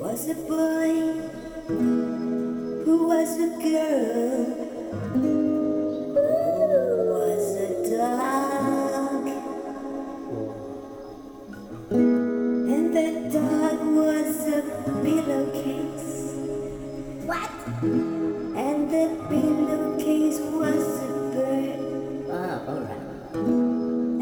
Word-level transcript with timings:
was 0.00 0.28
a 0.28 0.34
boy 0.34 0.92
who 1.68 3.06
was 3.08 3.40
a 3.40 3.48
girl 3.64 4.44
who 5.14 5.36
was 7.12 7.46
a 7.56 7.70
dog. 7.96 9.24
And 11.90 12.94
that 12.94 13.32
dog 13.32 13.78
was 14.00 14.36
a 14.48 14.62
pillowcase. 15.02 16.14
What? 17.24 17.50
And 17.82 18.90
the 18.90 19.06
pillowcase 19.30 20.40
was 20.40 20.84
a 21.00 21.12
bird. 21.32 21.80
Ah, 22.30 22.68
alright. 22.68 23.32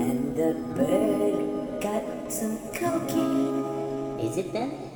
And 0.07 0.37
the 0.37 0.55
bird 0.77 1.83
got 1.83 2.33
some 2.33 2.59
cocaine. 2.73 4.21
Is 4.21 4.37
it 4.37 4.53
then? 4.53 4.94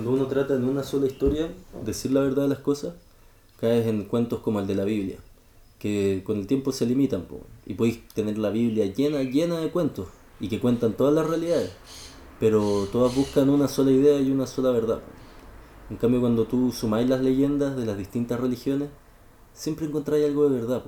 Cuando 0.00 0.14
uno 0.14 0.28
trata 0.28 0.54
en 0.54 0.64
una 0.64 0.82
sola 0.82 1.06
historia 1.06 1.50
decir 1.84 2.10
la 2.10 2.22
verdad 2.22 2.44
de 2.44 2.48
las 2.48 2.60
cosas, 2.60 2.94
caes 3.60 3.86
en 3.86 4.04
cuentos 4.04 4.40
como 4.40 4.58
el 4.58 4.66
de 4.66 4.74
la 4.74 4.84
Biblia, 4.84 5.18
que 5.78 6.22
con 6.24 6.38
el 6.38 6.46
tiempo 6.46 6.72
se 6.72 6.86
limitan, 6.86 7.24
po, 7.24 7.40
y 7.66 7.74
podéis 7.74 8.08
tener 8.08 8.38
la 8.38 8.48
Biblia 8.48 8.86
llena, 8.86 9.22
llena 9.22 9.58
de 9.60 9.70
cuentos, 9.70 10.08
y 10.40 10.48
que 10.48 10.58
cuentan 10.58 10.94
todas 10.94 11.12
las 11.12 11.26
realidades, 11.26 11.72
pero 12.38 12.88
todas 12.90 13.14
buscan 13.14 13.50
una 13.50 13.68
sola 13.68 13.90
idea 13.90 14.18
y 14.18 14.30
una 14.30 14.46
sola 14.46 14.70
verdad. 14.70 15.00
po. 15.00 15.90
En 15.90 15.98
cambio, 15.98 16.20
cuando 16.20 16.46
tú 16.46 16.72
sumáis 16.72 17.06
las 17.06 17.20
leyendas 17.20 17.76
de 17.76 17.84
las 17.84 17.98
distintas 17.98 18.40
religiones, 18.40 18.88
siempre 19.52 19.84
encontráis 19.84 20.24
algo 20.24 20.48
de 20.48 20.60
verdad, 20.60 20.82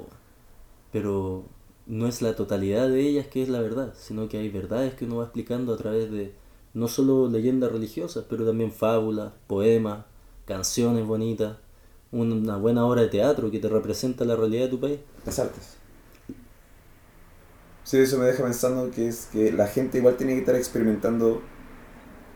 pero 0.90 1.44
no 1.86 2.06
es 2.06 2.22
la 2.22 2.34
totalidad 2.34 2.88
de 2.88 3.06
ellas 3.06 3.26
que 3.26 3.42
es 3.42 3.50
la 3.50 3.60
verdad, 3.60 3.92
sino 3.94 4.30
que 4.30 4.38
hay 4.38 4.48
verdades 4.48 4.94
que 4.94 5.04
uno 5.04 5.16
va 5.16 5.24
explicando 5.24 5.74
a 5.74 5.76
través 5.76 6.10
de 6.10 6.32
no 6.74 6.88
solo 6.88 7.28
leyendas 7.28 7.72
religiosas, 7.72 8.24
pero 8.28 8.46
también 8.46 8.72
fábulas, 8.72 9.32
poemas, 9.46 10.04
canciones 10.44 11.06
bonitas, 11.06 11.56
una 12.10 12.56
buena 12.56 12.84
obra 12.84 13.02
de 13.02 13.08
teatro 13.08 13.50
que 13.50 13.58
te 13.58 13.68
representa 13.68 14.24
la 14.24 14.36
realidad 14.36 14.64
de 14.64 14.68
tu 14.68 14.80
país. 14.80 15.00
Las 15.24 15.38
artes. 15.38 15.76
Sí, 17.84 17.98
eso 17.98 18.18
me 18.18 18.26
deja 18.26 18.42
pensando 18.42 18.90
que 18.90 19.08
es 19.08 19.28
que 19.32 19.52
la 19.52 19.66
gente 19.66 19.98
igual 19.98 20.16
tiene 20.16 20.34
que 20.34 20.40
estar 20.40 20.54
experimentando 20.54 21.42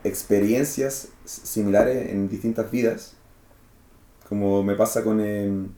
experiencias 0.03 1.09
similares 1.25 2.11
en 2.11 2.27
distintas 2.27 2.69
vidas. 2.69 3.13
Como 4.27 4.63
me 4.63 4.75
pasa 4.75 5.03
con, 5.03 5.21
em, 5.21 5.69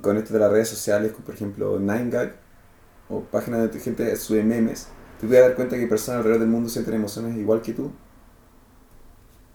con 0.00 0.16
esto 0.16 0.32
de 0.32 0.40
las 0.40 0.50
redes 0.50 0.68
sociales, 0.68 1.12
por 1.12 1.34
ejemplo 1.34 1.78
9gag 1.80 2.34
o 3.08 3.20
páginas 3.22 3.72
de 3.72 3.80
gente 3.80 4.16
sube 4.16 4.42
memes. 4.44 4.88
Te 5.20 5.26
voy 5.26 5.36
a 5.36 5.42
dar 5.42 5.54
cuenta 5.54 5.76
que 5.78 5.86
personas 5.86 6.18
alrededor 6.18 6.40
del 6.40 6.50
mundo 6.50 6.68
sienten 6.68 6.94
emociones 6.94 7.36
igual 7.36 7.62
que 7.62 7.72
tú. 7.72 7.90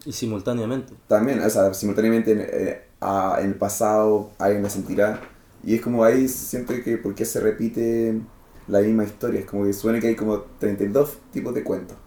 Y 0.05 0.11
simultáneamente. 0.13 0.93
También, 1.07 1.41
o 1.41 1.49
sea, 1.49 1.73
simultáneamente 1.73 2.31
en, 2.31 2.39
eh, 2.41 2.81
a- 3.01 3.37
en 3.41 3.47
el 3.47 3.55
pasado 3.55 4.31
alguien 4.37 4.63
la 4.63 4.69
sentirá. 4.69 5.21
Y 5.63 5.75
es 5.75 5.81
como 5.81 6.03
ahí 6.03 6.27
siento 6.27 6.73
que 6.83 6.97
por 6.97 7.15
qué 7.15 7.25
se 7.25 7.39
repite 7.39 8.21
la 8.67 8.79
misma 8.81 9.03
historia. 9.03 9.39
Es 9.41 9.45
como 9.45 9.65
que 9.65 9.73
suena 9.73 9.99
que 9.99 10.07
hay 10.07 10.15
como 10.15 10.41
32 10.59 11.17
tipos 11.31 11.53
de 11.53 11.63
cuentos. 11.63 11.97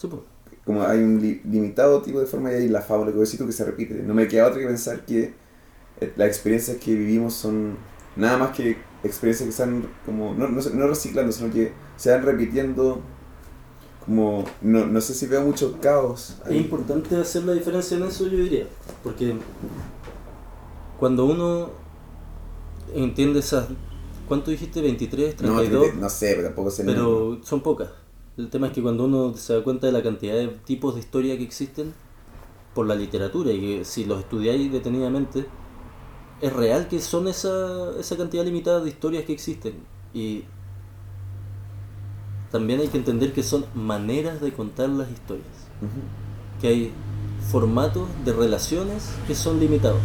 Po. 0.00 0.24
Como 0.64 0.82
hay 0.82 0.98
un 0.98 1.20
li- 1.20 1.40
limitado 1.44 2.02
tipo 2.02 2.18
de 2.20 2.26
forma 2.26 2.50
y 2.52 2.56
hay 2.56 2.68
la 2.68 2.82
fábula 2.82 3.12
que 3.12 3.18
decir 3.18 3.44
que 3.44 3.52
se 3.52 3.64
repite. 3.64 3.94
No 4.02 4.14
me 4.14 4.26
queda 4.28 4.46
otra 4.48 4.60
que 4.60 4.66
pensar 4.66 5.04
que 5.04 5.34
eh, 6.00 6.12
las 6.16 6.28
experiencias 6.28 6.78
que 6.78 6.94
vivimos 6.94 7.34
son 7.34 7.76
nada 8.16 8.38
más 8.38 8.56
que 8.56 8.76
experiencias 9.02 9.48
que 9.48 9.52
se 9.52 9.64
van 9.64 9.88
como, 10.04 10.34
no, 10.34 10.48
no, 10.48 10.60
no 10.60 10.86
reciclando, 10.88 11.32
sino 11.32 11.52
que 11.52 11.72
se 11.96 12.10
van 12.10 12.22
repitiendo 12.22 13.00
como, 14.04 14.44
no, 14.62 14.86
no 14.86 15.00
sé 15.00 15.14
si 15.14 15.26
veo 15.26 15.42
mucho 15.42 15.78
caos. 15.80 16.36
Es 16.48 16.56
importante 16.56 17.16
hacer 17.16 17.44
la 17.44 17.52
diferencia 17.52 17.96
en 17.96 18.04
eso, 18.04 18.26
yo 18.26 18.38
diría. 18.38 18.66
Porque 19.02 19.34
cuando 20.98 21.26
uno 21.26 21.70
entiende 22.94 23.40
esas... 23.40 23.68
¿Cuánto 24.28 24.50
dijiste? 24.50 24.80
¿23? 24.80 25.40
No, 25.42 25.60
¿32? 25.60 25.94
no 25.94 26.08
sé, 26.08 26.34
pero 26.34 26.48
tampoco 26.48 26.70
sé. 26.70 26.84
Pero 26.84 27.38
son 27.42 27.60
pocas. 27.62 27.90
El 28.36 28.50
tema 28.50 28.66
es 28.68 28.72
que 28.72 28.82
cuando 28.82 29.04
uno 29.04 29.34
se 29.34 29.54
da 29.54 29.64
cuenta 29.64 29.86
de 29.86 29.92
la 29.92 30.02
cantidad 30.02 30.34
de 30.34 30.48
tipos 30.48 30.94
de 30.94 31.00
historia 31.00 31.36
que 31.36 31.44
existen 31.44 31.94
por 32.74 32.86
la 32.86 32.94
literatura 32.94 33.52
y 33.52 33.60
que 33.60 33.84
si 33.84 34.04
los 34.04 34.20
estudiáis 34.20 34.70
detenidamente, 34.70 35.46
es 36.40 36.52
real 36.52 36.88
que 36.88 37.00
son 37.00 37.28
esa, 37.28 37.98
esa 37.98 38.16
cantidad 38.16 38.44
limitada 38.44 38.80
de 38.80 38.88
historias 38.90 39.24
que 39.24 39.32
existen. 39.32 39.74
Y 40.14 40.44
también 42.50 42.80
hay 42.80 42.88
que 42.88 42.98
entender 42.98 43.32
que 43.32 43.42
son 43.42 43.64
maneras 43.74 44.40
de 44.40 44.52
contar 44.52 44.88
las 44.88 45.10
historias. 45.10 45.46
Que 46.60 46.68
hay 46.68 46.92
formatos 47.50 48.08
de 48.24 48.32
relaciones 48.32 49.10
que 49.26 49.34
son 49.34 49.60
limitados. 49.60 50.00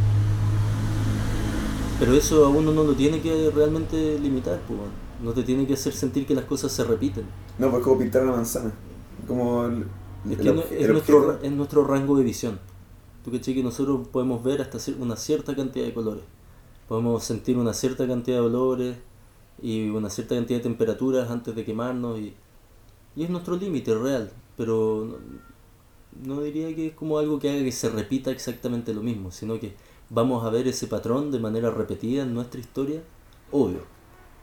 Pero 2.00 2.14
eso 2.14 2.46
a 2.46 2.50
uno 2.50 2.72
no 2.72 2.84
lo 2.84 2.94
tiene 2.94 3.22
que 3.22 3.52
realmente 3.54 4.18
limitar, 4.20 4.60
pues, 4.68 4.80
no 5.24 5.34
te 5.34 5.44
tiene 5.44 5.68
que 5.68 5.74
hacer 5.76 5.94
sentir 5.94 6.26
que 6.26 6.34
las 6.34 6.46
cosas 6.46 6.72
se 6.72 6.84
repiten. 6.84 7.26
No, 7.60 7.70
pues 7.70 7.84
como 7.84 8.00
pintar 8.00 8.24
una 8.24 8.32
manzana. 8.34 8.72
Como 9.28 9.66
el, 9.66 9.86
Es, 10.26 10.32
el 10.32 10.38
que 10.38 10.52
ob- 10.52 10.56
no- 10.56 10.62
es 10.64 10.72
el 10.72 10.92
nuestro, 10.94 11.40
es 11.44 11.52
nuestro 11.52 11.86
rango 11.86 12.18
de 12.18 12.24
visión. 12.24 12.60
Tú 13.24 13.32
caché 13.32 13.54
que 13.54 13.64
nosotros 13.64 14.08
podemos 14.08 14.44
ver 14.44 14.62
hasta 14.62 14.80
una 15.00 15.16
cierta 15.16 15.56
cantidad 15.56 15.86
de 15.86 15.94
colores. 15.94 16.24
Podemos 16.88 17.24
sentir 17.24 17.58
una 17.58 17.74
cierta 17.74 18.08
cantidad 18.08 18.38
de 18.38 18.46
olores 18.46 18.98
y 19.62 19.90
una 19.90 20.10
cierta 20.10 20.36
cantidad 20.36 20.60
de 20.60 20.64
temperaturas 20.64 21.30
antes 21.30 21.56
de 21.56 21.64
quemarnos. 21.64 22.20
Y, 22.20 22.34
y 23.16 23.24
es 23.24 23.30
nuestro 23.30 23.56
límite 23.56 23.94
real. 23.96 24.32
Pero 24.58 25.06
no, 25.06 26.34
no 26.36 26.42
diría 26.42 26.76
que 26.76 26.88
es 26.88 26.94
como 26.94 27.20
algo 27.20 27.40
que 27.40 27.50
haga 27.50 27.64
que 27.64 27.72
se 27.72 27.90
repita 27.90 28.32
exactamente 28.32 28.94
lo 28.94 29.02
mismo, 29.02 29.32
sino 29.32 29.60
que 29.60 29.76
vamos 30.10 30.44
a 30.44 30.50
ver 30.50 30.68
ese 30.68 30.88
patrón 30.88 31.32
de 31.32 31.40
manera 31.40 31.70
repetida 31.72 32.24
en 32.24 32.34
nuestra 32.34 32.60
historia, 32.60 33.02
obvio. 33.52 33.82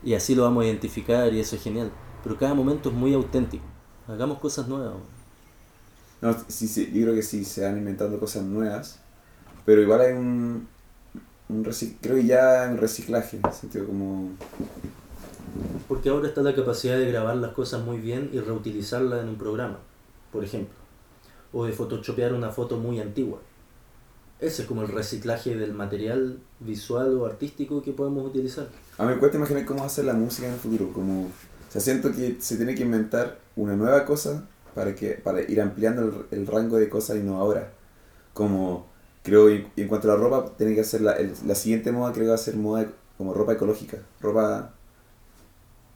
Y 0.04 0.14
así 0.14 0.34
lo 0.34 0.44
vamos 0.44 0.62
a 0.62 0.66
identificar 0.66 1.32
y 1.34 1.40
eso 1.40 1.56
es 1.56 1.62
genial. 1.62 1.90
Pero 2.22 2.36
cada 2.38 2.54
momento 2.54 2.88
es 2.88 2.94
muy 2.94 3.12
auténtico. 3.12 3.64
Hagamos 4.06 4.38
cosas 4.38 4.68
nuevas. 4.68 4.94
No, 6.20 6.36
sí, 6.48 6.66
sí, 6.66 6.90
yo 6.92 7.02
creo 7.02 7.14
que 7.14 7.22
sí, 7.22 7.44
se 7.44 7.62
van 7.62 7.78
inventando 7.78 8.18
cosas 8.18 8.42
nuevas, 8.42 8.98
pero 9.64 9.80
igual 9.82 10.00
hay 10.00 10.12
un, 10.12 10.66
un 11.48 11.62
creo 11.62 12.16
que 12.16 12.24
ya 12.24 12.68
un 12.70 12.78
reciclaje, 12.78 13.36
en 13.36 13.46
el 13.46 13.52
sentido 13.52 13.86
como... 13.86 14.30
Porque 15.86 16.08
ahora 16.08 16.28
está 16.28 16.42
la 16.42 16.54
capacidad 16.54 16.98
de 16.98 17.10
grabar 17.10 17.36
las 17.36 17.52
cosas 17.52 17.82
muy 17.82 17.98
bien 17.98 18.30
y 18.32 18.40
reutilizarlas 18.40 19.22
en 19.22 19.28
un 19.30 19.36
programa, 19.36 19.78
por 20.32 20.44
ejemplo. 20.44 20.74
O 21.52 21.64
de 21.64 21.72
photoshopear 21.72 22.34
una 22.34 22.50
foto 22.50 22.76
muy 22.76 23.00
antigua. 23.00 23.40
Ese 24.40 24.62
es 24.62 24.68
como 24.68 24.82
el 24.82 24.88
reciclaje 24.88 25.56
del 25.56 25.72
material 25.72 26.38
visual 26.60 27.16
o 27.16 27.26
artístico 27.26 27.82
que 27.82 27.92
podemos 27.92 28.26
utilizar. 28.26 28.68
A 28.98 29.04
mí 29.04 29.14
me 29.14 29.18
cuesta 29.18 29.38
imaginar 29.38 29.64
cómo 29.64 29.84
hacer 29.84 30.04
la 30.04 30.14
música 30.14 30.48
en 30.48 30.54
el 30.54 30.58
futuro, 30.58 30.92
como... 30.92 31.22
O 31.22 31.70
sea, 31.70 31.80
siento 31.80 32.12
que 32.12 32.36
se 32.40 32.56
tiene 32.56 32.74
que 32.74 32.82
inventar 32.82 33.38
una 33.56 33.76
nueva 33.76 34.04
cosa 34.04 34.46
para, 34.74 34.94
que, 34.94 35.12
para 35.12 35.42
ir 35.42 35.60
ampliando 35.60 36.02
el, 36.02 36.38
el 36.40 36.46
rango 36.46 36.76
de 36.78 36.88
cosas 36.88 37.16
innovadoras. 37.18 37.66
Como 38.34 38.86
creo, 39.24 39.50
y 39.50 39.66
en 39.76 39.88
cuanto 39.88 40.10
a 40.10 40.16
la 40.16 40.20
ropa, 40.22 40.56
tiene 40.56 40.74
que 40.74 40.84
ser 40.84 41.02
la, 41.02 41.12
el- 41.14 41.34
la 41.46 41.54
siguiente 41.54 41.92
moda, 41.92 42.12
creo 42.12 42.26
que 42.26 42.30
va 42.30 42.34
a 42.36 42.38
ser 42.38 42.56
moda 42.56 42.88
como 43.18 43.34
ropa 43.34 43.54
ecológica, 43.54 43.98
ropa 44.20 44.74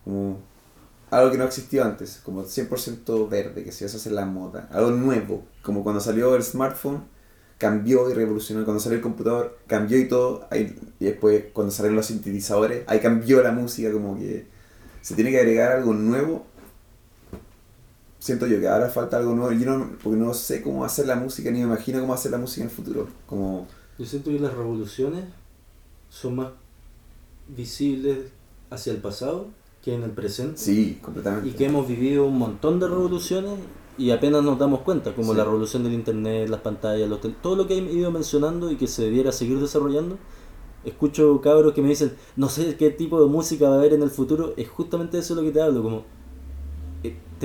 como 0.05 0.39
algo 1.11 1.33
que 1.33 1.39
no 1.39 1.45
existió 1.45 1.85
antes, 1.85 2.21
como 2.25 2.45
100% 2.45 3.29
verde, 3.29 3.65
que 3.65 3.73
se 3.73 3.87
hacer 3.87 4.13
la 4.13 4.27
moda, 4.27 4.69
algo 4.73 4.93
nuevo, 4.93 5.45
como 5.63 5.83
cuando 5.85 6.01
salió 6.01 6.37
el 6.37 6.43
smartphone, 6.45 7.05
cambió 7.59 8.11
y 8.11 8.15
revolucionó, 8.15 8.65
cuando 8.65 8.81
salió 8.83 8.99
el 8.99 9.03
computador, 9.03 9.59
cambió 9.69 9.99
y 9.99 10.09
todo, 10.09 10.47
ahí, 10.51 10.77
y 11.01 11.07
después 11.07 11.47
cuando 11.55 11.73
salieron 11.73 11.97
los 11.97 12.07
sintetizadores, 12.07 12.85
ahí 12.89 13.01
cambió 13.01 13.43
la 13.43 13.53
música, 13.53 13.93
como 13.93 14.17
que 14.19 14.47
se 15.03 15.15
tiene 15.17 15.31
que 15.33 15.39
agregar 15.41 15.73
algo 15.73 15.95
nuevo. 15.95 16.47
Siento 18.23 18.47
yo 18.47 18.61
que 18.61 18.69
ahora 18.69 18.89
falta 18.89 19.17
algo 19.17 19.35
nuevo, 19.35 19.51
yo 19.51 19.77
no, 19.77 19.97
porque 20.01 20.17
no 20.17 20.33
sé 20.33 20.63
cómo 20.63 20.85
hacer 20.85 21.09
la 21.09 21.17
música, 21.17 21.51
ni 21.51 21.59
me 21.59 21.65
imagino 21.65 21.99
cómo 21.99 22.15
hacer 22.15 22.31
la 22.31 22.39
música 22.39 22.63
en 22.63 22.71
el 22.71 22.77
futuro, 22.77 23.09
como... 23.27 23.67
Yo 23.99 24.07
siento 24.07 24.31
que 24.31 24.39
las 24.39 24.55
revoluciones 24.55 25.25
son 26.09 26.37
más 26.37 26.53
visibles 27.49 28.19
hacia 28.71 28.93
el 28.93 28.99
pasado 28.99 29.49
que 29.83 29.97
en 29.97 30.05
el 30.05 30.13
presente. 30.13 30.57
Sí, 30.57 31.01
completamente. 31.03 31.49
Y 31.49 31.53
que 31.55 31.67
hemos 31.67 31.89
vivido 31.89 32.25
un 32.25 32.39
montón 32.39 32.79
de 32.79 32.87
revoluciones 32.87 33.55
y 33.99 34.13
apenas 34.13 34.45
nos 34.45 34.57
damos 34.57 34.83
cuenta, 34.83 35.17
como 35.17 35.33
Sí. 35.33 35.39
la 35.39 35.43
revolución 35.43 35.83
del 35.83 35.95
internet, 35.95 36.49
las 36.49 36.61
pantallas, 36.61 37.09
los 37.09 37.19
todo 37.43 37.57
lo 37.57 37.67
que 37.67 37.75
he 37.77 37.79
ido 37.93 38.13
mencionando 38.13 38.71
y 38.71 38.77
que 38.77 38.87
se 38.87 39.03
debiera 39.03 39.33
seguir 39.33 39.59
desarrollando. 39.59 40.17
Escucho 40.85 41.41
cabros 41.41 41.73
que 41.73 41.83
me 41.83 41.89
dicen, 41.89 42.13
no 42.37 42.49
sé 42.49 42.77
qué 42.77 42.91
tipo 42.91 43.21
de 43.21 43.29
música 43.29 43.69
va 43.69 43.75
a 43.75 43.79
haber 43.79 43.95
en 43.95 44.03
el 44.03 44.11
futuro. 44.11 44.55
Es 44.57 44.69
justamente 44.69 45.19
eso 45.19 45.35
lo 45.35 45.43
que 45.43 45.51
te 45.51 45.61
hablo, 45.61 45.83
como 45.83 46.22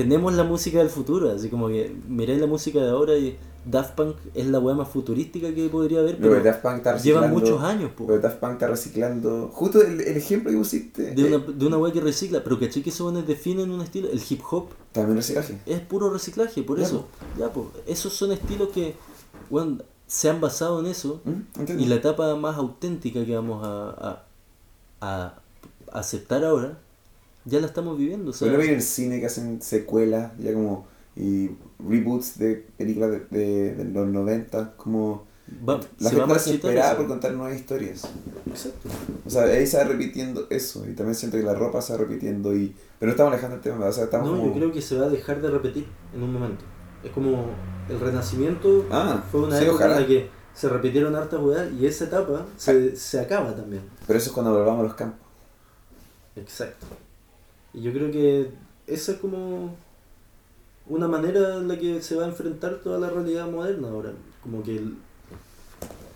tenemos 0.03 0.33
la 0.35 0.44
música 0.44 0.77
del 0.77 0.89
futuro, 0.89 1.31
así 1.31 1.49
como 1.49 1.67
que 1.69 1.91
miráis 2.07 2.39
la 2.39 2.45
música 2.45 2.79
de 2.79 2.89
ahora 2.89 3.17
y 3.17 3.35
Daft 3.65 3.95
Punk 3.95 4.15
es 4.35 4.45
la 4.45 4.59
weá 4.59 4.75
más 4.75 4.88
futurística 4.88 5.53
que 5.53 5.67
podría 5.69 5.99
haber, 6.01 6.17
Pero 6.17 6.29
pero 6.33 6.44
Daft 6.44 6.61
Punk 6.61 6.75
está 6.77 6.94
reciclando... 6.94 7.27
llevan 7.27 7.33
muchos 7.41 7.63
años, 7.63 7.91
po. 7.97 8.05
Pero 8.05 8.19
Daft 8.21 8.38
Punk 8.39 8.51
está 8.53 8.67
reciclando... 8.67 9.49
Justo 9.51 9.81
el, 9.81 9.99
el 9.99 10.15
ejemplo 10.17 10.51
que 10.51 10.57
pusiste. 10.57 11.15
De 11.15 11.21
eh, 11.23 11.35
una, 11.35 11.45
de 11.45 11.65
una 11.65 11.77
weá 11.77 11.91
que 11.91 11.99
recicla, 11.99 12.44
pero 12.44 12.59
caché 12.59 12.83
que 12.83 12.91
esos 12.91 13.11
definen 13.25 13.71
un 13.71 13.81
estilo, 13.81 14.07
el 14.09 14.21
hip 14.29 14.41
hop 14.51 14.67
También 14.91 15.17
reciclaje. 15.17 15.57
es 15.65 15.79
puro 15.81 16.09
reciclaje, 16.11 16.61
por 16.61 16.77
Ya, 16.77 16.85
eso. 16.85 17.07
Ya, 17.38 17.49
pues, 17.51 17.65
esos 17.88 18.13
son 18.13 18.31
estilos 18.31 18.69
que 18.69 18.95
weón, 19.49 19.81
se 20.05 20.29
han 20.29 20.39
basado 20.39 20.79
en 20.79 20.85
eso 20.85 21.21
¿Mm? 21.25 21.79
Y 21.79 21.85
la 21.88 21.95
etapa 21.95 22.35
más 22.35 22.55
auténtica 22.57 23.25
que 23.25 23.35
vamos 23.35 23.65
a, 23.65 24.23
a, 25.01 25.35
a 25.91 25.99
aceptar 25.99 26.45
ahora, 26.45 26.77
ya 27.47 27.59
la 27.59 27.67
estamos 27.67 27.97
viviendo. 27.97 28.31
O 28.31 28.33
sea, 28.33 28.49
Pero 28.49 28.61
en 28.61 28.69
el 28.75 28.81
cine 28.81 29.19
que 29.19 29.25
hacen 29.25 29.61
secuelas, 29.61 30.31
ya 30.39 30.53
como... 30.53 30.85
Y 31.15 31.49
reboots 31.79 32.38
de 32.38 32.63
películas 32.77 33.09
de, 33.09 33.19
de, 33.31 33.73
de 33.75 33.85
los 33.85 34.07
90, 34.07 34.73
como... 34.77 35.25
va- 35.67 35.79
La 35.99 36.09
gente 36.11 36.33
desesperada 36.33 36.95
por 36.95 37.07
contar 37.07 37.33
nuevas 37.33 37.55
historias. 37.57 38.03
Exacto. 38.47 38.89
O 39.25 39.29
sea, 39.29 39.44
ahí 39.44 39.65
se 39.65 39.77
va 39.77 39.85
repitiendo 39.85 40.45
eso. 40.51 40.85
Y 40.88 40.94
también 40.94 41.15
siento 41.15 41.38
que 41.38 41.44
la 41.44 41.55
ropa 41.55 41.81
se 41.81 41.94
va 41.94 41.99
repitiendo 41.99 42.55
y... 42.55 42.75
Pero 42.99 43.07
no 43.07 43.11
estamos 43.13 43.33
alejando 43.33 43.55
el 43.55 43.61
tema, 43.63 43.85
o 43.88 43.91
sea, 43.91 44.03
estamos 44.03 44.29
No, 44.29 44.35
como... 44.38 44.47
yo 44.49 44.53
creo 44.53 44.71
que 44.71 44.81
se 44.81 44.95
va 44.97 45.07
a 45.07 45.09
dejar 45.09 45.41
de 45.41 45.49
repetir 45.49 45.88
en 46.15 46.21
un 46.23 46.33
momento. 46.33 46.63
Es 47.03 47.11
como 47.11 47.45
el 47.89 47.99
renacimiento 47.99 48.85
Ah, 48.91 49.23
fue 49.31 49.41
una 49.41 49.57
sí, 49.57 49.63
época 49.65 49.85
ojalá. 49.85 49.95
en 49.97 50.01
la 50.01 50.07
que 50.07 50.29
se 50.53 50.69
repitieron 50.69 51.15
hartas 51.15 51.39
weas 51.39 51.71
y 51.79 51.85
esa 51.88 52.05
etapa 52.05 52.45
se, 52.57 52.95
se 52.95 53.19
acaba 53.19 53.55
también. 53.55 53.83
Pero 54.05 54.19
eso 54.19 54.29
es 54.29 54.33
cuando 54.33 54.51
volvamos 54.53 54.81
a 54.81 54.83
los 54.83 54.94
campos. 54.95 55.19
Exacto. 56.35 56.85
Yo 57.81 57.94
creo 57.94 58.12
que 58.12 58.51
esa 58.88 59.12
es 59.12 59.18
como 59.19 59.75
una 60.88 61.07
manera 61.07 61.57
en 61.57 61.68
la 61.68 61.77
que 61.77 62.01
se 62.01 62.15
va 62.15 62.24
a 62.24 62.27
enfrentar 62.27 62.79
toda 62.83 62.97
la 62.97 63.09
realidad 63.09 63.50
moderna 63.50 63.89
ahora. 63.89 64.13
Como 64.41 64.63
que 64.63 64.81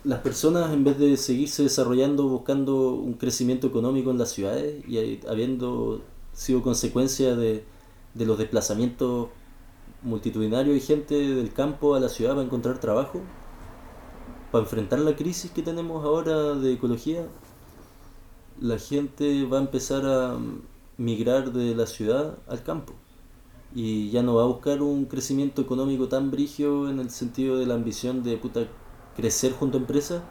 las 0.04 0.18
personas 0.20 0.72
en 0.72 0.82
vez 0.82 0.98
de 0.98 1.16
seguirse 1.16 1.62
desarrollando 1.62 2.26
buscando 2.28 2.94
un 2.94 3.14
crecimiento 3.14 3.68
económico 3.68 4.10
en 4.10 4.18
las 4.18 4.30
ciudades 4.30 4.82
y 4.88 5.20
habiendo 5.28 6.02
sido 6.32 6.62
consecuencia 6.62 7.36
de, 7.36 7.64
de 8.14 8.26
los 8.26 8.38
desplazamientos 8.38 9.28
multitudinarios 10.02 10.76
y 10.76 10.80
gente 10.80 11.14
del 11.14 11.52
campo 11.52 11.94
a 11.94 12.00
la 12.00 12.08
ciudad 12.08 12.32
para 12.32 12.42
encontrar 12.42 12.80
trabajo, 12.80 13.20
para 14.50 14.64
enfrentar 14.64 14.98
la 14.98 15.14
crisis 15.14 15.52
que 15.52 15.62
tenemos 15.62 16.04
ahora 16.04 16.54
de 16.54 16.72
ecología, 16.72 17.28
la 18.60 18.78
gente 18.78 19.44
va 19.44 19.58
a 19.58 19.60
empezar 19.60 20.04
a 20.04 20.36
migrar 20.98 21.52
de 21.52 21.74
la 21.74 21.86
ciudad 21.86 22.38
al 22.48 22.62
campo 22.62 22.94
y 23.74 24.10
ya 24.10 24.22
no 24.22 24.34
va 24.34 24.42
a 24.42 24.46
buscar 24.46 24.82
un 24.82 25.06
crecimiento 25.06 25.62
económico 25.62 26.08
tan 26.08 26.30
brigio 26.30 26.88
en 26.88 26.98
el 27.00 27.10
sentido 27.10 27.58
de 27.58 27.66
la 27.66 27.74
ambición 27.74 28.22
de 28.22 28.36
puta, 28.36 28.66
crecer 29.16 29.52
junto 29.52 29.78
a 29.78 29.80
empresas, 29.80 30.22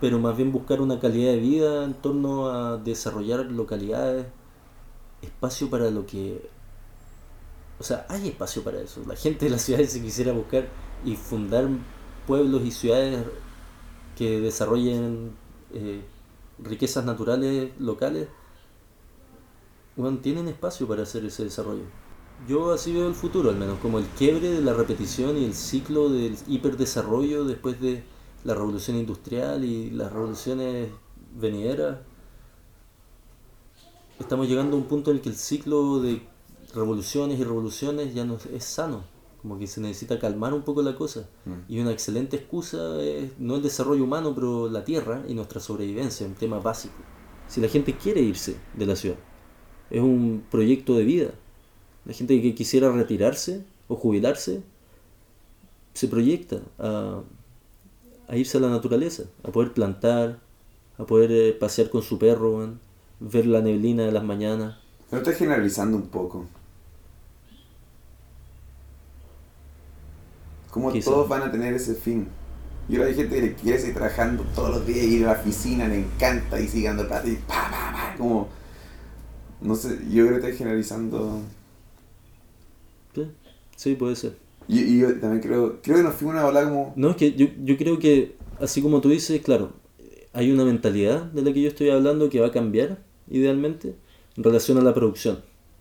pero 0.00 0.18
más 0.18 0.36
bien 0.36 0.52
buscar 0.52 0.80
una 0.80 0.98
calidad 0.98 1.32
de 1.32 1.38
vida 1.38 1.84
en 1.84 1.94
torno 1.94 2.48
a 2.48 2.76
desarrollar 2.78 3.46
localidades, 3.46 4.26
espacio 5.22 5.70
para 5.70 5.90
lo 5.90 6.06
que... 6.06 6.48
O 7.78 7.82
sea, 7.82 8.06
hay 8.08 8.28
espacio 8.28 8.62
para 8.62 8.80
eso. 8.80 9.02
La 9.06 9.16
gente 9.16 9.46
de 9.46 9.50
las 9.50 9.62
ciudades 9.62 9.92
se 9.92 10.02
quisiera 10.02 10.32
buscar 10.32 10.68
y 11.04 11.16
fundar 11.16 11.68
pueblos 12.26 12.62
y 12.64 12.70
ciudades 12.70 13.24
que 14.16 14.40
desarrollen 14.40 15.32
eh, 15.72 16.02
riquezas 16.58 17.04
naturales 17.04 17.70
locales, 17.80 18.28
bueno, 19.96 20.18
tienen 20.18 20.48
espacio 20.48 20.88
para 20.88 21.02
hacer 21.02 21.24
ese 21.24 21.44
desarrollo. 21.44 21.84
Yo 22.48 22.72
así 22.72 22.92
veo 22.92 23.08
el 23.08 23.14
futuro, 23.14 23.50
al 23.50 23.56
menos, 23.56 23.78
como 23.78 23.98
el 23.98 24.06
quiebre 24.06 24.50
de 24.50 24.60
la 24.60 24.74
repetición 24.74 25.38
y 25.38 25.44
el 25.44 25.54
ciclo 25.54 26.08
del 26.08 26.36
hiperdesarrollo 26.48 27.44
después 27.44 27.80
de 27.80 28.02
la 28.42 28.54
revolución 28.54 28.96
industrial 28.96 29.64
y 29.64 29.90
las 29.90 30.12
revoluciones 30.12 30.90
venideras. 31.34 31.98
Estamos 34.18 34.48
llegando 34.48 34.76
a 34.76 34.80
un 34.80 34.86
punto 34.86 35.10
en 35.10 35.16
el 35.16 35.22
que 35.22 35.30
el 35.30 35.36
ciclo 35.36 36.00
de 36.00 36.22
revoluciones 36.74 37.38
y 37.38 37.44
revoluciones 37.44 38.14
ya 38.14 38.24
no 38.24 38.36
es 38.52 38.64
sano, 38.64 39.04
como 39.40 39.58
que 39.58 39.66
se 39.66 39.80
necesita 39.80 40.18
calmar 40.18 40.52
un 40.54 40.62
poco 40.62 40.82
la 40.82 40.96
cosa. 40.96 41.28
Mm. 41.44 41.72
Y 41.72 41.80
una 41.80 41.92
excelente 41.92 42.36
excusa 42.36 43.00
es 43.00 43.38
no 43.38 43.56
el 43.56 43.62
desarrollo 43.62 44.04
humano, 44.04 44.34
pero 44.34 44.68
la 44.68 44.84
tierra 44.84 45.22
y 45.28 45.34
nuestra 45.34 45.60
sobrevivencia, 45.60 46.26
un 46.26 46.34
tema 46.34 46.58
básico. 46.58 46.94
Si 47.48 47.60
la 47.60 47.68
gente 47.68 47.96
quiere 47.96 48.20
irse 48.20 48.56
de 48.74 48.86
la 48.86 48.96
ciudad, 48.96 49.18
es 49.90 50.00
un 50.00 50.44
proyecto 50.50 50.96
de 50.96 51.04
vida. 51.04 51.30
La 52.04 52.12
gente 52.12 52.40
que 52.40 52.54
quisiera 52.54 52.90
retirarse 52.92 53.64
o 53.88 53.96
jubilarse, 53.96 54.62
se 55.94 56.08
proyecta 56.08 56.60
a, 56.78 57.22
a 58.28 58.36
irse 58.36 58.58
a 58.58 58.60
la 58.60 58.68
naturaleza, 58.68 59.24
a 59.42 59.50
poder 59.52 59.72
plantar, 59.72 60.40
a 60.98 61.04
poder 61.04 61.30
eh, 61.32 61.52
pasear 61.52 61.90
con 61.90 62.02
su 62.02 62.18
perro, 62.18 62.74
ver 63.20 63.46
la 63.46 63.60
neblina 63.60 64.04
de 64.04 64.12
las 64.12 64.24
mañanas. 64.24 64.76
Pero 65.10 65.22
estoy 65.22 65.34
generalizando 65.34 65.96
un 65.96 66.08
poco. 66.08 66.46
Como 70.70 70.90
Quizá. 70.90 71.10
todos 71.10 71.28
van 71.28 71.42
a 71.42 71.52
tener 71.52 71.74
ese 71.74 71.94
fin. 71.94 72.26
Y 72.88 72.96
ahora 72.96 73.08
hay 73.08 73.14
gente 73.14 73.40
que 73.40 73.54
quiere 73.54 73.78
seguir 73.78 73.94
trabajando 73.94 74.44
todos 74.54 74.70
los 74.70 74.86
días, 74.86 75.06
ir 75.06 75.24
a 75.24 75.32
la 75.32 75.40
oficina, 75.40 75.88
le 75.88 76.00
encanta 76.00 76.60
y 76.60 76.68
sigue 76.68 76.88
dando 76.88 77.06
plata 77.06 77.28
y 77.28 77.36
pa, 77.36 77.70
pa, 77.70 77.92
pa, 77.92 78.14
como... 78.18 78.48
No 79.64 79.74
sé, 79.74 79.98
yo 80.10 80.26
creo 80.26 80.40
que 80.40 80.46
estoy 80.46 80.56
generalizando... 80.56 81.40
Sí, 83.14 83.22
Sí, 83.76 83.94
puede 83.94 84.14
ser. 84.14 84.36
Y, 84.68 84.80
y 84.80 84.98
yo 84.98 85.18
también 85.18 85.42
creo, 85.42 85.80
creo 85.82 85.96
que 85.96 86.02
nos 86.02 86.14
fuimos 86.14 86.34
una 86.34 86.44
bola 86.44 86.64
como... 86.64 86.92
No, 86.96 87.10
es 87.10 87.16
que 87.16 87.32
yo, 87.32 87.46
yo 87.64 87.76
creo 87.76 87.98
que, 87.98 88.36
así 88.60 88.82
como 88.82 89.00
tú 89.00 89.08
dices, 89.08 89.40
claro, 89.42 89.72
hay 90.32 90.52
una 90.52 90.64
mentalidad 90.64 91.24
de 91.24 91.42
la 91.42 91.52
que 91.52 91.62
yo 91.62 91.68
estoy 91.68 91.90
hablando 91.90 92.28
que 92.28 92.40
va 92.40 92.48
a 92.48 92.52
cambiar, 92.52 92.98
idealmente, 93.30 93.94
en 94.36 94.44
relación 94.44 94.78
a 94.78 94.82
la 94.82 94.94
producción, 94.94 95.40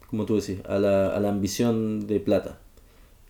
como 0.09 0.25
tú 0.25 0.35
decís, 0.35 0.59
a 0.67 0.79
la, 0.79 1.15
a 1.15 1.19
la 1.19 1.29
ambición 1.29 2.07
de 2.07 2.19
plata, 2.19 2.59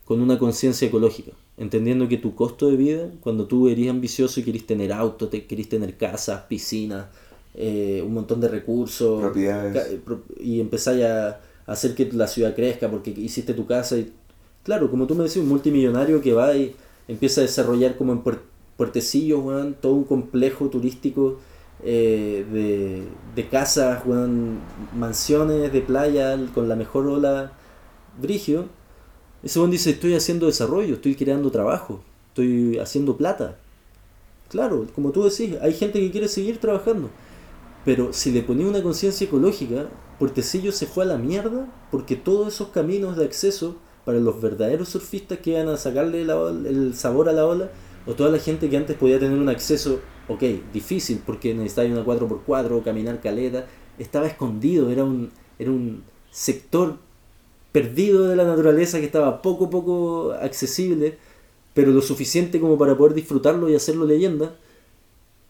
con 0.05 0.22
una 0.22 0.38
conciencia 0.38 0.88
ecológica, 0.88 1.31
entendiendo 1.57 2.07
que 2.07 2.17
tu 2.17 2.36
costo 2.36 2.69
de 2.69 2.77
vida, 2.77 3.10
cuando 3.22 3.48
tú 3.48 3.69
eres 3.69 3.89
ambicioso 3.89 4.39
y 4.39 4.43
querés 4.43 4.67
tener 4.67 4.93
auto, 4.93 5.29
te 5.29 5.45
querés 5.45 5.69
tener 5.69 5.98
casas, 5.98 6.43
piscinas, 6.43 7.07
eh, 7.55 8.03
un 8.05 8.13
montón 8.13 8.41
de 8.41 8.48
recursos, 8.48 9.22
Propiedades. 9.22 9.75
eh, 9.91 10.00
y 10.39 10.60
empezáis 10.60 11.03
a 11.05 11.39
hacer 11.65 11.95
que 11.95 12.10
la 12.12 12.27
ciudad 12.27 12.55
crezca 12.55 12.89
porque 12.89 13.12
hiciste 13.12 13.53
tu 13.53 13.65
casa 13.65 13.98
y 13.98 14.12
claro, 14.63 14.89
como 14.89 15.07
tú 15.07 15.15
me 15.15 15.24
decías, 15.24 15.43
un 15.43 15.50
multimillonario 15.50 16.22
que 16.22 16.33
va 16.33 16.55
y 16.55 16.75
empieza 17.07 17.41
a 17.41 17.43
desarrollar 17.43 17.95
como 17.98 18.12
en 18.13 18.24
Puer- 18.24 18.39
Puertecillos, 18.77 19.43
weón, 19.43 19.75
todo 19.79 19.93
un 19.93 20.03
complejo 20.03 20.67
turístico 20.69 21.39
eh, 21.83 22.45
de, 22.51 23.03
de 23.36 23.50
casas, 23.50 24.03
weón, 24.05 24.57
mansiones 24.98 25.72
de 25.72 25.81
playa 25.81 26.38
con 26.53 26.67
la 26.67 26.75
mejor 26.75 27.07
ola 27.07 27.51
brigio. 28.22 28.65
Ese 29.43 29.60
weón 29.60 29.72
dice, 29.72 29.91
estoy 29.91 30.15
haciendo 30.15 30.48
desarrollo, 30.48 30.95
estoy 30.95 31.15
creando 31.15 31.51
trabajo, 31.51 32.01
estoy 32.29 32.79
haciendo 32.79 33.15
plata. 33.17 33.57
Claro, 34.50 34.88
como 34.95 35.12
tú 35.12 35.24
decís, 35.24 35.55
hay 35.62 35.74
gente 35.74 36.00
que 36.00 36.12
quiere 36.12 36.27
seguir 36.27 36.57
trabajando. 36.60 37.10
Pero 37.85 38.13
si 38.13 38.31
le 38.31 38.43
ponía 38.43 38.67
una 38.67 38.81
conciencia 38.81 39.25
ecológica, 39.25 39.89
Puertecillo 40.19 40.71
se 40.71 40.85
fue 40.85 41.03
a 41.03 41.07
la 41.07 41.17
mierda 41.17 41.67
porque 41.91 42.15
todos 42.15 42.53
esos 42.53 42.69
caminos 42.69 43.17
de 43.17 43.25
acceso 43.25 43.75
para 44.05 44.19
los 44.19 44.41
verdaderos 44.41 44.89
surfistas 44.89 45.39
que 45.39 45.51
iban 45.51 45.67
a 45.69 45.77
sacarle 45.77 46.25
la 46.25 46.49
el 46.49 46.93
sabor 46.93 47.29
a 47.29 47.33
la 47.33 47.45
ola, 47.45 47.71
o 48.05 48.13
toda 48.13 48.29
la 48.29 48.39
gente 48.39 48.69
que 48.69 48.77
antes 48.77 48.97
podía 48.97 49.19
tener 49.19 49.37
un 49.37 49.49
acceso, 49.49 49.99
ok, 50.27 50.43
difícil, 50.73 51.21
porque 51.25 51.53
necesitaba 51.53 51.87
una 51.87 52.05
4x4, 52.05 52.83
caminar 52.83 53.21
caleta, 53.21 53.65
estaba 53.97 54.27
escondido, 54.27 54.89
era 54.89 55.03
un, 55.03 55.31
era 55.57 55.71
un 55.71 56.03
sector 56.31 56.97
perdido 57.71 58.27
de 58.27 58.35
la 58.35 58.43
naturaleza 58.43 58.99
que 58.99 59.05
estaba 59.05 59.41
poco 59.41 59.69
poco 59.69 60.33
accesible, 60.33 61.17
pero 61.73 61.91
lo 61.91 62.01
suficiente 62.01 62.59
como 62.59 62.77
para 62.77 62.97
poder 62.97 63.13
disfrutarlo 63.13 63.69
y 63.69 63.75
hacerlo 63.75 64.05
leyenda. 64.05 64.55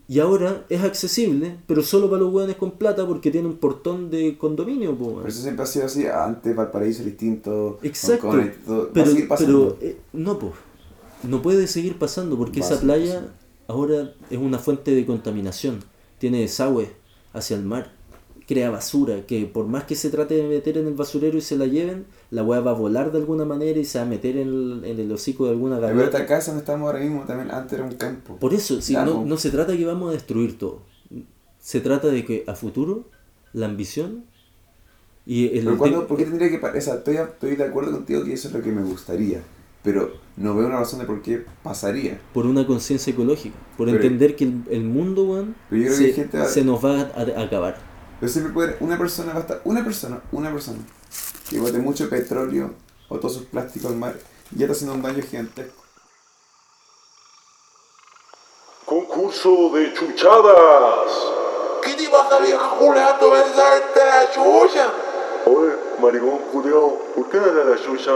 Y 0.07 0.19
ahora 0.19 0.65
es 0.69 0.83
accesible, 0.83 1.57
pero 1.65 1.81
solo 1.81 2.09
para 2.09 2.21
los 2.23 2.33
hueones 2.33 2.57
con 2.57 2.71
plata 2.71 3.07
porque 3.07 3.31
tiene 3.31 3.47
un 3.47 3.55
portón 3.57 4.09
de 4.09 4.37
condominio. 4.37 4.95
po, 4.97 5.05
weón. 5.05 5.27
eso 5.27 5.41
siempre 5.41 5.63
ha 5.63 5.65
sido 5.65 5.85
así. 5.85 6.05
Antes 6.07 6.55
Valparaíso 6.55 7.01
era 7.01 7.09
distinto. 7.09 7.79
Exacto. 7.81 8.31
Pero, 8.65 8.91
pero 8.93 9.77
eh, 9.81 9.97
no, 10.11 10.37
pues. 10.39 10.53
No 11.23 11.41
puede 11.41 11.67
seguir 11.67 11.97
pasando 11.97 12.37
porque 12.37 12.59
Va 12.59 12.65
esa 12.65 12.81
playa 12.81 13.13
pasando. 13.13 13.31
ahora 13.67 14.13
es 14.29 14.37
una 14.37 14.59
fuente 14.59 14.93
de 14.93 15.05
contaminación. 15.05 15.79
Tiene 16.19 16.41
desagüe 16.41 16.91
hacia 17.31 17.55
el 17.55 17.63
mar. 17.63 17.93
Crea 18.47 18.69
basura 18.69 19.25
que 19.25 19.45
por 19.45 19.67
más 19.67 19.85
que 19.85 19.95
se 19.95 20.09
trate 20.09 20.33
de 20.35 20.43
meter 20.43 20.77
en 20.77 20.87
el 20.87 20.93
basurero 20.95 21.37
y 21.37 21.41
se 21.41 21.57
la 21.57 21.65
lleven, 21.65 22.05
la 22.29 22.43
hueá 22.43 22.59
va 22.59 22.71
a 22.71 22.73
volar 22.73 23.11
de 23.11 23.19
alguna 23.19 23.45
manera 23.45 23.79
y 23.79 23.85
se 23.85 23.99
va 23.99 24.03
a 24.03 24.07
meter 24.07 24.35
en 24.35 24.47
el, 24.49 24.81
en 24.85 24.99
el 24.99 25.11
hocico 25.11 25.45
de 25.45 25.51
alguna 25.51 25.77
Pero 25.77 25.87
gaviota. 25.87 26.17
esta 26.17 26.25
casa 26.27 26.51
donde 26.51 26.63
estamos 26.63 26.85
ahora 26.87 26.99
mismo 26.99 27.23
también 27.23 27.51
antes 27.51 27.73
era 27.73 27.83
un 27.87 27.95
campo. 27.95 28.35
Por 28.37 28.53
eso, 28.53 28.81
si 28.81 28.93
no, 28.95 29.23
no 29.23 29.37
se 29.37 29.49
trata 29.49 29.71
de 29.71 29.77
que 29.77 29.85
vamos 29.85 30.09
a 30.09 30.13
destruir 30.13 30.57
todo. 30.57 30.81
Se 31.59 31.79
trata 31.79 32.07
de 32.07 32.25
que 32.25 32.43
a 32.45 32.55
futuro 32.55 33.05
la 33.53 33.67
ambición 33.67 34.25
y 35.25 35.57
el 35.57 35.63
Pero 35.63 35.77
cuando, 35.77 36.07
¿por 36.07 36.17
qué 36.17 36.25
tendría 36.25 36.49
que 36.49 36.57
o 36.65 36.81
sea, 36.81 36.95
estoy, 36.95 37.15
estoy 37.15 37.55
de 37.55 37.63
acuerdo 37.63 37.91
contigo 37.93 38.25
que 38.25 38.33
eso 38.33 38.49
es 38.49 38.53
lo 38.53 38.61
que 38.61 38.71
me 38.71 38.83
gustaría. 38.83 39.41
Pero 39.83 40.11
no 40.37 40.55
veo 40.55 40.67
una 40.67 40.79
razón 40.79 40.99
de 40.99 41.05
por 41.05 41.21
qué 41.21 41.45
pasaría. 41.61 42.19
por 42.33 42.45
una 42.45 42.65
conciencia 42.67 43.11
ecológica, 43.13 43.55
por 43.77 43.87
Pero- 43.87 43.97
entender 44.01 44.35
que 44.35 44.45
el, 44.45 44.63
el 44.69 44.83
mundo, 44.83 45.45
Pero 45.69 45.93
se, 45.93 46.07
que 46.07 46.13
gente 46.13 46.45
se 46.45 46.63
nos 46.65 46.83
va 46.83 46.99
a, 47.01 47.39
a 47.39 47.43
acabar. 47.43 47.92
Pero 48.23 48.31
siempre 48.31 48.53
puede, 48.53 48.77
una 48.79 48.97
persona 48.97 49.33
basta, 49.33 49.59
una 49.65 49.83
persona, 49.83 50.21
una 50.31 50.49
persona 50.49 50.79
que 51.49 51.59
bote 51.59 51.77
mucho 51.79 52.09
petróleo 52.09 52.69
o 53.09 53.17
todos 53.17 53.33
sus 53.33 53.45
plásticos 53.47 53.91
al 53.91 53.97
mar, 53.97 54.15
ya 54.51 54.63
está 54.63 54.71
haciendo 54.71 54.95
un 54.95 55.01
daño 55.01 55.21
gigantesco. 55.21 55.83
Concurso 58.85 59.71
de 59.73 59.93
chuchadas. 59.93 61.11
¿Qué 61.83 61.95
te 61.95 62.07
pasa, 62.07 62.39
vieja 62.39 62.65
Julián? 62.79 63.17
besarte 63.19 63.99
la 63.99 64.31
chucha? 64.31 64.93
Oye, 65.45 65.73
maricón 65.99 66.37
culiao, 66.53 66.97
¿por 67.13 67.29
qué 67.29 67.41
no 67.41 67.47
la 67.51 67.75
chucha? 67.75 68.13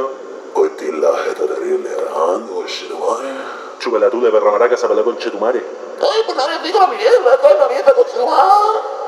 Hoy 0.53 0.69
te 0.77 0.89
la 0.89 1.17
jeta 1.17 1.47
terrible 1.47 1.89
grande, 1.89 2.53
madre. 2.97 3.33
Chúpala 3.79 4.09
tú 4.09 4.21
de 4.21 4.31
perra 4.31 4.51
maraca, 4.51 5.03
con 5.03 5.17
chetumare. 5.17 5.59
Ay, 5.99 6.21
pues 6.25 6.37
no 6.37 6.47
me 6.47 6.59
pico 6.59 6.79
la 6.79 6.87
mierda, 6.87 7.41
toda 7.41 7.55
la 7.55 7.67
mierda 7.67 7.93
con 7.93 8.05
su 8.07 8.25
madre. 8.25 9.06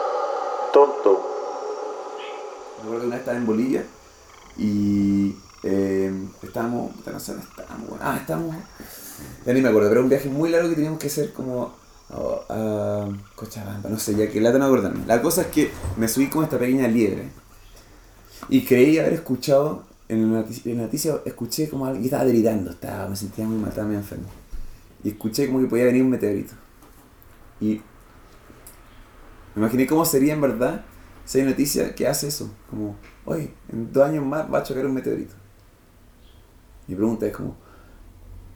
Tonto. 0.73 1.25
Recuerdo 2.81 3.01
que 3.01 3.07
una 3.07 3.15
vez 3.15 3.19
estaba 3.19 3.37
en 3.37 3.45
Bolivia 3.45 3.83
y 4.57 5.35
eh, 5.63 6.11
estábamos, 6.41 6.91
no 7.05 7.19
sé 7.19 7.33
estábamos, 7.33 7.99
ah, 8.01 8.17
estábamos, 8.19 8.55
ya 9.45 9.53
ni 9.53 9.61
me 9.61 9.69
acuerdo, 9.69 9.89
pero 9.89 9.99
era 9.99 10.03
un 10.03 10.09
viaje 10.09 10.29
muy 10.29 10.49
largo 10.49 10.69
que 10.69 10.75
teníamos 10.75 10.99
que 10.99 11.07
hacer 11.07 11.33
como 11.33 11.73
a, 12.09 13.07
Cochabamba, 13.35 13.89
no 13.89 13.99
sé, 13.99 14.15
ya 14.15 14.29
que 14.29 14.41
lata 14.41 14.57
no 14.57 14.65
acordarme. 14.65 15.05
La 15.05 15.21
cosa 15.21 15.41
es 15.41 15.47
que 15.47 15.71
me 15.97 16.07
subí 16.07 16.27
con 16.27 16.43
esta 16.43 16.57
pequeña 16.57 16.87
liebre 16.87 17.29
y 18.49 18.65
creí 18.65 18.97
haber 18.97 19.13
escuchado, 19.13 19.83
en 20.07 20.33
la 20.33 20.39
noticia, 20.39 20.71
en 20.71 20.77
la 20.77 20.83
noticia 20.85 21.19
escuché 21.25 21.69
como 21.69 21.85
alguien 21.85 22.05
estaba 22.05 22.23
gritando, 22.23 22.71
estaba, 22.71 23.07
me 23.07 23.15
sentía 23.15 23.45
muy 23.45 23.57
mal, 23.57 23.69
estaba 23.69 23.87
muy 23.87 23.97
enfermo. 23.97 24.27
Y 25.03 25.09
escuché 25.09 25.47
como 25.47 25.59
que 25.59 25.67
podía 25.67 25.85
venir 25.85 26.03
un 26.03 26.09
meteorito. 26.09 26.53
Y 27.61 27.81
imaginé 29.59 29.87
cómo 29.87 30.05
sería 30.05 30.33
en 30.33 30.41
verdad 30.41 30.85
si 31.25 31.39
hay 31.39 31.45
noticia 31.45 31.93
que 31.93 32.07
hace 32.07 32.27
eso. 32.27 32.51
Como, 32.69 32.95
oye, 33.25 33.53
en 33.71 33.91
dos 33.91 34.03
años 34.03 34.25
más 34.25 34.51
va 34.51 34.59
a 34.59 34.63
chocar 34.63 34.85
un 34.85 34.93
meteorito. 34.93 35.33
Mi 36.87 36.95
pregunta 36.95 37.27
es 37.27 37.33
como, 37.33 37.55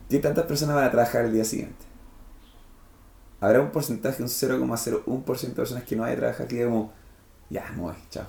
¿qué 0.08 0.18
tantas 0.18 0.46
personas 0.46 0.74
van 0.74 0.84
a 0.84 0.90
trabajar 0.90 1.24
el 1.24 1.32
día 1.32 1.44
siguiente? 1.44 1.84
Habrá 3.40 3.60
un 3.60 3.70
porcentaje, 3.70 4.22
un 4.22 4.28
0,01% 4.28 5.40
de 5.40 5.54
personas 5.54 5.84
que 5.84 5.94
no 5.94 6.02
vayan 6.02 6.16
a 6.16 6.20
trabajar 6.20 6.48
que 6.48 6.64
como, 6.64 6.92
ya, 7.50 7.70
me 7.76 7.82
voy, 7.82 7.94
chao. 8.10 8.26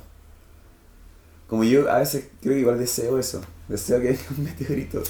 Como 1.48 1.64
yo 1.64 1.90
a 1.90 2.00
veces 2.00 2.30
creo 2.42 2.54
que 2.54 2.60
igual 2.60 2.78
deseo 2.78 3.18
eso. 3.18 3.42
Deseo 3.68 4.02
que 4.02 4.10
venga 4.10 4.24
un 4.38 4.44
meteorito. 4.44 5.02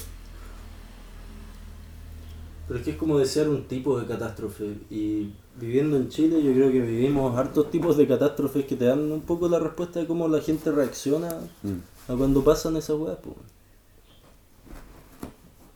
Pero 2.66 2.78
es 2.80 2.84
que 2.84 2.90
es 2.92 2.96
como 2.96 3.18
desear 3.18 3.48
un 3.48 3.64
tipo 3.68 3.98
de 3.98 4.06
catástrofe. 4.06 4.76
Y 4.90 5.32
viviendo 5.54 5.96
en 5.96 6.08
Chile, 6.08 6.42
yo 6.42 6.52
creo 6.52 6.72
que 6.72 6.80
vivimos 6.80 7.36
hartos 7.38 7.70
tipos 7.70 7.96
de 7.96 8.08
catástrofes 8.08 8.64
que 8.66 8.74
te 8.76 8.86
dan 8.86 9.12
un 9.12 9.20
poco 9.20 9.48
la 9.48 9.58
respuesta 9.60 10.00
de 10.00 10.06
cómo 10.06 10.26
la 10.28 10.40
gente 10.40 10.72
reacciona 10.72 11.28
Mm. 11.62 12.12
a 12.12 12.16
cuando 12.16 12.42
pasan 12.42 12.76
esas 12.76 12.98
weas. 12.98 13.18
po. 13.18 13.36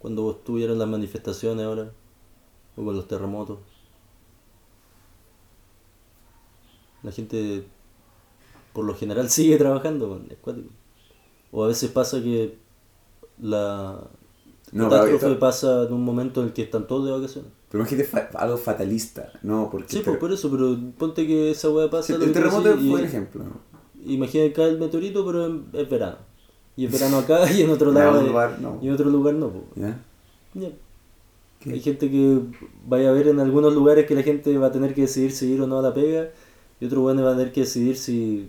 Cuando 0.00 0.30
estuvieron 0.32 0.78
las 0.78 0.88
manifestaciones 0.88 1.64
ahora, 1.64 1.92
o 2.76 2.84
con 2.84 2.96
los 2.96 3.06
terremotos. 3.06 3.58
La 7.02 7.12
gente, 7.12 7.64
por 8.72 8.84
lo 8.84 8.94
general, 8.94 9.28
sigue 9.30 9.56
trabajando, 9.58 10.20
es 10.28 10.38
cuático. 10.38 10.68
O 11.52 11.64
a 11.64 11.68
veces 11.68 11.90
pasa 11.90 12.20
que 12.22 12.58
la 13.40 14.00
No, 14.72 14.88
catástrofe 14.88 15.34
pasa 15.36 15.84
en 15.84 15.92
un 15.92 16.04
momento 16.04 16.40
en 16.40 16.48
el 16.48 16.52
que 16.52 16.62
están 16.62 16.86
todos 16.86 17.06
de 17.06 17.12
vacaciones. 17.12 17.50
Pero 17.70 17.82
imagínate 17.82 18.08
fa- 18.08 18.28
algo 18.38 18.56
fatalista, 18.56 19.32
¿no? 19.42 19.68
Porque 19.70 19.88
Sí, 19.88 19.98
el 19.98 20.04
pues 20.04 20.18
por 20.18 20.32
eso, 20.32 20.50
pero 20.50 20.76
ponte 20.98 21.26
que 21.26 21.50
esa 21.50 21.70
weá 21.70 21.88
pasa. 21.90 22.14
El 22.14 22.20
tú 22.20 22.32
terremoto 22.32 22.76
fue 22.76 23.00
el 23.00 23.06
ejemplo. 23.06 23.44
que 24.30 24.52
cae 24.52 24.68
el 24.68 24.78
meteorito, 24.78 25.24
pero 25.26 25.60
es 25.72 25.88
verano. 25.90 26.16
Y 26.76 26.86
es 26.86 26.92
verano 26.92 27.18
acá 27.18 27.50
y 27.52 27.62
en 27.62 27.70
otro 27.70 27.92
lado. 27.92 28.22
lugar, 28.22 28.58
no. 28.60 28.78
Y 28.80 28.88
en 28.88 28.94
otro 28.94 29.10
lugar 29.10 29.34
no, 29.34 29.50
pues. 29.50 29.64
¿Ya? 29.76 29.98
Ya. 30.54 30.70
¿Qué? 31.60 31.72
Hay 31.72 31.80
gente 31.80 32.10
que 32.10 32.40
vaya 32.86 33.10
a 33.10 33.12
ver 33.12 33.28
en 33.28 33.38
algunos 33.38 33.74
lugares 33.74 34.06
que 34.06 34.14
la 34.14 34.22
gente 34.22 34.56
va 34.56 34.68
a 34.68 34.72
tener 34.72 34.94
que 34.94 35.02
decidir 35.02 35.32
si 35.32 35.52
ir 35.52 35.60
o 35.60 35.66
no 35.66 35.78
a 35.78 35.82
la 35.82 35.92
pega. 35.92 36.28
Y 36.80 36.86
otros 36.86 37.02
buenos 37.02 37.22
van 37.24 37.34
a 37.34 37.36
tener 37.36 37.52
que 37.52 37.60
decidir 37.60 37.96
si 37.96 38.48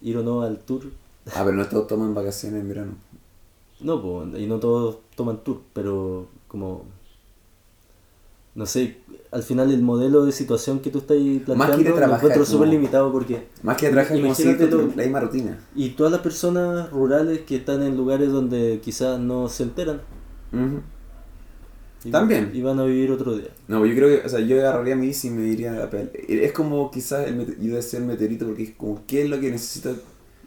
ir 0.00 0.16
o 0.16 0.22
no 0.22 0.42
al 0.42 0.58
tour. 0.58 0.84
Ah, 1.34 1.42
pero 1.44 1.52
no 1.56 1.66
todos 1.66 1.86
toman 1.88 2.14
vacaciones 2.14 2.60
en 2.60 2.68
verano. 2.68 2.92
No, 3.84 4.02
pues, 4.02 4.40
y 4.42 4.46
no 4.46 4.58
todos 4.58 4.98
toman 5.14 5.44
tour, 5.44 5.60
pero 5.72 6.26
como. 6.48 6.84
No 8.54 8.66
sé, 8.66 8.98
al 9.32 9.42
final 9.42 9.72
el 9.72 9.82
modelo 9.82 10.24
de 10.24 10.30
situación 10.32 10.78
que 10.78 10.90
tú 10.90 10.98
estás 10.98 11.16
planteando 11.16 11.56
Más 11.56 11.76
que 11.76 11.82
lo 11.90 11.94
trabajar, 11.96 12.18
encuentro 12.24 12.46
súper 12.46 12.68
limitado 12.68 13.12
porque. 13.12 13.48
Más 13.62 13.76
que 13.76 13.90
trabajar 13.90 14.16
como 14.16 14.34
lo- 14.82 14.86
la 14.96 15.02
misma 15.02 15.20
rutina. 15.20 15.58
Y 15.74 15.90
todas 15.90 16.12
las 16.12 16.20
personas 16.22 16.90
rurales 16.90 17.40
que 17.40 17.56
están 17.56 17.82
en 17.82 17.96
lugares 17.96 18.30
donde 18.30 18.80
quizás 18.82 19.18
no 19.18 19.48
se 19.48 19.64
enteran. 19.64 20.00
Y- 22.04 22.10
También. 22.10 22.50
Y 22.54 22.62
van 22.62 22.78
a 22.78 22.84
vivir 22.84 23.10
otro 23.10 23.36
día. 23.36 23.48
No, 23.66 23.84
yo 23.86 23.94
creo 23.94 24.08
que, 24.20 24.26
o 24.26 24.28
sea, 24.28 24.38
yo 24.40 24.56
agarraría 24.60 24.94
mi 24.94 25.06
bici 25.08 25.28
y 25.28 25.30
me 25.30 25.46
iría 25.48 25.82
a 25.82 25.90
pelear. 25.90 26.10
Es 26.28 26.52
como 26.52 26.90
quizás 26.90 27.26
el 27.26 27.58
yo 27.60 27.74
deseo 27.74 28.00
el 28.00 28.06
meteorito 28.06 28.46
porque 28.46 28.62
es 28.64 28.70
como, 28.76 29.02
¿qué 29.06 29.22
es 29.24 29.30
lo 29.30 29.40
que 29.40 29.50
necesito? 29.50 29.96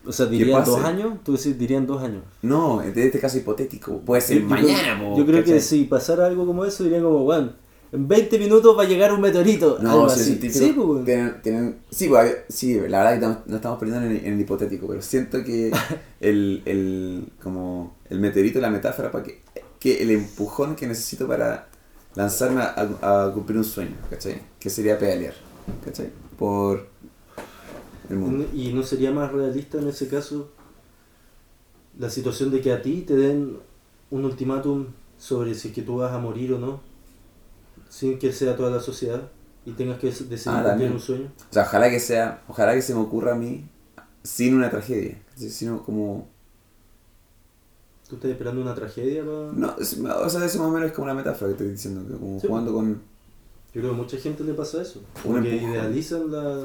O 0.07 0.11
sea, 0.11 0.25
dirían 0.25 0.63
dos 0.63 0.83
años, 0.83 1.17
tú 1.23 1.33
decís, 1.35 1.57
dirían 1.59 1.85
dos 1.85 2.01
años. 2.01 2.23
No, 2.41 2.81
en 2.81 2.97
este 2.97 3.19
caso 3.19 3.37
hipotético. 3.37 3.99
Puede 3.99 4.21
ser 4.21 4.37
Yo- 4.37 4.43
yo 4.43 4.49
mañana, 4.49 4.99
po, 4.99 5.17
Yo 5.17 5.25
creo 5.25 5.43
que 5.43 5.59
si 5.61 5.83
pasara 5.83 6.25
algo 6.27 6.45
como 6.45 6.63
eso, 6.65 6.83
dirían 6.83 7.03
como, 7.03 7.23
weón, 7.25 7.55
en 7.91 8.07
20 8.07 8.37
minutos 8.39 8.77
va 8.77 8.83
a 8.83 8.85
llegar 8.87 9.13
un 9.13 9.21
meteorito. 9.21 9.77
No, 9.81 9.91
algo 9.91 10.09
sí, 10.09 10.37
así. 10.39 10.49
Sí, 10.51 10.73
pues, 10.75 11.05
tienen, 11.05 11.41
tienen- 11.41 11.75
sí, 11.89 12.07
pues, 12.09 12.37
sí, 12.49 12.75
la 12.87 12.99
verdad 12.99 13.09
que 13.11 13.15
estamos- 13.15 13.37
nos 13.47 13.55
estamos 13.57 13.79
perdiendo 13.79 14.05
en 14.05 14.11
el, 14.11 14.25
en 14.25 14.33
el 14.33 14.39
hipotético, 14.41 14.87
pero 14.87 15.01
siento 15.01 15.43
que 15.43 15.71
el, 16.19 16.61
el, 16.65 17.27
como 17.41 17.95
el 18.09 18.19
meteorito 18.19 18.59
es 18.59 18.61
la 18.61 18.69
metáfora 18.69 19.11
para 19.11 19.23
que, 19.23 19.41
que 19.79 20.01
el 20.01 20.11
empujón 20.11 20.75
que 20.75 20.87
necesito 20.87 21.27
para 21.27 21.67
lanzarme 22.15 22.61
a, 22.61 23.25
a 23.25 23.31
cumplir 23.33 23.57
un 23.57 23.63
sueño, 23.65 23.95
¿cachai? 24.09 24.41
Que 24.59 24.69
sería 24.69 24.97
pedalear, 24.97 25.33
¿cachai? 25.85 26.09
Por 26.37 26.87
el 28.09 28.17
mundo. 28.17 28.45
Y 28.53 28.73
no 28.73 28.83
sería 28.83 29.11
más 29.11 29.31
realista 29.31 29.77
en 29.79 29.87
ese 29.87 30.07
caso 30.07 30.49
la 31.99 32.09
situación 32.09 32.51
de 32.51 32.61
que 32.61 32.71
a 32.71 32.81
ti 32.81 33.01
te 33.01 33.15
den 33.15 33.57
un 34.11 34.25
ultimátum 34.25 34.87
sobre 35.17 35.53
si 35.55 35.69
es 35.69 35.73
que 35.73 35.81
tú 35.81 35.97
vas 35.97 36.11
a 36.13 36.19
morir 36.19 36.53
o 36.53 36.59
no, 36.59 36.79
sin 37.89 38.19
que 38.19 38.31
sea 38.31 38.55
toda 38.55 38.69
la 38.69 38.79
sociedad 38.79 39.29
y 39.65 39.71
tengas 39.71 39.97
que 39.99 40.07
decidir 40.07 40.39
Ah, 40.47 40.63
cumplir 40.69 40.91
un 40.91 40.99
sueño. 40.99 41.31
O 41.49 41.53
sea, 41.53 41.63
ojalá 41.63 41.89
que 41.89 41.99
sea, 41.99 42.43
ojalá 42.47 42.73
que 42.75 42.81
se 42.81 42.93
me 42.93 43.01
ocurra 43.01 43.33
a 43.33 43.35
mí 43.35 43.67
sin 44.23 44.55
una 44.55 44.69
tragedia, 44.69 45.21
sino 45.35 45.83
como... 45.83 46.27
¿Tú 48.07 48.15
estás 48.15 48.31
esperando 48.31 48.61
una 48.61 48.73
tragedia 48.73 49.25
para...? 49.25 49.51
No, 49.53 49.75
es- 49.79 49.99
o 49.99 50.29
sea, 50.29 50.45
eso 50.45 50.59
más 50.59 50.67
o 50.67 50.71
menos 50.71 50.87
es 50.89 50.93
como 50.93 51.05
una 51.05 51.13
metáfora 51.13 51.47
que 51.49 51.53
estoy 51.53 51.69
diciendo, 51.71 52.07
que 52.07 52.17
como 52.17 52.39
Sí. 52.39 52.47
jugando 52.47 52.73
con... 52.73 52.93
Yo 53.73 53.81
creo 53.81 53.89
que 53.89 53.89
a 53.89 54.01
mucha 54.01 54.17
gente 54.17 54.43
le 54.45 54.53
pasa 54.53 54.81
eso. 54.81 55.01
Un 55.25 55.31
Como 55.33 55.41
que 55.43 55.51
empujón. 55.55 55.71
idealizan 55.73 56.31
la, 56.31 56.63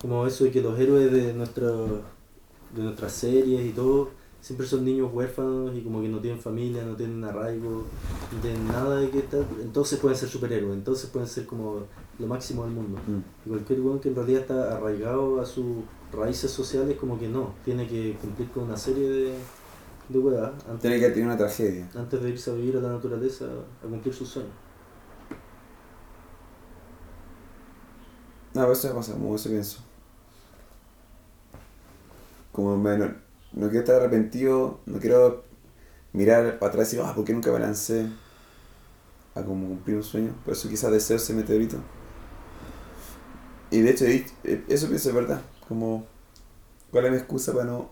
como 0.00 0.26
eso 0.26 0.44
de 0.44 0.50
que 0.50 0.62
los 0.62 0.78
héroes 0.78 1.12
de 1.12 1.34
nuestra 1.34 1.68
de 1.68 2.82
nuestras 2.82 3.12
series 3.12 3.66
y 3.66 3.70
todo 3.70 4.10
siempre 4.40 4.66
son 4.66 4.84
niños 4.84 5.10
huérfanos 5.12 5.76
y 5.76 5.82
como 5.82 6.00
que 6.00 6.08
no 6.08 6.18
tienen 6.18 6.40
familia, 6.40 6.82
no 6.84 6.96
tienen 6.96 7.22
arraigo, 7.24 7.84
no 8.32 8.40
tienen 8.40 8.66
nada 8.68 8.96
de 8.96 9.10
que 9.10 9.18
estar, 9.18 9.44
entonces 9.60 9.98
pueden 9.98 10.16
ser 10.16 10.28
superhéroes, 10.28 10.74
entonces 10.74 11.10
pueden 11.10 11.28
ser 11.28 11.46
como 11.46 11.80
lo 12.18 12.26
máximo 12.26 12.64
del 12.64 12.72
mundo. 12.72 12.98
Mm. 13.06 13.46
Y 13.46 13.48
cualquier 13.50 13.80
weón 13.80 14.00
que 14.00 14.08
en 14.08 14.14
realidad 14.14 14.42
está 14.42 14.76
arraigado 14.76 15.40
a 15.40 15.46
sus 15.46 15.84
raíces 16.12 16.50
sociales, 16.50 16.96
como 16.98 17.18
que 17.18 17.28
no, 17.28 17.54
tiene 17.64 17.86
que 17.86 18.16
cumplir 18.20 18.50
con 18.50 18.64
una 18.64 18.76
serie 18.76 19.08
de, 19.08 19.34
de 20.08 20.18
weas 20.18 20.52
antes, 20.66 20.80
Tiene 20.80 20.98
que 20.98 21.10
tener 21.10 21.26
una 21.26 21.36
tragedia. 21.36 21.88
antes 21.94 22.22
de 22.22 22.30
irse 22.30 22.50
a 22.50 22.54
vivir 22.54 22.76
a 22.78 22.80
la 22.80 22.92
naturaleza 22.92 23.46
a 23.84 23.86
cumplir 23.86 24.14
sus 24.14 24.28
sueños. 24.28 24.52
No, 28.54 28.72
eso 28.72 28.88
me 28.88 28.94
pasa, 28.94 29.12
como 29.12 29.36
eso 29.36 29.48
pienso. 29.48 29.89
Como 32.52 32.76
me, 32.76 32.96
no, 32.98 33.68
quiero 33.68 33.80
estar 33.80 33.96
arrepentido, 33.96 34.80
no 34.86 34.98
quiero 34.98 35.44
mirar 36.12 36.58
para 36.58 36.70
atrás 36.72 36.92
y 36.92 36.96
decir, 36.96 37.10
ah, 37.10 37.14
¿por 37.14 37.24
qué 37.24 37.32
nunca 37.34 37.52
me 37.52 37.60
lancé 37.60 38.08
a 39.34 39.42
como 39.42 39.66
cumplir 39.68 39.96
un 39.96 40.02
sueño? 40.02 40.34
Por 40.44 40.54
eso 40.54 40.68
quizás 40.68 40.90
deseo 40.92 41.16
ese 41.16 41.32
meteorito. 41.34 41.78
Y 43.70 43.80
de 43.80 43.90
hecho, 43.90 44.04
he- 44.04 44.26
eh, 44.44 44.64
eso 44.68 44.88
pienso 44.88 45.08
es 45.10 45.14
verdad. 45.14 45.40
Como, 45.68 46.06
¿cuál 46.90 47.06
es 47.06 47.12
mi 47.12 47.18
excusa 47.18 47.52
para 47.52 47.66
no...? 47.66 47.90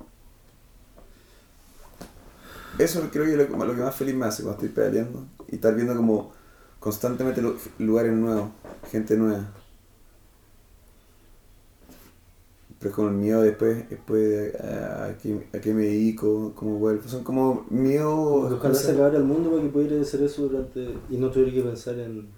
Eso 2.78 3.08
creo 3.10 3.24
que 3.24 3.32
es 3.32 3.50
lo, 3.50 3.64
lo 3.64 3.74
que 3.74 3.82
más 3.82 3.94
feliz 3.96 4.14
me 4.14 4.26
hace 4.26 4.42
cuando 4.42 4.62
estoy 4.62 4.74
pedaleando 4.74 5.26
y 5.48 5.56
estar 5.56 5.74
viendo 5.74 5.96
como 5.96 6.32
constantemente 6.80 7.42
lu- 7.42 7.58
lugares 7.78 8.12
nuevos, 8.12 8.50
gente 8.90 9.16
nueva. 9.16 9.48
Pero 12.78 12.90
es 12.90 12.94
como 12.94 13.08
el 13.08 13.14
miedo 13.14 13.42
después, 13.42 13.88
después 13.90 14.54
a, 14.60 15.06
a, 15.06 15.18
qué, 15.18 15.48
a 15.52 15.58
qué 15.60 15.74
me 15.74 15.82
dedico, 15.82 16.52
cómo 16.54 16.78
vuelvo. 16.78 17.02
Son 17.08 17.24
como 17.24 17.66
miedo. 17.70 18.14
Como 18.14 18.48
que 18.48 18.54
ojalá 18.54 18.74
se 18.74 18.92
acabara 18.92 19.16
el 19.18 19.24
mundo 19.24 19.50
para 19.50 19.62
que 19.62 19.68
pudiera 19.68 20.00
hacer 20.00 20.22
eso 20.22 20.42
durante 20.48 20.88
y 21.10 21.16
no 21.16 21.28
tuviera 21.30 21.52
que 21.52 21.62
pensar 21.62 21.94
en, 21.98 22.28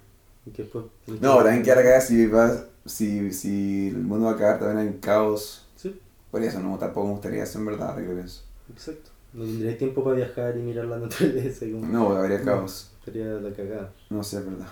en 0.47 0.53
que 0.53 0.63
después... 0.63 0.85
No, 1.21 1.37
también 1.43 1.63
que 1.63 1.71
cagada 1.71 2.01
si, 2.01 2.27
vas- 2.27 2.65
si, 2.87 3.31
si 3.33 3.89
el 3.89 3.99
mundo 3.99 4.27
va 4.27 4.33
a 4.33 4.37
cagar 4.37 4.61
también 4.61 4.87
en 4.89 4.99
caos. 4.99 5.67
Sí, 5.77 5.95
Por 6.31 6.43
eso 6.43 6.59
no, 6.61 6.79
tampoco 6.79 7.07
me 7.09 7.13
gustaría 7.13 7.43
eso 7.43 7.59
en 7.59 7.67
verdad, 7.67 7.95
creo 7.97 8.15
que 8.15 8.23
eso. 8.23 8.43
exacto. 8.73 9.11
No 9.35 9.45
tendría 9.45 9.77
tiempo 9.79 10.03
para 10.03 10.17
viajar 10.17 10.57
y 10.57 10.61
mirar 10.63 10.87
la 10.87 10.99
naturaleza. 10.99 11.67
y 11.67 11.73
como- 11.73 11.87
No, 11.87 12.11
habría 12.17 12.43
caos. 12.43 12.91
Sería 13.05 13.27
la 13.27 13.53
cagada. 13.53 13.93
No 14.09 14.25
sé, 14.25 14.39
es 14.39 14.45
verdad. 14.47 14.69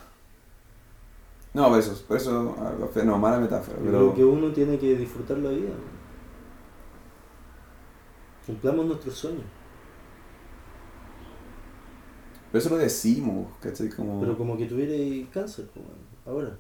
No, 1.59 1.71
por 1.71 1.81
eso, 1.81 2.05
por 2.07 2.17
eso, 2.17 2.55
no, 3.05 3.19
mala 3.19 3.41
metáfora, 3.41 3.79
pero... 3.79 3.91
creo 3.91 4.15
que 4.15 4.25
uno 4.25 4.53
tiene 4.53 4.79
que 4.79 4.95
disfrutar 4.95 5.39
la 5.39 5.51
vida. 5.51 5.73
Cumplamos 8.47 8.87
nuestros 8.87 9.15
sueños. 9.15 9.43
Pero 12.53 12.61
eso 12.61 12.71
lo 12.71 12.77
decimos, 12.77 13.49
¿cachai? 13.61 13.89
Como... 13.89 14.21
Pero 14.21 14.39
como 14.39 14.57
que 14.57 14.67
tuviera 14.67 15.29
cáncer, 15.33 15.69
pues, 15.75 15.85
ahora. 16.27 16.57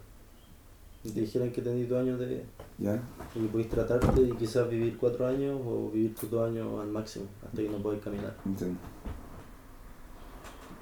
Y 1.05 1.11
te 1.11 1.21
dijeran 1.21 1.53
que 1.53 1.63
tenéis 1.63 1.89
dos 1.89 2.01
años 2.01 2.19
de 2.19 2.27
vida. 2.27 2.43
¿Ya? 2.79 3.01
Y 3.37 3.47
podéis 3.47 3.69
tratarte 3.69 4.21
y 4.21 4.33
quizás 4.33 4.69
vivir 4.69 4.99
cuatro 4.99 5.29
años 5.29 5.61
o 5.65 5.93
vivir 5.93 6.13
tus 6.17 6.29
dos 6.29 6.51
años 6.51 6.83
al 6.83 6.89
máximo, 6.89 7.27
hasta 7.47 7.57
que 7.57 7.69
no 7.69 7.79
podáis 7.79 8.03
caminar. 8.03 8.37
Entiendo. 8.45 8.81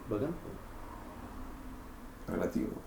Bacán. 0.09 0.35
Relativo. 2.27 2.86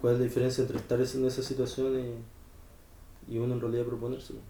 ¿Cuál 0.00 0.14
es 0.14 0.18
la 0.20 0.24
diferencia 0.24 0.62
entre 0.62 0.78
estar 0.78 0.98
en 1.00 1.24
esa 1.26 1.42
situación 1.42 1.98
y, 1.98 3.34
y 3.34 3.38
uno 3.38 3.54
en 3.54 3.60
realidad 3.60 3.84
proponérselo? 3.84 4.40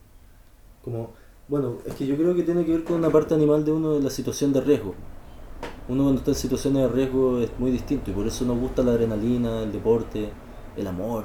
Como, 0.82 1.12
bueno, 1.48 1.78
es 1.84 1.94
que 1.94 2.06
yo 2.06 2.16
creo 2.16 2.34
que 2.34 2.42
tiene 2.42 2.64
que 2.64 2.72
ver 2.72 2.84
con 2.84 2.96
una 2.96 3.10
parte 3.10 3.34
animal 3.34 3.64
de 3.64 3.72
uno 3.72 3.94
de 3.94 4.02
la 4.02 4.10
situación 4.10 4.52
de 4.52 4.60
riesgo. 4.60 4.94
Uno 5.88 6.02
cuando 6.02 6.20
está 6.20 6.32
en 6.32 6.36
situaciones 6.36 6.82
de 6.82 6.88
riesgo 6.88 7.40
es 7.40 7.50
muy 7.58 7.70
distinto 7.70 8.10
y 8.10 8.14
por 8.14 8.26
eso 8.26 8.44
nos 8.44 8.58
gusta 8.58 8.82
la 8.82 8.92
adrenalina, 8.92 9.62
el 9.62 9.72
deporte, 9.72 10.30
el 10.76 10.86
amor, 10.86 11.24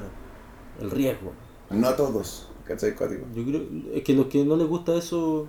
el 0.80 0.92
riesgo. 0.92 1.34
No 1.70 1.88
a 1.88 1.96
todos, 1.96 2.50
¿cachai? 2.66 2.96
Cuático. 2.96 3.26
Yo 3.34 3.44
creo 3.44 3.64
es 3.94 4.04
que 4.04 4.14
los 4.14 4.28
que 4.28 4.46
no 4.46 4.56
les 4.56 4.68
gusta 4.68 4.96
eso, 4.96 5.48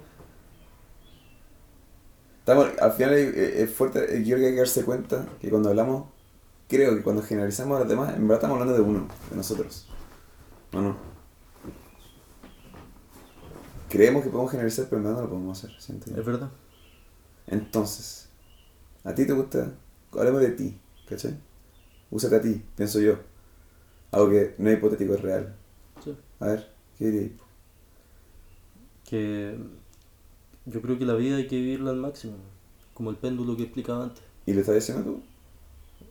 Estamos, 2.42 2.70
al 2.80 2.92
final 2.92 3.14
es, 3.14 3.70
fuerte, 3.70 4.00
yo 4.24 4.34
creo 4.34 4.38
que 4.38 4.46
hay 4.46 4.52
que 4.54 4.58
darse 4.58 4.84
cuenta 4.84 5.28
que 5.40 5.48
cuando 5.48 5.68
hablamos, 5.68 6.06
creo 6.72 6.96
que 6.96 7.02
cuando 7.02 7.22
generalizamos 7.22 7.76
a 7.76 7.80
los 7.80 7.88
demás, 7.88 8.16
en 8.16 8.22
verdad 8.22 8.38
estamos 8.38 8.58
hablando 8.58 8.74
de 8.74 8.80
uno, 8.80 9.06
de 9.30 9.36
nosotros. 9.36 9.86
¿O 10.72 10.80
no? 10.80 10.96
Creemos 13.90 14.24
que 14.24 14.30
podemos 14.30 14.50
generalizar, 14.50 14.86
pero 14.86 14.96
en 14.96 15.04
verdad 15.04 15.18
no 15.18 15.24
lo 15.24 15.28
podemos 15.28 15.58
hacer, 15.58 15.78
siento 15.78 16.10
es 16.10 16.26
verdad. 16.26 16.50
Entonces, 17.46 18.30
a 19.04 19.14
ti 19.14 19.26
te 19.26 19.34
gusta, 19.34 19.74
hablemos 20.12 20.40
de 20.40 20.52
ti, 20.52 20.80
¿cachai? 21.06 21.38
Úsate 22.10 22.36
a 22.36 22.40
ti, 22.40 22.62
pienso 22.74 23.00
yo. 23.00 23.18
Algo 24.10 24.30
que 24.30 24.54
no 24.56 24.70
es 24.70 24.78
hipotético, 24.78 25.12
es 25.14 25.20
real. 25.20 25.54
Sí. 26.02 26.16
A 26.40 26.46
ver, 26.46 26.72
¿qué 26.98 27.10
dirías? 27.10 27.32
Que 29.04 29.58
yo 30.64 30.80
creo 30.80 30.98
que 30.98 31.04
la 31.04 31.14
vida 31.14 31.36
hay 31.36 31.46
que 31.46 31.56
vivirla 31.56 31.90
al 31.90 31.98
máximo, 31.98 32.36
como 32.94 33.10
el 33.10 33.16
péndulo 33.16 33.58
que 33.58 33.64
explicaba 33.64 34.04
antes. 34.04 34.22
¿Y 34.46 34.54
lo 34.54 34.60
estás 34.60 34.76
diciendo 34.76 35.04
tú? 35.04 35.31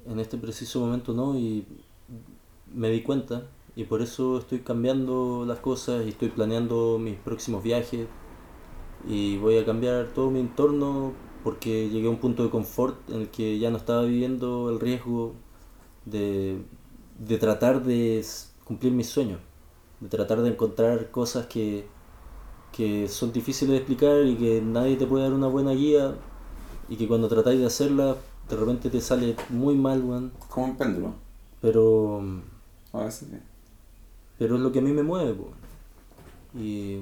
En 0.05 0.19
este 0.19 0.37
preciso 0.37 0.79
momento 0.79 1.13
no 1.13 1.37
y 1.37 1.65
me 2.73 2.89
di 2.89 3.01
cuenta 3.01 3.47
y 3.75 3.85
por 3.85 4.01
eso 4.01 4.37
estoy 4.39 4.59
cambiando 4.59 5.45
las 5.45 5.59
cosas 5.59 6.05
y 6.05 6.09
estoy 6.09 6.29
planeando 6.29 6.97
mis 6.99 7.17
próximos 7.17 7.63
viajes 7.63 8.07
y 9.07 9.37
voy 9.37 9.57
a 9.57 9.65
cambiar 9.65 10.07
todo 10.13 10.29
mi 10.29 10.39
entorno 10.39 11.13
porque 11.43 11.89
llegué 11.89 12.07
a 12.07 12.11
un 12.11 12.19
punto 12.19 12.43
de 12.43 12.49
confort 12.49 13.09
en 13.09 13.21
el 13.21 13.29
que 13.29 13.57
ya 13.59 13.71
no 13.71 13.77
estaba 13.77 14.03
viviendo 14.03 14.69
el 14.69 14.79
riesgo 14.79 15.33
de, 16.05 16.61
de 17.19 17.37
tratar 17.37 17.83
de 17.83 18.23
cumplir 18.63 18.93
mis 18.93 19.07
sueños, 19.07 19.39
de 19.99 20.09
tratar 20.09 20.41
de 20.41 20.49
encontrar 20.49 21.09
cosas 21.11 21.47
que, 21.47 21.87
que 22.71 23.07
son 23.07 23.31
difíciles 23.31 23.71
de 23.71 23.77
explicar 23.77 24.25
y 24.25 24.35
que 24.35 24.61
nadie 24.61 24.97
te 24.97 25.07
puede 25.07 25.23
dar 25.23 25.33
una 25.33 25.47
buena 25.47 25.71
guía 25.71 26.15
y 26.89 26.95
que 26.97 27.07
cuando 27.07 27.27
tratáis 27.27 27.59
de 27.59 27.65
hacerlas 27.65 28.17
de 28.51 28.57
repente 28.57 28.89
te 28.89 29.01
sale 29.01 29.35
muy 29.49 29.75
mal, 29.75 30.03
weón. 30.03 30.31
Como 30.49 30.67
un 30.67 30.77
péndulo. 30.77 31.13
Pero, 31.61 32.21
A 32.93 33.05
veces 33.05 33.27
sí. 33.29 33.37
pero 34.37 34.55
es 34.55 34.61
lo 34.61 34.71
que 34.71 34.79
a 34.79 34.81
mí 34.81 34.91
me 34.91 35.03
mueve, 35.03 35.33
po. 35.33 35.51
Y, 36.57 36.99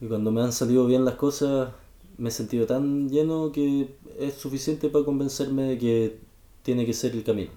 y 0.00 0.08
cuando 0.08 0.30
me 0.32 0.42
han 0.42 0.52
salido 0.52 0.86
bien 0.86 1.04
las 1.04 1.14
cosas, 1.16 1.70
me 2.16 2.28
he 2.28 2.32
sentido 2.32 2.66
tan 2.66 3.08
lleno 3.10 3.52
que 3.52 3.96
es 4.18 4.34
suficiente 4.34 4.88
para 4.88 5.04
convencerme 5.04 5.62
de 5.64 5.78
que 5.78 6.20
tiene 6.62 6.86
que 6.86 6.92
ser 6.94 7.12
el 7.12 7.24
camino. 7.24 7.50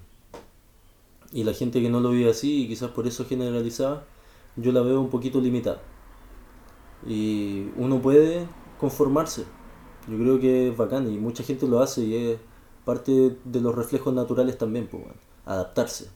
Y 1.32 1.44
la 1.44 1.52
gente 1.52 1.80
que 1.80 1.90
no 1.90 2.00
lo 2.00 2.10
vive 2.10 2.30
así, 2.30 2.64
y 2.64 2.68
quizás 2.68 2.90
por 2.90 3.06
eso 3.06 3.24
generalizaba, 3.24 4.04
yo 4.56 4.72
la 4.72 4.80
veo 4.82 5.00
un 5.00 5.10
poquito 5.10 5.40
limitada. 5.40 5.80
Y 7.06 7.68
uno 7.76 8.00
puede 8.02 8.46
conformarse. 8.80 9.44
Yo 10.08 10.16
creo 10.16 10.40
que 10.40 10.68
es 10.68 10.76
bacán 10.76 11.12
y 11.12 11.18
mucha 11.18 11.42
gente 11.42 11.66
lo 11.68 11.80
hace 11.80 12.02
y 12.02 12.14
es 12.14 12.38
parte 12.84 13.36
de 13.44 13.60
los 13.60 13.74
reflejos 13.74 14.14
naturales 14.14 14.56
también, 14.56 14.86
pues, 14.86 15.04
adaptarse. 15.44 16.10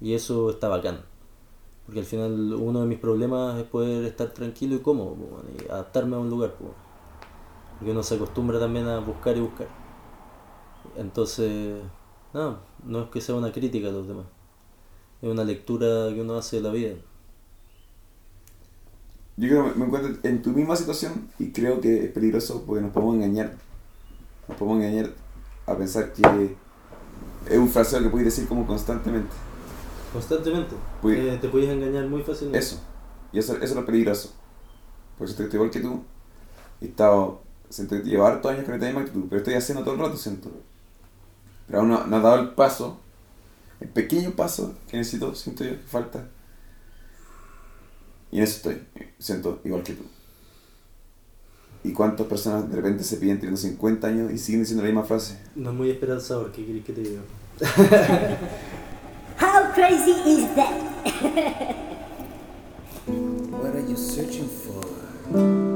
Y 0.00 0.14
eso 0.14 0.50
está 0.50 0.68
bacán. 0.68 1.00
Porque 1.84 2.00
al 2.00 2.06
final 2.06 2.54
uno 2.54 2.80
de 2.80 2.86
mis 2.86 2.98
problemas 2.98 3.58
es 3.58 3.64
poder 3.64 4.04
estar 4.04 4.28
tranquilo 4.30 4.76
y 4.76 4.78
cómodo, 4.78 5.14
pues, 5.16 5.66
y 5.66 5.70
adaptarme 5.70 6.16
a 6.16 6.20
un 6.20 6.30
lugar. 6.30 6.52
pues, 6.52 6.62
weón. 6.62 6.84
Porque 7.78 7.90
uno 7.90 8.02
se 8.02 8.14
acostumbra 8.14 8.60
también 8.60 8.86
a 8.86 9.00
buscar 9.00 9.36
y 9.36 9.40
buscar. 9.40 9.68
Entonces, 10.96 11.82
no, 12.32 12.58
no 12.84 13.02
es 13.02 13.10
que 13.10 13.20
sea 13.20 13.34
una 13.34 13.52
crítica 13.52 13.88
a 13.88 13.92
los 13.92 14.06
demás. 14.06 14.26
Es 15.20 15.28
una 15.28 15.44
lectura 15.44 16.12
que 16.14 16.20
uno 16.20 16.36
hace 16.36 16.56
de 16.56 16.62
la 16.62 16.70
vida. 16.70 16.94
Yo 19.36 19.48
creo 19.48 19.72
que 19.72 19.78
me 19.78 19.86
encuentro 19.86 20.16
en 20.22 20.42
tu 20.42 20.50
misma 20.50 20.76
situación 20.76 21.28
y 21.38 21.50
creo 21.50 21.80
que 21.80 22.04
es 22.04 22.12
peligroso 22.12 22.62
porque 22.66 22.82
nos 22.82 22.92
podemos 22.92 23.16
engañar. 23.16 23.54
Nos 24.48 24.56
podemos 24.58 24.82
engañar 24.82 25.10
a 25.66 25.74
pensar 25.76 26.12
que 26.12 26.56
es 27.50 27.58
un 27.58 27.68
fraseo 27.68 28.00
que 28.02 28.08
puedes 28.10 28.26
decir 28.26 28.46
como 28.48 28.66
constantemente. 28.66 29.32
Constantemente. 30.12 30.74
Pues- 31.02 31.18
Eh, 31.18 31.38
te 31.40 31.48
puedes 31.48 31.68
engañar 31.68 32.06
muy 32.06 32.22
fácilmente. 32.22 32.58
Eso. 32.58 32.80
Y 33.32 33.38
eso, 33.40 33.54
eso 33.54 33.64
es 33.64 33.74
lo 33.74 33.84
peligroso. 33.84 34.32
Por 35.18 35.28
eso 35.28 35.42
estoy 35.42 35.56
igual 35.56 35.70
que 35.70 35.80
tú. 35.80 36.02
He 36.80 36.86
estado, 36.86 37.42
siento 37.70 37.96
que 37.96 38.02
llevo 38.08 38.26
hartos 38.26 38.52
años 38.52 38.64
con 38.64 38.74
esta 38.74 38.86
misma 38.86 39.00
actitud, 39.00 39.24
pero 39.28 39.38
estoy 39.38 39.54
haciendo 39.54 39.82
todo 39.82 39.94
el 39.94 40.00
rato, 40.00 40.16
siento. 40.16 40.50
Pero 41.66 41.80
aún 41.80 41.88
no, 41.88 42.06
no 42.06 42.16
has 42.16 42.22
dado 42.22 42.40
el 42.40 42.50
paso, 42.50 42.98
el 43.80 43.88
pequeño 43.88 44.30
paso 44.32 44.74
que 44.88 44.96
necesito, 44.98 45.34
siento 45.34 45.64
yo, 45.64 45.70
que 45.72 45.78
falta. 45.78 46.28
Y 48.34 48.38
en 48.38 48.42
eso 48.42 48.56
estoy, 48.56 48.82
siento 49.16 49.60
igual 49.62 49.84
que 49.84 49.92
tú. 49.92 50.02
¿Y 51.84 51.92
cuántas 51.92 52.26
personas 52.26 52.68
de 52.68 52.74
repente 52.74 53.04
se 53.04 53.18
piden 53.18 53.36
teniendo 53.36 53.60
50 53.60 54.08
años 54.08 54.32
y 54.32 54.38
siguen 54.38 54.62
diciendo 54.62 54.82
la 54.82 54.88
misma 54.88 55.04
frase? 55.04 55.38
No 55.54 55.70
es 55.70 55.76
muy 55.76 55.90
esperanzador, 55.90 56.50
¿qué 56.50 56.66
querés 56.66 56.84
que 56.84 56.92
te 56.94 57.00
diga? 57.02 57.20
How 59.40 59.72
crazy 59.72 60.16
is 60.26 60.52
that? 60.56 60.72
What 63.52 63.76
are 63.76 63.88
you 63.88 63.96
searching 63.96 64.48
for? 64.48 65.73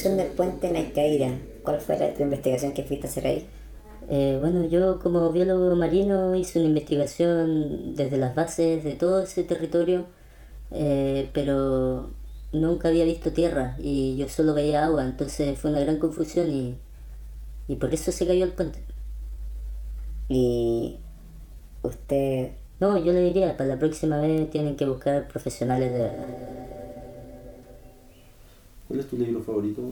Construcción 0.00 0.16
del 0.16 0.28
puente 0.36 0.70
Naicaira, 0.70 1.38
¿cuál 1.62 1.80
fue 1.80 1.98
la 1.98 2.14
tu 2.14 2.22
investigación 2.22 2.72
que 2.72 2.84
fuiste 2.84 3.06
a 3.06 3.10
hacer 3.10 3.26
ahí? 3.26 3.46
Eh, 4.08 4.38
bueno, 4.40 4.66
yo 4.66 4.98
como 4.98 5.30
biólogo 5.30 5.76
marino 5.76 6.34
hice 6.34 6.58
una 6.58 6.68
investigación 6.68 7.94
desde 7.94 8.16
las 8.16 8.34
bases 8.34 8.82
de 8.82 8.94
todo 8.94 9.22
ese 9.22 9.44
territorio, 9.44 10.06
eh, 10.70 11.28
pero 11.34 12.10
nunca 12.52 12.88
había 12.88 13.04
visto 13.04 13.32
tierra 13.32 13.76
y 13.78 14.16
yo 14.16 14.28
solo 14.28 14.54
veía 14.54 14.84
agua, 14.86 15.04
entonces 15.04 15.58
fue 15.58 15.70
una 15.70 15.80
gran 15.80 15.98
confusión 15.98 16.50
y, 16.50 16.78
y 17.68 17.76
por 17.76 17.92
eso 17.92 18.10
se 18.10 18.26
cayó 18.26 18.44
el 18.44 18.52
puente. 18.52 18.80
Y 20.28 20.98
usted, 21.82 22.52
No, 22.80 22.96
yo 22.98 23.12
le 23.12 23.20
diría, 23.22 23.56
para 23.56 23.68
la 23.70 23.78
próxima 23.78 24.18
vez 24.20 24.48
tienen 24.50 24.76
que 24.76 24.86
buscar 24.86 25.28
profesionales 25.28 25.92
de... 25.92 26.69
¿Cuál 28.90 28.98
es 28.98 29.08
tu 29.08 29.16
libro 29.16 29.40
favorito? 29.40 29.82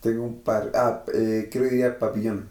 Tengo 0.00 0.24
un 0.24 0.40
par. 0.40 0.72
Ah, 0.74 1.04
eh, 1.14 1.48
creo 1.48 1.62
que 1.62 1.70
diría 1.70 1.96
Papillón. 1.96 2.48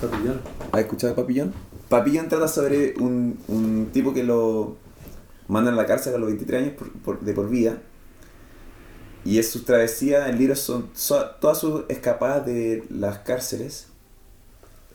Papillón. 0.00 0.40
¿Has 0.72 0.80
escuchado 0.80 1.14
Papillón? 1.14 1.52
Papillón 1.88 2.28
trata 2.28 2.48
sobre 2.48 2.94
un, 2.98 3.38
un 3.46 3.90
tipo 3.92 4.12
que 4.12 4.24
lo 4.24 4.74
mandan 5.46 5.74
a 5.74 5.76
la 5.76 5.86
cárcel 5.86 6.12
a 6.16 6.18
los 6.18 6.26
23 6.26 6.62
años 6.62 6.74
por- 6.76 6.90
por- 6.92 7.20
de 7.20 7.34
por 7.34 7.48
vida. 7.48 7.78
Y 9.24 9.38
es 9.38 9.48
sus 9.48 9.64
travesías, 9.64 10.28
el 10.28 10.38
libro 10.38 10.56
son 10.56 10.90
so- 10.94 11.30
todas 11.40 11.58
sus 11.58 11.84
escapadas 11.88 12.44
de 12.46 12.82
las 12.90 13.18
cárceles 13.18 13.86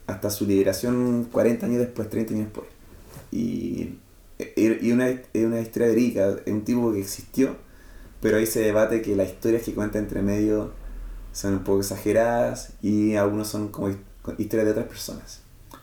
hasta 0.06 0.28
su 0.28 0.44
liberación 0.44 1.26
40 1.32 1.64
años 1.64 1.78
después, 1.78 2.10
30 2.10 2.34
años 2.34 2.44
después. 2.48 2.66
Y, 3.32 3.94
y 4.56 4.92
una, 4.92 5.08
es 5.08 5.22
una 5.34 5.60
historia 5.60 5.88
verídica, 5.88 6.36
es 6.44 6.52
un 6.52 6.64
tipo 6.64 6.92
que 6.92 7.00
existió, 7.00 7.56
pero 8.20 8.38
ahí 8.38 8.46
se 8.46 8.60
debate 8.60 9.02
que 9.02 9.16
las 9.16 9.28
historias 9.28 9.62
que 9.64 9.74
cuenta 9.74 9.98
entre 9.98 10.22
medio 10.22 10.72
son 11.32 11.54
un 11.54 11.64
poco 11.64 11.80
exageradas 11.80 12.72
y 12.82 13.14
algunos 13.16 13.48
son 13.48 13.68
como 13.68 13.90
his- 13.90 13.98
historias 14.38 14.66
de 14.66 14.72
otras 14.72 14.86
personas. 14.86 15.40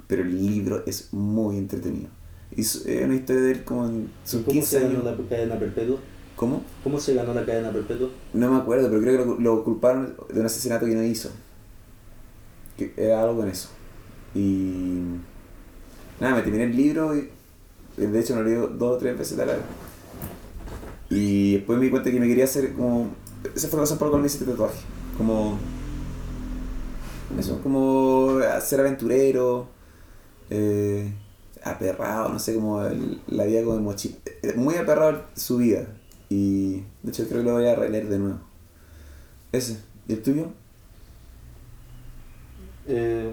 Pero 0.08 0.24
el 0.24 0.36
libro 0.38 0.84
es 0.86 1.14
muy 1.14 1.58
entretenido. 1.58 2.10
Y 2.56 2.62
es 2.62 2.86
una 3.04 3.16
historia 3.16 3.42
de 3.42 3.52
él 3.52 3.64
como 3.64 3.86
en 3.88 4.10
sus 4.24 4.42
¿Cómo 4.44 4.54
15 4.54 4.68
se 4.68 4.80
ganó 4.82 5.00
años. 5.00 5.06
la 5.06 5.30
cadena 5.30 5.60
perpetua? 5.60 5.98
¿Cómo? 6.36 6.64
¿Cómo 6.84 7.00
se 7.00 7.14
ganó 7.14 7.34
la 7.34 7.46
cadena 7.46 7.72
perpetua? 7.72 8.10
No 8.34 8.52
me 8.52 8.58
acuerdo, 8.58 8.90
pero 8.90 9.02
creo 9.02 9.18
que 9.20 9.26
lo, 9.26 9.40
lo 9.40 9.64
culparon 9.64 10.16
de 10.34 10.40
un 10.40 10.46
asesinato 10.46 10.86
que 10.86 10.96
no 10.96 11.04
hizo. 11.04 11.30
Que 12.78 12.94
era 12.98 13.22
algo 13.24 13.38
con 13.38 13.50
eso. 13.50 13.70
Y. 14.34 15.00
Nada, 16.20 16.36
me 16.36 16.42
terminé 16.42 16.66
el 16.66 16.76
libro 16.76 17.16
y. 17.16 17.30
De 17.98 18.20
hecho, 18.20 18.36
lo 18.36 18.44
leí 18.44 18.56
dos 18.56 18.96
o 18.96 18.98
tres 18.98 19.18
veces 19.18 19.38
la 19.38 19.46
larga. 19.46 19.64
Y 21.10 21.56
después 21.56 21.78
me 21.78 21.86
di 21.86 21.92
cuenta 21.92 22.12
que 22.12 22.20
me 22.20 22.28
quería 22.28 22.46
hacer 22.46 22.74
como. 22.74 23.10
Esa 23.56 23.68
fue 23.68 23.78
la 23.78 23.84
razón 23.84 23.98
por 23.98 24.08
la 24.08 24.12
cual 24.12 24.22
me 24.22 24.28
este 24.28 24.46
tatuaje. 24.46 24.80
Como. 25.18 25.58
Eso, 27.40 27.62
como 27.62 28.40
ser 28.62 28.82
aventurero. 28.82 29.68
Eh, 30.50 31.12
aperrado, 31.64 32.30
no 32.30 32.38
sé, 32.40 32.54
como 32.56 32.82
la 33.28 33.46
vida 33.46 33.64
como 33.64 33.76
de 33.76 33.82
mochila. 33.82 34.16
Muy 34.56 34.76
aperrado 34.76 35.26
su 35.36 35.58
vida. 35.58 35.88
Y 36.30 36.84
de 37.04 37.10
hecho 37.10 37.28
creo 37.28 37.42
que 37.42 37.48
lo 37.50 37.54
voy 37.54 37.68
a 37.68 37.76
releer 37.76 38.08
de 38.08 38.20
nuevo. 38.20 38.40
Ese. 39.52 39.78
¿Y 40.08 40.14
el 40.14 40.22
tuyo? 40.22 40.48
Eh, 42.88 43.32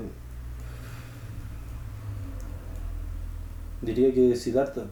diría 3.83 4.15
que 4.15 4.35
Siddhartha. 4.37 4.87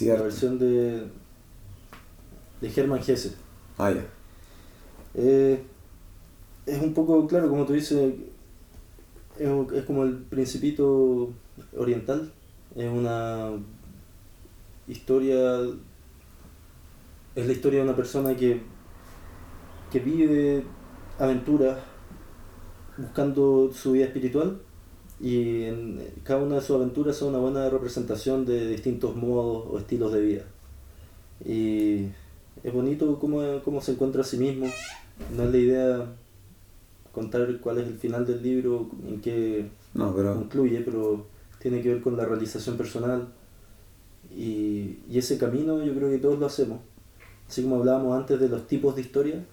La 0.00 0.22
versión 0.22 0.58
de, 0.58 1.06
de 2.62 2.72
Hermann 2.74 3.00
Hesse. 3.06 3.36
Ah, 3.76 3.90
ya. 3.90 4.02
Eh, 5.14 5.62
es 6.64 6.82
un 6.82 6.94
poco, 6.94 7.26
claro, 7.26 7.50
como 7.50 7.66
tú 7.66 7.74
dices, 7.74 8.14
es 9.38 9.84
como 9.84 10.04
el 10.04 10.16
principito 10.16 11.30
oriental. 11.76 12.32
Es 12.74 12.90
una 12.90 13.50
historia, 14.88 15.60
es 17.34 17.46
la 17.46 17.52
historia 17.52 17.80
de 17.80 17.84
una 17.84 17.96
persona 17.96 18.34
que, 18.34 18.62
que 19.90 20.00
vive 20.00 20.64
aventuras 21.18 21.78
buscando 22.96 23.70
su 23.74 23.92
vida 23.92 24.06
espiritual 24.06 24.58
y 25.22 25.62
en 25.62 26.00
cada 26.24 26.42
una 26.42 26.56
de 26.56 26.60
sus 26.60 26.74
aventuras 26.74 27.16
son 27.16 27.28
una 27.28 27.38
buena 27.38 27.70
representación 27.70 28.44
de 28.44 28.66
distintos 28.66 29.14
modos 29.14 29.68
o 29.70 29.78
estilos 29.78 30.12
de 30.12 30.20
vida. 30.20 30.42
Y 31.46 32.06
es 32.64 32.72
bonito 32.72 33.20
cómo, 33.20 33.40
cómo 33.64 33.80
se 33.80 33.92
encuentra 33.92 34.22
a 34.22 34.24
sí 34.24 34.36
mismo. 34.36 34.66
No 35.36 35.44
es 35.44 35.50
la 35.52 35.56
idea 35.56 36.06
contar 37.12 37.60
cuál 37.60 37.78
es 37.78 37.86
el 37.86 37.98
final 37.98 38.26
del 38.26 38.42
libro, 38.42 38.90
en 39.06 39.20
qué 39.20 39.70
No, 39.94 40.12
pero. 40.12 40.34
concluye, 40.34 40.80
pero 40.80 41.24
tiene 41.60 41.82
que 41.82 41.90
ver 41.90 42.02
con 42.02 42.16
la 42.16 42.24
realización 42.24 42.76
personal. 42.76 43.28
Y, 44.36 44.98
y 45.08 45.18
ese 45.18 45.38
camino 45.38 45.84
yo 45.84 45.94
creo 45.94 46.10
que 46.10 46.18
todos 46.18 46.40
lo 46.40 46.46
hacemos. 46.46 46.80
Así 47.48 47.62
como 47.62 47.76
hablábamos 47.76 48.18
antes 48.18 48.40
de 48.40 48.48
los 48.48 48.66
tipos 48.66 48.96
de 48.96 49.02
historia, 49.02 49.44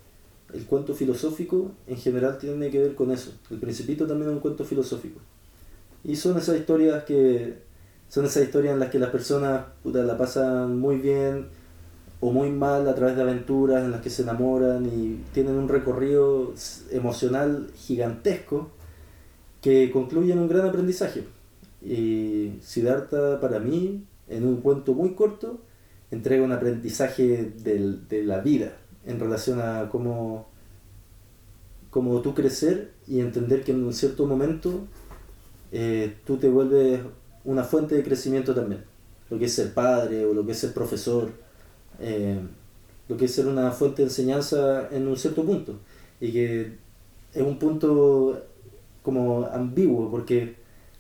el 0.52 0.66
cuento 0.66 0.96
filosófico 0.96 1.70
en 1.86 1.98
general 1.98 2.40
tiene 2.40 2.72
que 2.72 2.80
ver 2.80 2.96
con 2.96 3.12
eso. 3.12 3.34
El 3.52 3.60
Principito 3.60 4.08
también 4.08 4.32
es 4.32 4.36
un 4.36 4.42
cuento 4.42 4.66
filosófico. 4.66 5.20
Y 6.04 6.16
son 6.16 6.38
esas 6.38 6.58
historias 6.58 7.04
que 7.04 7.60
son 8.08 8.26
esas 8.26 8.44
historias 8.44 8.74
en 8.74 8.80
las 8.80 8.90
que 8.90 8.98
las 9.00 9.12
personas 9.12 9.66
puta, 9.84 10.02
la 10.04 10.18
pasan 10.18 10.80
muy 10.80 10.98
bien 10.98 11.48
o 12.22 12.32
muy 12.32 12.50
mal 12.50 12.88
a 12.88 12.96
través 12.96 13.16
de 13.16 13.22
aventuras 13.22 13.84
en 13.86 13.92
las 13.92 14.02
que 14.02 14.10
se 14.10 14.24
enamoran 14.24 14.86
y 14.86 15.24
tienen 15.34 15.56
un 15.56 15.70
recorrido 15.70 16.54
emocional 16.92 17.70
gigantesco 17.76 18.72
que 19.62 19.92
concluye 19.92 20.34
en 20.34 20.40
un 20.40 20.50
gran 20.50 20.66
aprendizaje. 20.68 21.26
Y 21.82 22.54
Siddhartha 22.62 23.40
para 23.40 23.60
mí, 23.60 24.06
en 24.28 24.46
un 24.46 24.62
cuento 24.62 24.94
muy 24.94 25.14
corto, 25.14 25.60
entrega 26.12 26.44
un 26.44 26.52
aprendizaje 26.52 27.54
del- 27.64 28.08
de 28.08 28.24
la 28.24 28.40
vida 28.40 28.74
en 29.06 29.20
relación 29.20 29.62
a 29.62 29.90
cómo, 29.90 30.50
cómo 31.90 32.22
tú 32.22 32.34
crecer 32.34 32.92
y 33.08 33.20
entender 33.20 33.64
que 33.64 33.72
en 33.72 33.84
un 33.84 33.94
cierto 33.94 34.26
momento 34.26 34.88
eh, 35.72 36.16
tú 36.26 36.38
te 36.38 36.50
vuelves 36.50 37.02
una 37.44 37.64
fuente 37.64 37.96
de 37.96 38.04
crecimiento 38.04 38.54
también. 38.54 38.84
Lo 39.30 39.38
que 39.38 39.46
es 39.46 39.54
ser 39.54 39.74
padre 39.74 40.26
o 40.26 40.34
lo 40.34 40.46
que 40.46 40.54
es 40.54 40.60
ser 40.60 40.74
profesor, 40.74 41.30
eh, 42.00 42.40
lo 43.08 43.18
que 43.18 43.26
es 43.26 43.34
ser 43.34 43.48
una 43.48 43.72
fuente 43.72 44.02
de 44.02 44.08
enseñanza 44.08 44.88
en 44.92 45.08
un 45.08 45.18
cierto 45.18 45.44
punto. 45.44 45.80
Y 46.20 46.32
que 46.32 46.78
es 47.34 47.42
un 47.42 47.60
punto 47.60 48.42
como 49.02 49.46
ambiguo, 49.46 50.10
porque 50.10 50.56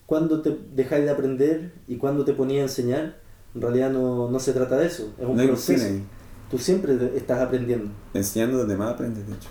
cuando 0.05 0.41
te 0.41 0.57
dejáis 0.73 1.05
de 1.05 1.11
aprender 1.11 1.71
y 1.87 1.97
cuando 1.97 2.23
te 2.23 2.33
ponías 2.33 2.61
a 2.61 2.63
enseñar, 2.63 3.17
en 3.53 3.61
realidad 3.61 3.91
no, 3.91 4.29
no 4.29 4.39
se 4.39 4.53
trata 4.53 4.77
de 4.77 4.87
eso, 4.87 5.13
es 5.19 5.25
un 5.25 5.35
No 5.35 5.43
proceso. 5.45 5.85
Tú 6.49 6.57
siempre 6.57 6.97
estás 7.15 7.41
aprendiendo. 7.41 7.91
Enseñando 8.13 8.57
donde 8.59 8.75
más 8.75 8.93
aprendes, 8.93 9.27
de 9.27 9.33
hecho. 9.33 9.49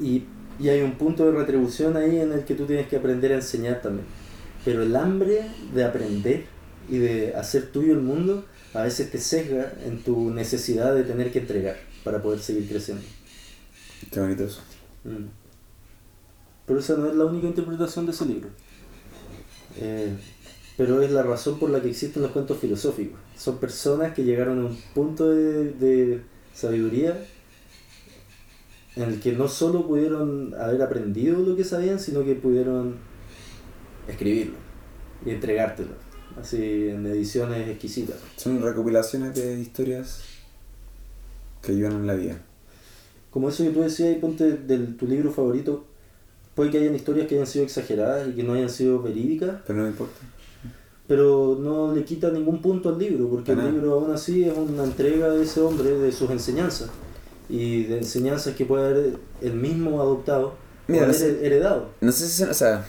Y, 0.00 0.24
y 0.58 0.68
hay 0.70 0.80
un 0.80 0.92
punto 0.92 1.26
de 1.26 1.32
retribución 1.32 1.96
ahí 1.96 2.20
en 2.20 2.32
el 2.32 2.44
que 2.44 2.54
tú 2.54 2.64
tienes 2.64 2.88
que 2.88 2.96
aprender 2.96 3.32
a 3.32 3.36
enseñar 3.36 3.82
también. 3.82 4.06
Pero 4.64 4.82
el 4.82 4.94
hambre 4.96 5.46
de 5.74 5.84
aprender 5.84 6.46
y 6.88 6.98
de 6.98 7.34
hacer 7.34 7.70
tuyo 7.70 7.92
el 7.92 8.00
mundo 8.00 8.44
a 8.74 8.82
veces 8.82 9.10
te 9.10 9.18
sesga 9.18 9.72
en 9.84 10.02
tu 10.02 10.30
necesidad 10.30 10.94
de 10.94 11.04
tener 11.04 11.32
que 11.32 11.40
entregar 11.40 11.76
para 12.04 12.22
poder 12.22 12.40
seguir 12.40 12.68
creciendo. 12.68 13.04
Qué 14.10 14.20
bonito 14.20 14.44
eso. 14.44 14.60
Mm. 15.04 15.26
Pero 16.66 16.80
esa 16.80 16.96
no 16.96 17.08
es 17.08 17.14
la 17.14 17.24
única 17.24 17.46
interpretación 17.46 18.06
de 18.06 18.12
ese 18.12 18.26
libro. 18.26 18.50
Eh, 19.80 20.12
pero 20.76 21.02
es 21.02 21.10
la 21.10 21.22
razón 21.22 21.58
por 21.58 21.70
la 21.70 21.80
que 21.80 21.90
existen 21.90 22.22
los 22.22 22.30
cuentos 22.32 22.58
filosóficos. 22.58 23.18
Son 23.36 23.58
personas 23.58 24.14
que 24.14 24.24
llegaron 24.24 24.60
a 24.60 24.66
un 24.66 24.76
punto 24.94 25.30
de, 25.30 25.72
de 25.72 26.22
sabiduría 26.54 27.18
en 28.96 29.02
el 29.04 29.20
que 29.20 29.32
no 29.32 29.48
solo 29.48 29.86
pudieron 29.86 30.54
haber 30.54 30.82
aprendido 30.82 31.38
lo 31.40 31.56
que 31.56 31.64
sabían, 31.64 31.98
sino 31.98 32.24
que 32.24 32.34
pudieron 32.34 32.96
escribirlo 34.08 34.54
y 35.24 35.30
entregártelo, 35.30 35.90
así 36.40 36.88
en 36.88 37.06
ediciones 37.06 37.68
exquisitas. 37.68 38.16
Son 38.36 38.60
recopilaciones 38.62 39.34
de 39.34 39.60
historias 39.60 40.22
que 41.62 41.72
ayudan 41.72 41.92
en 41.92 42.06
la 42.06 42.14
vida. 42.14 42.40
Como 43.30 43.48
eso 43.48 43.62
que 43.64 43.70
tú 43.70 43.82
decías, 43.82 44.10
y 44.16 44.20
ponte 44.20 44.52
del 44.52 44.96
tu 44.96 45.06
libro 45.06 45.30
favorito, 45.32 45.84
puede 46.54 46.70
que 46.70 46.78
hayan 46.78 46.94
historias 46.94 47.26
que 47.28 47.34
hayan 47.34 47.46
sido 47.46 47.64
exageradas 47.64 48.28
y 48.28 48.32
que 48.32 48.42
no 48.42 48.54
hayan 48.54 48.70
sido 48.70 49.02
verídicas, 49.02 49.60
Pero 49.66 49.78
no 49.78 49.84
me 49.84 49.90
importa. 49.90 50.18
pero 51.06 51.56
no 51.60 51.94
le 51.94 52.04
quita 52.04 52.30
ningún 52.30 52.60
punto 52.62 52.88
al 52.90 52.98
libro, 52.98 53.28
porque 53.28 53.52
el 53.52 53.72
libro 53.72 53.94
aún 53.94 54.10
así 54.12 54.44
es 54.44 54.56
una 54.56 54.84
entrega 54.84 55.30
de 55.30 55.42
ese 55.42 55.60
hombre, 55.60 55.90
de 55.98 56.12
sus 56.12 56.30
enseñanzas, 56.30 56.90
y 57.48 57.84
de 57.84 57.98
enseñanzas 57.98 58.54
que 58.54 58.64
puede 58.64 58.84
haber 58.86 59.14
él 59.40 59.54
mismo 59.54 60.00
adoptado 60.00 60.54
Mira, 60.86 61.02
o 61.02 61.04
haber 61.04 61.14
no 61.16 61.20
sé- 61.20 61.46
heredado. 61.46 61.90
No 62.00 62.12
sé 62.12 62.26
si 62.26 62.32
son, 62.38 62.50
o 62.50 62.54
sea, 62.54 62.86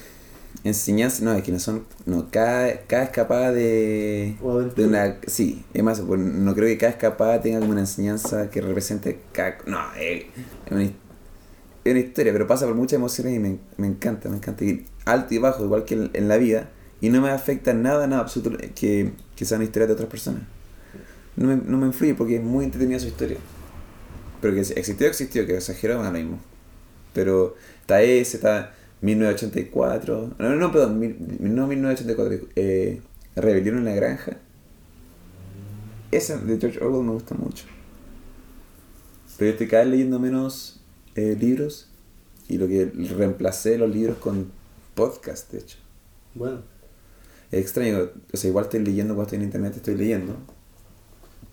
enseñanza, 0.63 1.23
no, 1.23 1.33
es 1.33 1.43
que 1.43 1.51
no 1.51 1.59
son, 1.59 1.85
no, 2.05 2.29
cada, 2.29 2.81
cada 2.81 3.03
escapada 3.03 3.51
de, 3.51 4.35
de 4.75 4.85
una, 4.85 5.17
sí, 5.27 5.63
es 5.73 5.83
más, 5.83 6.01
no 6.01 6.55
creo 6.55 6.67
que 6.67 6.77
cada 6.77 6.91
escapada 6.91 7.41
tenga 7.41 7.59
como 7.59 7.71
una 7.71 7.81
enseñanza 7.81 8.49
que 8.49 8.61
represente 8.61 9.19
cada, 9.31 9.57
no, 9.65 9.79
es, 9.95 10.25
es 10.65 10.71
una, 10.71 10.83
es 10.83 10.91
una 11.85 11.99
historia, 11.99 12.33
pero 12.33 12.47
pasa 12.47 12.65
por 12.65 12.75
muchas 12.75 12.93
emociones 12.93 13.35
y 13.35 13.39
me, 13.39 13.57
me 13.77 13.87
encanta, 13.87 14.29
me 14.29 14.37
encanta, 14.37 14.65
y 14.65 14.85
alto 15.05 15.33
y 15.33 15.37
bajo, 15.37 15.63
igual 15.63 15.85
que 15.85 15.95
en, 15.95 16.09
en 16.13 16.27
la 16.27 16.37
vida, 16.37 16.69
y 17.01 17.09
no 17.09 17.21
me 17.21 17.29
afecta 17.29 17.73
nada, 17.73 18.07
nada 18.07 18.21
absoluto, 18.21 18.57
que, 18.75 19.13
que 19.35 19.45
sea 19.45 19.57
una 19.57 19.65
historia 19.65 19.87
de 19.87 19.93
otras 19.93 20.09
personas. 20.09 20.43
No 21.35 21.47
me, 21.47 21.55
no 21.55 21.77
me 21.77 21.87
influye 21.87 22.13
porque 22.13 22.35
es 22.35 22.43
muy 22.43 22.65
entretenida 22.65 22.99
su 22.99 23.07
historia. 23.07 23.37
Pero 24.41 24.53
que 24.53 24.59
existió, 24.59 25.07
existió, 25.07 25.45
que 25.45 25.55
exagerado, 25.55 26.03
da 26.03 26.11
lo 26.11 26.17
mismo. 26.17 26.39
Pero 27.13 27.55
está 27.81 28.01
ese, 28.01 28.37
está 28.37 28.73
1984. 29.01 30.35
No, 30.39 30.55
no, 30.55 30.71
perdón, 30.71 30.99
mil- 30.99 31.17
no 31.39 31.67
1984. 31.67 32.47
Eh, 32.55 33.01
Rebelión 33.35 33.77
en 33.77 33.85
la 33.85 33.93
Granja. 33.93 34.37
Ese 36.11 36.37
de 36.37 36.57
George 36.59 36.83
Orwell 36.83 37.03
me 37.05 37.11
gusta 37.13 37.35
mucho. 37.35 37.65
Pero 39.37 39.49
yo 39.49 39.53
estoy 39.53 39.67
cada 39.67 39.83
vez 39.83 39.91
leyendo 39.93 40.19
menos 40.19 40.81
eh, 41.15 41.37
libros. 41.39 41.87
Y 42.47 42.57
lo 42.57 42.67
que 42.67 42.85
reemplacé 43.15 43.77
los 43.77 43.89
libros 43.93 44.17
con 44.17 44.51
podcast, 44.95 45.51
de 45.51 45.59
hecho. 45.59 45.77
Bueno, 46.33 46.61
Es 47.51 47.59
extraño, 47.61 48.09
o 48.33 48.37
sea, 48.37 48.49
igual 48.49 48.65
estoy 48.65 48.79
leyendo 48.83 49.13
cuando 49.13 49.27
estoy 49.27 49.37
en 49.37 49.43
internet, 49.45 49.73
estoy 49.75 49.95
leyendo. 49.95 50.35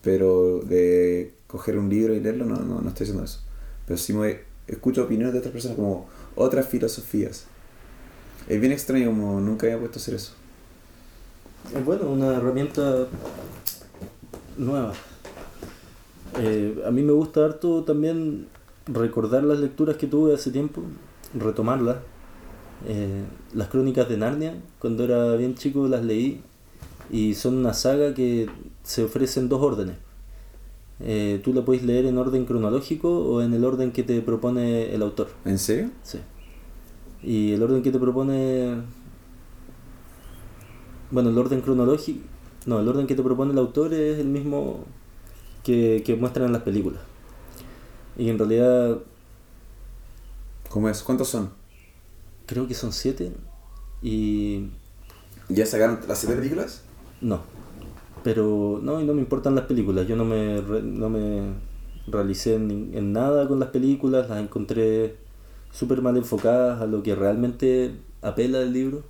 Pero 0.03 0.61
de 0.61 1.35
coger 1.47 1.79
un 1.79 1.89
libro 1.91 2.15
y 2.15 2.21
leerlo, 2.21 2.45
no, 2.47 2.57
no, 2.57 2.81
no 2.81 2.89
estoy 2.89 3.05
haciendo 3.05 3.25
eso. 3.25 3.41
Pero 3.87 3.99
sí 3.99 4.13
me 4.15 4.41
escucho 4.67 5.05
opiniones 5.05 5.33
de 5.35 5.39
otras 5.41 5.53
personas 5.53 5.77
como 5.77 6.09
otras 6.37 6.67
filosofías. 6.69 7.47
Es 8.49 8.61
bien 8.61 8.73
extraño 8.73 9.07
como 9.07 9.41
nunca 9.41 9.67
había 9.67 9.79
puesto 9.79 9.99
a 9.99 10.03
hacer 10.03 10.15
eso. 10.15 10.33
es 11.75 11.85
bueno, 11.85 12.09
una 12.09 12.37
herramienta 12.37 13.09
nueva. 14.57 14.93
Eh, 16.39 16.83
a 16.87 16.91
mí 16.91 17.03
me 17.03 17.13
gusta 17.13 17.45
harto 17.45 17.83
también 17.83 18.47
recordar 18.87 19.43
las 19.43 19.59
lecturas 19.59 19.97
que 19.97 20.07
tuve 20.07 20.35
hace 20.35 20.51
tiempo, 20.51 20.83
retomarlas. 21.35 21.97
Eh, 22.87 23.25
las 23.55 23.69
crónicas 23.69 24.09
de 24.09 24.19
Narnia, 24.19 24.55
cuando 24.79 25.03
era 25.05 25.35
bien 25.35 25.55
chico 25.55 25.89
las 25.89 26.05
leí 26.05 26.43
y 27.11 27.35
son 27.35 27.57
una 27.57 27.73
saga 27.73 28.15
que 28.15 28.49
se 28.83 29.05
ofrece 29.05 29.41
en 29.41 29.49
dos 29.49 29.63
órdenes. 29.63 29.97
Eh, 31.01 31.41
tú 31.45 31.53
la 31.53 31.65
puedes 31.65 31.83
leer 31.83 32.07
en 32.07 32.17
orden 32.19 32.47
cronológico 32.47 33.11
o 33.11 33.43
en 33.43 33.53
el 33.53 33.65
orden 33.65 33.93
que 33.93 34.03
te 34.03 34.21
propone 34.23 34.95
el 34.95 35.03
autor. 35.03 35.29
¿En 35.45 35.59
serio? 35.59 35.91
Sí. 36.03 36.19
Y 37.23 37.53
el 37.53 37.63
orden 37.63 37.83
que 37.83 37.91
te 37.91 37.99
propone. 37.99 38.83
Bueno, 41.11 41.31
el 41.31 41.39
orden 41.39 41.61
cronológico. 41.61 42.21
No, 42.67 42.81
el 42.81 42.89
orden 42.89 43.07
que 43.07 43.15
te 43.15 43.23
propone 43.23 43.53
el 43.53 43.59
autor 43.59 43.95
es 43.95 44.19
el 44.19 44.27
mismo 44.27 44.85
que, 45.63 46.03
que 46.05 46.17
muestran 46.17 46.47
en 46.47 46.53
las 46.53 46.63
películas. 46.63 47.01
Y 48.19 48.31
en 48.31 48.39
realidad 48.39 48.99
¿Cómo 50.69 50.89
es? 50.89 51.03
¿Cuántos 51.03 51.29
son? 51.29 51.51
creo 52.47 52.67
que 52.67 52.75
son 52.75 52.93
siete. 52.93 53.33
Y. 54.03 54.71
¿Ya 55.49 55.67
sacaron 55.67 56.01
las 56.09 56.19
siete 56.19 56.37
películas? 56.37 56.83
No. 57.21 57.43
Pero 58.27 58.81
no, 58.83 59.01
y 59.01 59.05
no 59.05 59.15
me 59.15 59.21
importan 59.21 59.55
las 59.55 59.67
películas. 59.67 60.09
Yo 60.09 60.17
no 60.17 60.25
me, 60.25 60.61
no 60.83 61.09
me 61.09 61.43
realicé 62.09 62.57
en, 62.57 62.91
en 62.93 63.13
nada 63.13 63.47
con 63.47 63.61
las 63.61 63.69
películas. 63.69 64.29
Las 64.29 64.41
encontré 64.41 65.15
súper 65.71 66.03
mal 66.03 66.17
enfocadas 66.17 66.81
a 66.83 66.87
lo 66.87 67.05
que 67.05 67.15
realmente 67.15 67.93
apela 68.23 68.59
del 68.59 68.73
libro. 68.73 69.05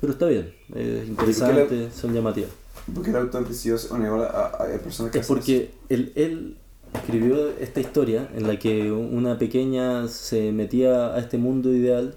Pero 0.00 0.12
está 0.12 0.26
bien, 0.26 0.52
es 0.74 1.08
interesante, 1.08 1.88
son 1.92 2.12
llamativas. 2.12 2.50
¿Por 2.92 3.04
qué 3.04 3.10
el 3.10 3.16
autor 3.16 3.46
decidió 3.46 3.76
a- 3.76 4.26
a- 4.26 4.64
hay 4.64 4.78
personas 4.78 5.12
que 5.12 5.20
Es 5.20 5.26
porque 5.28 5.70
él, 5.88 6.10
él 6.16 6.56
escribió 6.94 7.50
esta 7.60 7.78
historia 7.78 8.28
en 8.34 8.48
la 8.48 8.58
que 8.58 8.90
una 8.90 9.38
pequeña 9.38 10.08
se 10.08 10.50
metía 10.50 11.14
a 11.14 11.20
este 11.20 11.38
mundo 11.38 11.72
ideal 11.72 12.16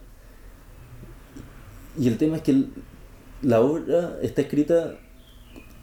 y 2.00 2.08
el 2.08 2.18
tema 2.18 2.38
es 2.38 2.42
que 2.42 2.52
el- 2.52 2.70
la 3.44 3.62
obra 3.62 4.18
está 4.24 4.42
escrita 4.42 4.96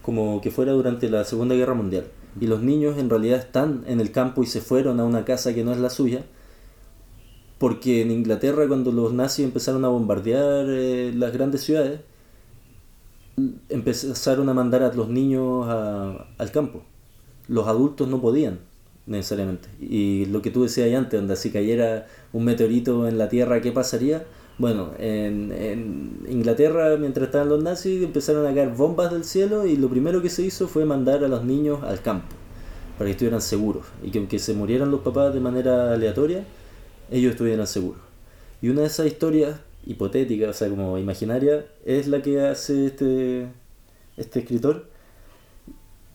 como 0.08 0.40
que 0.40 0.50
fuera 0.50 0.72
durante 0.72 1.10
la 1.10 1.22
Segunda 1.24 1.54
Guerra 1.54 1.74
Mundial 1.74 2.06
y 2.40 2.46
los 2.46 2.62
niños 2.62 2.96
en 2.96 3.10
realidad 3.10 3.40
están 3.40 3.84
en 3.86 4.00
el 4.00 4.10
campo 4.10 4.42
y 4.42 4.46
se 4.46 4.62
fueron 4.62 5.00
a 5.00 5.04
una 5.04 5.26
casa 5.26 5.52
que 5.54 5.64
no 5.64 5.70
es 5.72 5.76
la 5.76 5.90
suya 5.90 6.22
porque 7.58 8.00
en 8.00 8.10
Inglaterra 8.10 8.66
cuando 8.66 8.90
los 8.90 9.12
nazis 9.12 9.44
empezaron 9.44 9.84
a 9.84 9.88
bombardear 9.88 10.64
eh, 10.70 11.12
las 11.14 11.30
grandes 11.34 11.60
ciudades 11.62 12.00
empezaron 13.68 14.48
a 14.48 14.54
mandar 14.54 14.82
a 14.82 14.92
los 14.94 15.10
niños 15.10 15.66
a- 15.68 16.26
al 16.38 16.50
campo. 16.52 16.82
Los 17.46 17.66
adultos 17.68 18.08
no 18.08 18.18
podían, 18.20 18.60
necesariamente. 19.06 19.68
Y 19.78 20.24
lo 20.26 20.40
que 20.40 20.50
tú 20.50 20.62
decías 20.62 20.86
ahí 20.86 20.94
antes, 20.94 21.20
donde 21.20 21.36
si 21.36 21.50
cayera 21.50 22.06
un 22.32 22.44
meteorito 22.44 23.06
en 23.06 23.18
la 23.18 23.28
Tierra, 23.28 23.60
¿qué 23.60 23.72
pasaría? 23.72 24.24
Bueno, 24.58 24.90
en, 24.98 25.52
en 25.52 26.18
Inglaterra, 26.28 26.96
mientras 26.96 27.26
estaban 27.26 27.48
los 27.48 27.62
nazis, 27.62 28.02
empezaron 28.02 28.44
a 28.44 28.52
caer 28.52 28.70
bombas 28.70 29.12
del 29.12 29.22
cielo 29.24 29.64
y 29.66 29.76
lo 29.76 29.88
primero 29.88 30.20
que 30.20 30.30
se 30.30 30.42
hizo 30.42 30.66
fue 30.66 30.84
mandar 30.84 31.22
a 31.22 31.28
los 31.28 31.44
niños 31.44 31.82
al 31.84 32.02
campo, 32.02 32.26
para 32.98 33.06
que 33.06 33.12
estuvieran 33.12 33.40
seguros. 33.40 33.86
Y 34.02 34.10
que 34.10 34.18
aunque 34.18 34.40
se 34.40 34.54
murieran 34.54 34.90
los 34.90 35.00
papás 35.02 35.32
de 35.32 35.38
manera 35.38 35.92
aleatoria, 35.92 36.44
ellos 37.10 37.32
estuvieran 37.32 37.68
seguros. 37.68 38.02
Y 38.60 38.68
una 38.70 38.80
de 38.80 38.88
esas 38.88 39.06
historias 39.06 39.60
hipotéticas, 39.86 40.50
o 40.50 40.52
sea, 40.52 40.68
como 40.68 40.98
imaginaria, 40.98 41.64
es 41.86 42.08
la 42.08 42.20
que 42.20 42.40
hace 42.40 42.86
este, 42.86 43.46
este 44.16 44.40
escritor. 44.40 44.86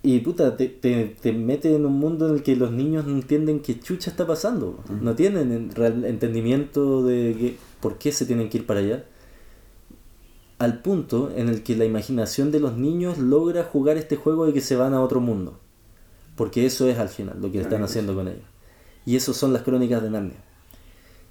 Y 0.05 0.19
puta, 0.19 0.57
te, 0.57 0.67
te, 0.67 1.15
te 1.21 1.31
mete 1.31 1.73
en 1.73 1.85
un 1.85 1.93
mundo 1.93 2.27
en 2.27 2.35
el 2.35 2.43
que 2.43 2.57
los 2.57 2.71
niños 2.73 3.05
no 3.07 3.13
entienden 3.15 3.61
qué 3.61 3.79
chucha 3.79 4.11
está 4.11 4.27
pasando. 4.27 4.83
No 5.01 5.15
tienen 5.15 5.53
en- 5.53 5.71
real 5.73 6.03
entendimiento 6.03 7.05
de 7.05 7.35
que, 7.39 7.55
por 7.83 7.97
qué 7.97 8.13
se 8.13 8.25
tienen 8.25 8.49
que 8.49 8.59
ir 8.59 8.65
para 8.65 8.79
allá. 8.79 9.03
Al 10.57 10.81
punto 10.81 11.33
en 11.35 11.49
el 11.49 11.63
que 11.63 11.75
la 11.75 11.83
imaginación 11.83 12.49
de 12.49 12.61
los 12.61 12.77
niños 12.77 13.17
logra 13.17 13.65
jugar 13.65 13.97
este 13.97 14.15
juego 14.15 14.45
de 14.45 14.53
que 14.53 14.61
se 14.61 14.77
van 14.77 14.93
a 14.93 15.01
otro 15.01 15.19
mundo. 15.19 15.59
Porque 16.37 16.65
eso 16.65 16.87
es 16.87 16.97
al 16.97 17.09
final 17.09 17.41
lo 17.41 17.51
que 17.51 17.59
están 17.59 17.83
haciendo 17.83 18.15
con 18.15 18.29
ellos. 18.29 18.45
Y 19.05 19.17
eso 19.17 19.33
son 19.33 19.51
las 19.51 19.63
crónicas 19.63 20.01
de 20.01 20.09
Narnia. 20.09 20.41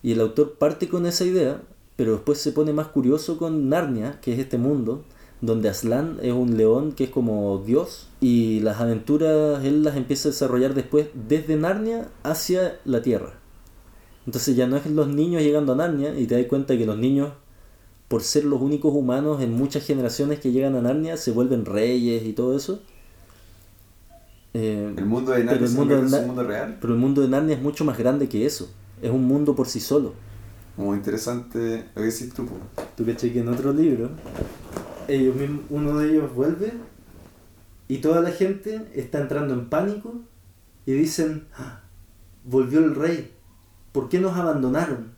Y 0.02 0.12
el 0.12 0.20
autor 0.20 0.58
parte 0.58 0.88
con 0.88 1.06
esa 1.06 1.24
idea, 1.24 1.62
pero 1.96 2.12
después 2.12 2.36
se 2.36 2.52
pone 2.52 2.74
más 2.74 2.88
curioso 2.88 3.38
con 3.38 3.70
Narnia, 3.70 4.20
que 4.20 4.34
es 4.34 4.38
este 4.38 4.58
mundo, 4.58 5.04
donde 5.40 5.70
Aslan 5.70 6.18
es 6.20 6.34
un 6.34 6.58
león 6.58 6.92
que 6.92 7.04
es 7.04 7.10
como 7.10 7.62
Dios, 7.64 8.08
y 8.20 8.60
las 8.60 8.78
aventuras 8.78 9.64
él 9.64 9.84
las 9.84 9.96
empieza 9.96 10.28
a 10.28 10.32
desarrollar 10.32 10.74
después 10.74 11.06
desde 11.14 11.56
Narnia 11.56 12.08
hacia 12.22 12.78
la 12.84 13.00
Tierra. 13.00 13.41
Entonces 14.26 14.54
ya 14.56 14.66
no 14.66 14.76
es 14.76 14.86
los 14.86 15.08
niños 15.08 15.42
llegando 15.42 15.72
a 15.72 15.76
Narnia, 15.76 16.18
y 16.18 16.26
te 16.26 16.36
das 16.36 16.46
cuenta 16.46 16.76
que 16.78 16.86
los 16.86 16.96
niños, 16.98 17.32
por 18.08 18.22
ser 18.22 18.44
los 18.44 18.60
únicos 18.60 18.92
humanos 18.94 19.42
en 19.42 19.52
muchas 19.52 19.84
generaciones 19.84 20.38
que 20.40 20.52
llegan 20.52 20.76
a 20.76 20.82
Narnia, 20.82 21.16
se 21.16 21.32
vuelven 21.32 21.64
reyes 21.64 22.24
y 22.24 22.32
todo 22.32 22.56
eso. 22.56 22.82
Eh, 24.54 24.94
El 24.96 25.06
mundo 25.06 25.32
de 25.32 25.44
Narnia 25.44 25.66
el 25.66 25.72
mundo 25.72 25.96
de 25.96 26.02
Na- 26.10 26.18
un 26.18 26.26
mundo 26.26 26.42
real. 26.44 26.78
pero 26.80 26.92
el 26.92 26.98
mundo 27.00 27.22
de 27.22 27.28
Narnia 27.28 27.56
es 27.56 27.62
mucho 27.62 27.84
más 27.84 27.96
grande 27.98 28.28
que 28.28 28.44
eso. 28.46 28.70
Es 29.00 29.10
un 29.10 29.24
mundo 29.24 29.54
por 29.56 29.66
sí 29.66 29.80
solo. 29.80 30.12
Como 30.76 30.94
interesante 30.94 31.84
lo 31.94 32.02
que 32.02 32.08
decís 32.08 32.32
tú. 32.34 32.46
Tú 32.96 33.04
caché 33.04 33.32
que 33.32 33.40
en 33.40 33.48
otro 33.48 33.72
libro, 33.72 34.10
ellos 35.08 35.34
mismos, 35.36 35.62
uno 35.70 35.98
de 35.98 36.10
ellos 36.10 36.34
vuelve 36.34 36.72
y 37.88 37.98
toda 37.98 38.20
la 38.20 38.30
gente 38.30 38.88
está 38.94 39.20
entrando 39.20 39.54
en 39.54 39.68
pánico 39.68 40.14
y 40.86 40.92
dicen, 40.92 41.46
"Ah, 41.54 41.80
volvió 42.44 42.78
el 42.80 42.94
rey, 42.94 43.32
¿por 43.92 44.08
qué 44.08 44.18
nos 44.20 44.36
abandonaron? 44.36 45.12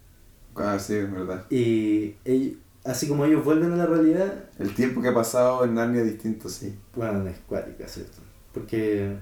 Ah, 0.57 0.79
sí, 0.79 0.95
es 0.95 1.11
verdad. 1.13 1.45
Y 1.51 2.15
ellos- 2.25 2.59
así 2.85 3.09
como 3.09 3.25
ellos 3.25 3.45
vuelven 3.45 3.73
a 3.73 3.77
la 3.77 3.87
realidad, 3.87 4.45
El 4.59 4.75
tiempo 4.75 5.01
que 5.03 5.09
ha 5.09 5.15
pasado 5.15 5.65
en 5.65 5.75
Narnia 5.75 6.03
es 6.03 6.13
distinto, 6.13 6.49
sí. 6.49 6.75
bueno, 6.95 7.27
es 7.29 7.39
cuática, 7.49 7.89
¿cierto? 7.89 8.19
Porque 8.53 9.17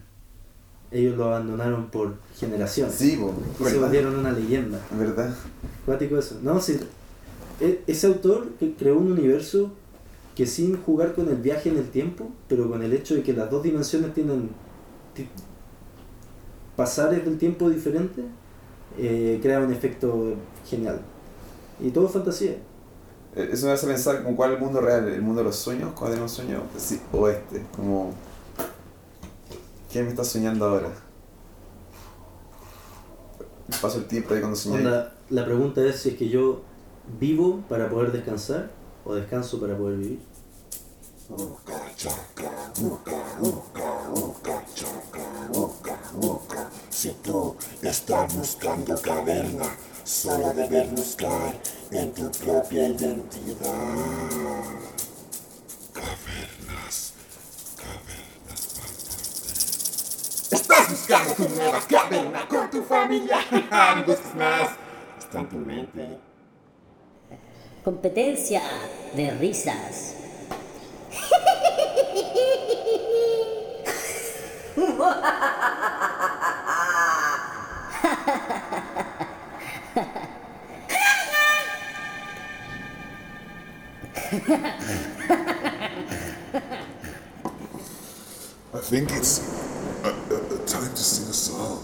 ellos 0.90 1.16
lo 1.16 1.24
abandonaron 1.26 1.86
por 1.90 2.16
generaciones. 2.36 2.94
Sí, 2.94 3.16
po, 3.16 3.32
y 3.60 3.64
se 3.70 3.78
volvieron 3.78 4.16
una 4.18 4.32
leyenda. 4.32 4.78
¿Verdad? 4.98 5.34
Cuático 5.86 6.18
eso. 6.18 6.38
No, 6.42 6.60
sí. 6.60 6.78
e- 7.60 7.82
Ese 7.86 8.06
autor 8.08 8.48
que 8.58 8.74
creó 8.74 8.98
un 8.98 9.12
universo 9.12 9.72
que 10.34 10.46
sin 10.46 10.76
jugar 10.82 11.14
con 11.14 11.28
el 11.28 11.36
viaje 11.36 11.68
en 11.70 11.76
el 11.78 11.88
tiempo, 11.90 12.30
pero 12.48 12.68
con 12.68 12.82
el 12.82 12.92
hecho 12.92 13.14
de 13.14 13.22
que 13.22 13.32
las 13.32 13.50
dos 13.50 13.62
dimensiones 13.62 14.12
tienen 14.14 14.50
ti- 15.14 15.28
pasares 16.76 17.24
del 17.24 17.38
tiempo 17.38 17.68
diferentes, 17.70 18.24
eh, 18.98 19.38
crea 19.42 19.60
un 19.60 19.72
efecto 19.72 20.34
genial. 20.66 21.00
Y 21.80 21.90
todo 21.90 22.06
es 22.06 22.12
fantasía. 22.12 22.56
Eh, 23.34 23.50
Eso 23.52 23.66
me 23.66 23.72
hace 23.72 23.86
pensar 23.86 24.22
como 24.22 24.36
cuál 24.36 24.52
es 24.52 24.58
el 24.58 24.64
mundo 24.64 24.80
real, 24.80 25.08
el 25.08 25.22
mundo 25.22 25.40
de 25.40 25.44
los 25.46 25.56
sueños, 25.56 25.92
cuando 25.94 26.10
tenemos 26.10 26.32
sueños, 26.32 26.62
sí, 26.76 27.00
o 27.12 27.28
este, 27.28 27.62
como... 27.74 28.12
¿Quién 29.90 30.04
me 30.04 30.10
está 30.10 30.24
soñando 30.24 30.64
ahora? 30.66 30.88
Paso 33.80 33.98
el 33.98 34.06
tiempo 34.06 34.32
ahí 34.34 34.40
cuando 34.40 34.56
soñé. 34.56 34.82
La 35.30 35.44
pregunta 35.44 35.84
es 35.84 35.96
si 35.96 36.10
es 36.10 36.16
que 36.16 36.28
yo 36.28 36.62
vivo 37.18 37.62
para 37.68 37.88
poder 37.88 38.12
descansar 38.12 38.70
o 39.04 39.14
descanso 39.14 39.60
para 39.60 39.76
poder 39.76 39.98
vivir. 39.98 40.20
Si 46.92 47.08
tú 47.22 47.56
estás 47.80 48.36
buscando 48.36 49.00
caverna, 49.00 49.64
solo 50.04 50.52
debes 50.52 50.90
buscar 50.90 51.54
en 51.90 52.12
tu 52.12 52.30
propia 52.32 52.88
identidad. 52.88 53.56
Cavernas, 55.94 57.14
cavernas 57.76 58.66
fantásticas. 58.76 60.52
Estás 60.52 60.90
buscando 60.90 61.34
tu 61.34 61.48
nueva 61.48 61.80
caverna 61.88 62.46
con 62.46 62.68
tu 62.70 62.82
familia. 62.82 63.38
No 63.96 64.04
busques 64.04 64.34
más. 64.34 64.72
Está 65.18 65.38
en 65.40 65.48
tu 65.48 65.56
mente. 65.56 66.18
Competencia 67.82 68.60
de 69.14 69.30
risas. 69.30 70.12
I 84.32 84.38
think 88.80 89.12
it's 89.12 89.40
uh, 90.02 90.10
time 90.66 90.88
to 90.88 90.96
sing 90.96 91.28
a 91.28 91.34
song. 91.34 91.82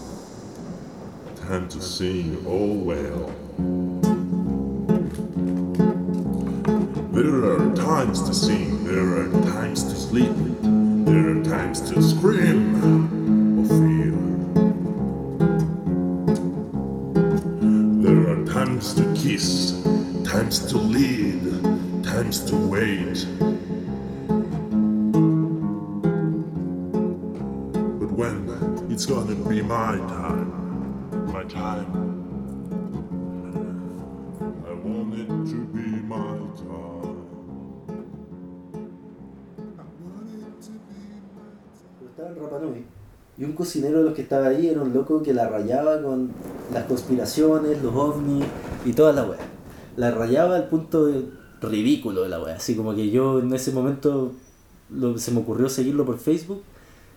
Time 1.47 1.69
to 1.69 1.79
sing, 1.79 2.43
oh 2.47 2.73
well. 2.73 3.31
There 7.13 7.45
are 7.51 7.75
times 7.75 8.23
to 8.23 8.33
sing, 8.33 8.83
there 8.83 9.19
are 9.19 9.29
times 9.51 9.83
to 9.83 9.95
sleep, 9.95 10.33
there 11.05 11.37
are 11.37 11.43
times 11.43 11.81
to 11.91 12.01
scream. 12.01 12.79
There 18.01 18.27
are 18.27 18.43
times 18.45 18.95
to 18.95 19.03
kiss, 19.13 19.73
times 20.23 20.65
to 20.71 20.77
lead, 20.77 21.43
times 22.09 22.39
to 22.39 22.55
wait. 22.55 23.27
But 27.99 28.11
when 28.17 28.35
it's 28.89 29.05
gonna 29.05 29.35
be 29.47 29.61
my 29.61 29.97
time, 30.09 30.49
my 31.31 31.43
time. 31.43 31.89
I 34.65 34.73
want 34.73 35.13
it 35.13 35.29
to 35.51 35.57
be 35.75 35.87
my 36.01 36.37
time. 36.57 37.17
Estaba 42.09 42.29
en 42.29 42.35
Rapa 42.41 42.59
Nui. 42.59 42.85
Y 43.37 43.43
un 43.45 43.53
cocinero 43.53 43.99
de 43.99 44.05
los 44.05 44.13
que 44.15 44.23
estaba 44.23 44.47
ahí 44.47 44.67
era 44.67 44.81
un 44.81 44.93
loco 44.93 45.21
que 45.21 45.33
la 45.33 45.47
rayaba 45.47 46.01
con 46.01 46.31
las 46.73 46.85
conspiraciones, 46.85 47.81
los 47.83 47.95
ovnis 47.95 48.45
y 48.83 48.93
toda 48.93 49.13
la 49.13 49.23
weá. 49.25 49.39
La 49.95 50.11
rayaba 50.11 50.55
al 50.55 50.67
punto 50.69 51.05
de 51.05 51.39
ridículo 51.61 52.23
de 52.23 52.29
la 52.29 52.41
weá. 52.41 52.55
Así 52.55 52.75
como 52.75 52.95
que 52.95 53.09
yo 53.09 53.39
en 53.39 53.53
ese 53.53 53.71
momento 53.71 54.33
lo- 54.89 55.17
se 55.17 55.31
me 55.31 55.39
ocurrió 55.39 55.69
seguirlo 55.69 56.05
por 56.05 56.17
Facebook 56.17 56.61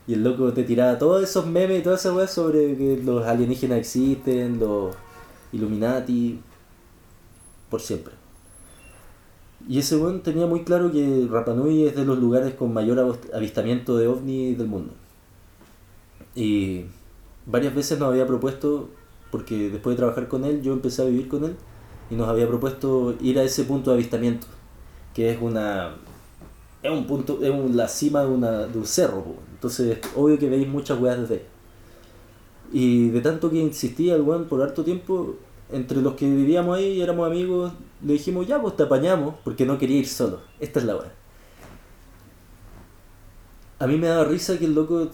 y 0.06 0.14
el 0.14 0.24
loco 0.24 0.52
te 0.52 0.64
tiraba 0.64 0.98
todos 0.98 1.22
esos 1.22 1.46
memes 1.46 1.80
y 1.80 1.82
toda 1.82 1.96
esa 1.96 2.12
weá 2.12 2.26
sobre 2.26 2.76
que 2.76 3.00
los 3.04 3.24
alienígenas 3.24 3.78
existen, 3.78 4.58
los 4.58 4.94
Illuminati, 5.52 6.40
por 7.70 7.80
siempre. 7.80 8.14
Y 9.68 9.78
ese 9.78 9.96
weón 9.96 10.22
tenía 10.22 10.46
muy 10.46 10.64
claro 10.64 10.90
que 10.90 11.28
Rapa 11.30 11.54
Nui 11.54 11.86
es 11.86 11.94
de 11.94 12.04
los 12.04 12.18
lugares 12.18 12.54
con 12.54 12.72
mayor 12.72 12.98
avist- 12.98 13.32
avistamiento 13.34 13.96
de 13.96 14.08
ovni 14.08 14.54
del 14.54 14.66
mundo. 14.66 14.92
Y 16.34 16.86
varias 17.46 17.74
veces 17.74 17.98
nos 17.98 18.08
había 18.08 18.26
propuesto, 18.26 18.88
porque 19.30 19.70
después 19.70 19.94
de 19.94 19.98
trabajar 19.98 20.26
con 20.28 20.44
él, 20.44 20.62
yo 20.62 20.72
empecé 20.72 21.02
a 21.02 21.04
vivir 21.04 21.28
con 21.28 21.44
él, 21.44 21.54
y 22.12 22.14
nos 22.14 22.28
había 22.28 22.46
propuesto 22.46 23.14
ir 23.22 23.38
a 23.38 23.42
ese 23.42 23.64
punto 23.64 23.90
de 23.90 23.96
avistamiento, 23.96 24.46
que 25.14 25.30
es 25.32 25.40
una... 25.40 25.94
Es 26.82 26.90
un 26.90 27.06
punto, 27.06 27.38
es 27.42 27.50
un- 27.50 27.74
la 27.74 27.88
cima 27.88 28.20
de, 28.22 28.26
una, 28.28 28.66
de 28.66 28.78
un 28.78 28.84
cerro, 28.86 29.22
po. 29.24 29.36
entonces 29.54 29.98
obvio 30.14 30.38
que 30.38 30.50
veis 30.50 30.68
muchas 30.68 31.00
weas 31.00 31.18
desde 31.20 31.34
ahí. 31.36 31.42
Y 32.72 33.08
de 33.10 33.20
tanto 33.22 33.48
que 33.50 33.56
insistía 33.58 34.14
el 34.16 34.22
weón 34.22 34.44
por 34.46 34.60
harto 34.62 34.84
tiempo, 34.84 35.36
entre 35.70 36.02
los 36.02 36.14
que 36.14 36.26
vivíamos 36.26 36.76
ahí 36.76 36.92
y 36.98 37.00
éramos 37.00 37.26
amigos, 37.26 37.72
le 38.04 38.12
dijimos, 38.14 38.46
ya 38.46 38.60
pues 38.60 38.76
te 38.76 38.82
apañamos, 38.82 39.36
porque 39.42 39.64
no 39.64 39.78
quería 39.78 39.98
ir 39.98 40.06
solo. 40.08 40.40
Esta 40.60 40.80
es 40.80 40.84
la 40.84 40.96
weá. 40.96 41.12
A 43.78 43.86
mí 43.86 43.96
me 43.96 44.08
daba 44.08 44.24
risa 44.24 44.58
que 44.58 44.66
el 44.66 44.74
loco 44.74 45.08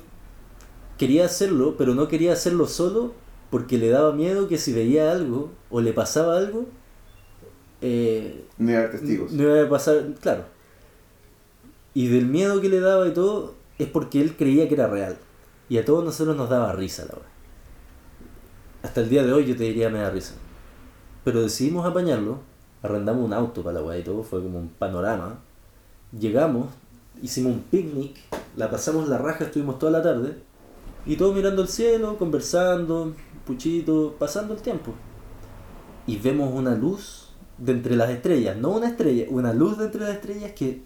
quería 0.98 1.26
hacerlo, 1.26 1.76
pero 1.78 1.94
no 1.94 2.08
quería 2.08 2.32
hacerlo 2.32 2.66
solo 2.66 3.12
porque 3.50 3.78
le 3.78 3.88
daba 3.88 4.12
miedo 4.12 4.48
que 4.48 4.58
si 4.58 4.72
veía 4.72 5.12
algo 5.12 5.50
o 5.70 5.80
le 5.80 5.92
pasaba 5.92 6.36
algo, 6.36 6.66
eh, 7.80 8.44
No 8.58 8.70
iba 8.70 8.80
a 8.80 8.82
haber 8.84 8.98
testigos. 8.98 9.32
no 9.32 9.42
iba 9.42 9.62
a 9.62 9.68
pasar, 9.68 10.14
claro. 10.20 10.44
Y 11.94 12.08
del 12.08 12.26
miedo 12.26 12.60
que 12.60 12.68
le 12.68 12.80
daba 12.80 13.06
y 13.08 13.12
todo, 13.12 13.54
es 13.78 13.88
porque 13.88 14.20
él 14.20 14.36
creía 14.36 14.68
que 14.68 14.74
era 14.74 14.88
real. 14.88 15.16
Y 15.68 15.78
a 15.78 15.84
todos 15.84 16.04
nosotros 16.04 16.36
nos 16.36 16.48
daba 16.48 16.72
risa 16.72 17.02
la 17.02 17.14
verdad. 17.14 17.28
Hasta 18.82 19.00
el 19.00 19.08
día 19.08 19.24
de 19.24 19.32
hoy 19.32 19.46
yo 19.46 19.56
te 19.56 19.64
diría 19.64 19.90
me 19.90 19.98
da 19.98 20.10
risa. 20.10 20.34
Pero 21.24 21.42
decidimos 21.42 21.86
apañarlo, 21.86 22.38
arrendamos 22.82 23.24
un 23.24 23.32
auto 23.32 23.62
para 23.62 23.80
la 23.80 23.84
weá 23.84 23.98
y 23.98 24.04
todo, 24.04 24.22
fue 24.22 24.42
como 24.42 24.58
un 24.58 24.68
panorama. 24.68 25.40
Llegamos, 26.18 26.68
hicimos 27.20 27.52
un 27.52 27.62
picnic, 27.62 28.16
la 28.56 28.70
pasamos 28.70 29.08
la 29.08 29.18
raja, 29.18 29.44
estuvimos 29.44 29.78
toda 29.78 29.92
la 29.92 30.02
tarde. 30.02 30.36
Y 31.04 31.16
todos 31.16 31.34
mirando 31.34 31.62
el 31.62 31.68
cielo, 31.68 32.16
conversando, 32.16 33.14
puchito, 33.46 34.14
pasando 34.18 34.54
el 34.54 34.60
tiempo. 34.60 34.92
Y 36.06 36.16
vemos 36.16 36.52
una 36.54 36.74
luz 36.74 37.27
de 37.58 37.72
entre 37.72 37.96
las 37.96 38.10
estrellas, 38.10 38.56
no 38.56 38.70
una 38.70 38.88
estrella, 38.88 39.26
una 39.28 39.52
luz 39.52 39.78
de 39.78 39.86
entre 39.86 40.00
las 40.02 40.14
estrellas 40.14 40.52
que 40.52 40.82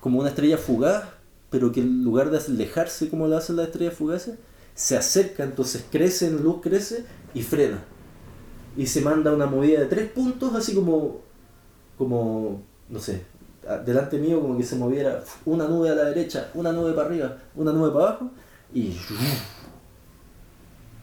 como 0.00 0.20
una 0.20 0.28
estrella 0.28 0.58
fugaz, 0.58 1.04
pero 1.50 1.72
que 1.72 1.80
en 1.80 2.04
lugar 2.04 2.30
de 2.30 2.38
alejarse 2.38 3.08
como 3.08 3.26
lo 3.26 3.36
hacen 3.36 3.56
las 3.56 3.66
estrellas 3.66 3.94
fugaces, 3.94 4.36
se 4.74 4.96
acerca, 4.96 5.44
entonces 5.44 5.84
crece 5.90 6.26
en 6.26 6.42
luz, 6.42 6.60
crece 6.62 7.04
y 7.34 7.42
frena. 7.42 7.82
Y 8.76 8.86
se 8.86 9.00
manda 9.00 9.32
una 9.32 9.46
movida 9.46 9.80
de 9.80 9.86
tres 9.86 10.10
puntos, 10.10 10.54
así 10.54 10.74
como, 10.74 11.20
como, 11.98 12.62
no 12.88 13.00
sé, 13.00 13.22
delante 13.84 14.18
mío 14.18 14.40
como 14.40 14.56
que 14.56 14.64
se 14.64 14.76
moviera 14.76 15.22
una 15.44 15.68
nube 15.68 15.90
a 15.90 15.94
la 15.94 16.04
derecha, 16.04 16.50
una 16.54 16.72
nube 16.72 16.92
para 16.92 17.08
arriba, 17.08 17.38
una 17.54 17.72
nube 17.72 17.90
para 17.90 18.08
abajo, 18.08 18.30
y 18.72 18.96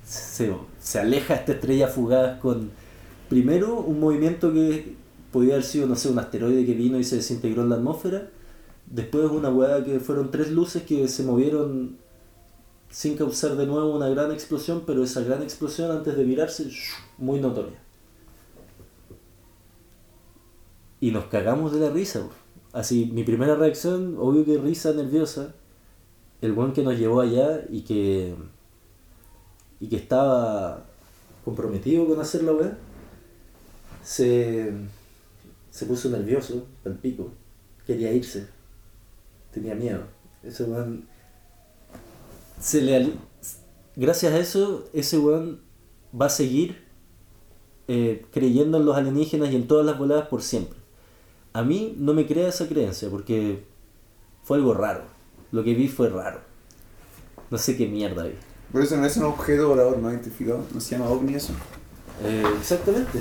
se, 0.04 0.52
se 0.80 1.00
aleja 1.00 1.36
esta 1.36 1.54
estrella 1.54 1.88
fugaz 1.88 2.40
con 2.40 2.72
primero 3.30 3.80
un 3.80 4.00
movimiento 4.00 4.52
que 4.52 4.96
podía 5.32 5.54
haber 5.54 5.64
sido, 5.64 5.88
no 5.88 5.96
sé, 5.96 6.10
un 6.10 6.20
asteroide 6.20 6.66
que 6.66 6.74
vino 6.74 7.00
y 7.00 7.04
se 7.04 7.18
desintegró 7.18 7.64
en 7.64 7.70
la 7.70 7.76
atmósfera. 7.76 8.30
Después 8.88 9.30
una 9.32 9.50
hueá 9.50 9.84
que 9.84 10.00
fueron 10.00 10.32
tres 10.32 10.52
luces 10.52 10.84
que 10.84 11.08
se 11.08 11.24
movieron 11.24 11.98
sin 12.90 13.16
causar 13.16 13.56
de 13.56 13.68
nuevo 13.68 13.96
una 13.96 14.10
gran 14.10 14.32
explosión, 14.32 14.84
pero 14.86 15.04
esa 15.04 15.22
gran 15.22 15.44
explosión 15.44 15.92
antes 15.92 16.18
de 16.18 16.24
virarse, 16.24 16.70
muy 17.20 17.40
notoria. 17.40 17.80
Y 21.00 21.12
nos 21.12 21.26
cagamos 21.26 21.72
de 21.72 21.80
la 21.80 21.92
risa. 21.92 22.28
Así, 22.74 23.10
mi 23.14 23.24
primera 23.24 23.56
reacción, 23.56 24.16
obvio 24.18 24.44
que 24.44 24.58
risa 24.58 24.92
nerviosa. 24.92 25.54
El 26.42 26.54
buen 26.54 26.74
que 26.74 26.84
nos 26.84 26.98
llevó 26.98 27.22
allá 27.22 27.64
y 27.70 27.82
que 27.82 28.36
y 29.80 29.88
que 29.88 29.96
estaba 29.96 30.86
comprometido 31.46 32.06
con 32.06 32.20
hacer 32.20 32.44
la 32.44 32.54
weá, 32.54 32.78
se, 34.04 34.72
se 35.72 35.86
puso 35.86 36.10
nervioso, 36.10 36.68
al 36.86 36.96
pico, 36.96 37.32
quería 37.86 38.12
irse, 38.12 38.48
tenía 39.52 39.76
miedo. 39.76 40.04
Ese 40.44 40.64
weón, 40.64 41.06
se 42.60 42.82
le, 42.82 43.14
gracias 43.96 44.34
a 44.34 44.38
eso, 44.40 44.90
ese 44.94 45.18
weón 45.18 45.62
va 46.20 46.28
a 46.28 46.30
seguir 46.30 46.84
eh, 47.88 48.26
creyendo 48.32 48.78
en 48.78 48.86
los 48.86 48.96
alienígenas 48.96 49.52
y 49.52 49.56
en 49.56 49.68
todas 49.68 49.86
las 49.86 49.98
voladas 49.98 50.28
por 50.28 50.42
siempre. 50.42 50.78
A 51.54 51.64
mí 51.64 51.96
no 51.98 52.14
me 52.14 52.28
crea 52.28 52.50
esa 52.50 52.68
creencia 52.68 53.10
porque 53.10 53.64
fue 54.44 54.58
algo 54.58 54.74
raro. 54.74 55.04
Lo 55.52 55.64
que 55.64 55.74
vi 55.74 55.88
fue 55.88 56.10
raro. 56.10 56.42
No 57.50 57.58
sé 57.58 57.76
qué 57.76 57.88
mierda 57.88 58.24
vi. 58.24 58.36
Por 58.72 58.84
eso 58.84 58.96
no 58.98 59.06
es 59.06 59.18
un 59.18 59.24
objeto 59.24 59.70
volador 59.70 59.98
no 59.98 60.12
identificado. 60.12 60.64
No 60.72 60.80
se 60.80 60.92
llama 60.96 61.10
ovni 61.10 61.34
eso. 61.34 61.54
Eh, 62.24 62.44
exactamente. 62.60 63.20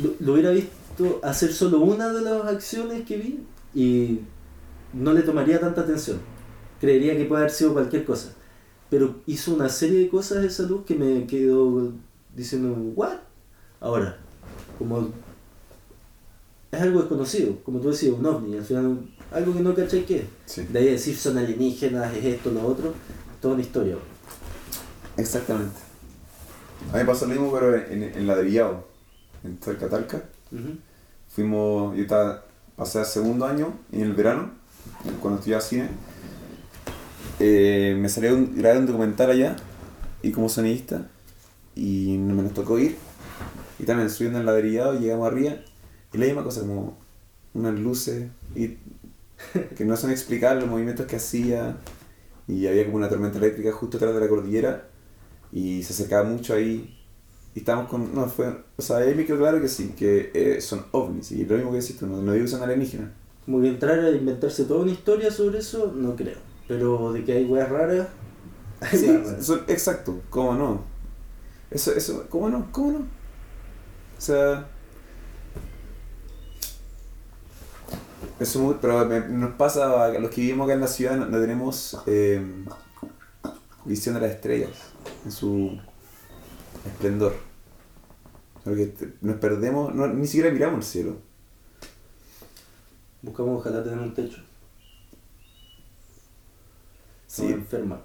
Lo, 0.00 0.14
lo 0.20 0.32
hubiera 0.34 0.50
visto 0.50 1.20
hacer 1.22 1.52
solo 1.52 1.80
una 1.80 2.12
de 2.12 2.22
las 2.22 2.46
acciones 2.46 3.04
que 3.06 3.16
vi 3.16 3.40
y 3.74 4.20
no 4.92 5.12
le 5.12 5.22
tomaría 5.22 5.60
tanta 5.60 5.82
atención. 5.82 6.18
Creería 6.80 7.16
que 7.16 7.24
puede 7.24 7.42
haber 7.42 7.52
sido 7.52 7.72
cualquier 7.72 8.04
cosa. 8.04 8.32
Pero 8.90 9.16
hizo 9.26 9.54
una 9.54 9.68
serie 9.68 10.00
de 10.00 10.08
cosas 10.08 10.42
de 10.42 10.48
esa 10.48 10.64
luz 10.64 10.84
que 10.84 10.94
me 10.94 11.26
quedó 11.26 11.92
diciendo, 12.34 12.74
¿what? 12.94 13.16
Ahora, 13.80 14.18
como 14.78 15.10
es 16.70 16.80
algo 16.80 17.00
desconocido, 17.00 17.56
como 17.64 17.80
tú 17.80 17.90
decías, 17.90 18.14
un 18.18 18.26
ovni, 18.26 18.56
al 18.56 18.64
final 18.64 18.98
algo 19.30 19.54
que 19.54 19.60
no 19.60 19.74
cachai 19.74 20.04
qué 20.04 20.16
es. 20.16 20.24
Sí. 20.46 20.66
De 20.70 20.78
ahí 20.78 20.86
decir 20.86 21.16
son 21.16 21.38
alienígenas, 21.38 22.14
es 22.14 22.24
esto, 22.24 22.50
lo 22.50 22.66
otro, 22.66 22.94
toda 23.40 23.54
una 23.54 23.62
historia. 23.62 23.96
Exactamente. 25.16 25.76
A 26.90 26.96
mí 26.96 26.98
me 26.98 27.04
pasó 27.04 27.26
lo 27.26 27.32
mismo, 27.32 27.52
pero 27.52 27.76
en, 27.76 28.02
en 28.02 28.26
la 28.26 28.36
de 28.36 28.44
Villavo, 28.44 28.86
en 29.44 29.58
de 29.58 29.88
Talca. 29.88 30.22
Ujú. 30.50 30.78
Fuimos, 31.28 31.96
yo 31.96 32.02
estaba, 32.02 32.44
pasé 32.76 32.98
al 32.98 33.06
segundo 33.06 33.46
año, 33.46 33.72
en 33.90 34.02
el 34.02 34.12
verano, 34.12 34.50
cuando 35.20 35.38
estudiaba 35.38 35.62
cine. 35.62 35.88
Eh, 37.40 37.96
me 37.98 38.08
salió 38.08 38.34
un, 38.34 38.54
grabé 38.56 38.78
un 38.78 38.86
documental 38.86 39.30
allá, 39.30 39.56
y 40.22 40.30
como 40.30 40.48
sonidista, 40.48 41.08
y 41.74 42.16
no 42.18 42.34
me 42.34 42.42
nos 42.42 42.54
tocó 42.54 42.78
ir. 42.78 42.96
Y 43.78 43.84
también 43.84 44.10
subiendo 44.10 44.38
el 44.38 44.46
ladrillado, 44.46 44.98
llegamos 44.98 45.26
arriba, 45.26 45.54
y 46.12 46.18
la 46.18 46.26
misma 46.26 46.44
cosa, 46.44 46.60
como 46.60 46.98
unas 47.54 47.74
luces, 47.74 48.28
y 48.54 48.76
que 49.76 49.84
no 49.84 49.96
son 49.96 50.10
explicables 50.10 50.62
los 50.62 50.70
movimientos 50.70 51.06
que 51.06 51.16
hacía, 51.16 51.76
y 52.46 52.66
había 52.66 52.84
como 52.84 52.98
una 52.98 53.08
tormenta 53.08 53.38
eléctrica 53.38 53.72
justo 53.72 53.96
atrás 53.96 54.14
de 54.14 54.20
la 54.20 54.28
cordillera, 54.28 54.88
y 55.50 55.82
se 55.82 55.94
acercaba 55.94 56.28
mucho 56.28 56.54
ahí, 56.54 57.01
y 57.54 57.58
estábamos 57.60 57.90
con. 57.90 58.14
No, 58.14 58.26
fue. 58.28 58.54
O 58.76 58.82
sea, 58.82 58.98
ahí 58.98 59.14
me 59.14 59.24
quedó 59.26 59.38
claro 59.38 59.60
que 59.60 59.68
sí, 59.68 59.94
que 59.96 60.30
eh, 60.34 60.60
son 60.60 60.84
ovnis. 60.92 61.32
Y 61.32 61.44
lo 61.44 61.56
mismo 61.56 61.70
que 61.72 61.78
decís 61.80 61.98
tú, 61.98 62.06
no, 62.06 62.20
no 62.22 62.32
digo 62.32 62.44
que 62.44 62.50
son 62.50 62.62
alienígenas. 62.62 63.10
Como 63.44 63.60
que 63.60 63.68
entrar 63.68 63.98
a 63.98 64.10
inventarse 64.10 64.64
toda 64.64 64.80
una 64.82 64.92
historia 64.92 65.30
sobre 65.30 65.58
eso, 65.58 65.92
no 65.94 66.14
creo. 66.16 66.38
Pero 66.68 67.12
de 67.12 67.24
que 67.24 67.32
hay 67.32 67.44
weas 67.44 67.68
raras, 67.68 68.08
hay 68.80 68.98
Sí, 68.98 69.06
weas 69.08 69.26
raras. 69.26 69.46
son- 69.46 69.62
exacto, 69.68 70.20
¿cómo 70.30 70.54
no? 70.54 70.82
Eso, 71.70 71.92
eso, 71.92 72.26
¿cómo 72.30 72.48
no? 72.48 72.68
¿Cómo 72.72 72.92
no? 72.92 72.98
O 72.98 74.20
sea. 74.20 74.68
Eso 78.40 78.58
muy- 78.60 78.76
pero 78.80 79.04
me- 79.06 79.20
nos 79.20 79.52
pasa 79.54 80.04
a 80.06 80.08
los 80.18 80.30
que 80.30 80.40
vivimos 80.40 80.64
acá 80.66 80.74
en 80.74 80.80
la 80.80 80.86
ciudad, 80.88 81.16
no, 81.16 81.26
no 81.26 81.40
tenemos 81.40 82.00
eh, 82.06 82.42
visión 83.84 84.14
de 84.14 84.20
las 84.20 84.30
estrellas 84.30 84.70
en 85.24 85.30
su 85.32 85.78
esplendor. 86.86 87.34
Porque 88.64 88.94
nos 89.20 89.36
perdemos, 89.36 89.94
no, 89.94 90.06
ni 90.06 90.26
siquiera 90.26 90.50
miramos 90.50 90.78
el 90.78 90.84
cielo. 90.84 91.16
Buscamos 93.22 93.60
ojalá 93.60 93.82
tener 93.82 93.98
un 93.98 94.14
techo. 94.14 94.42
Sí. 97.26 97.46
Enferma. 97.46 98.00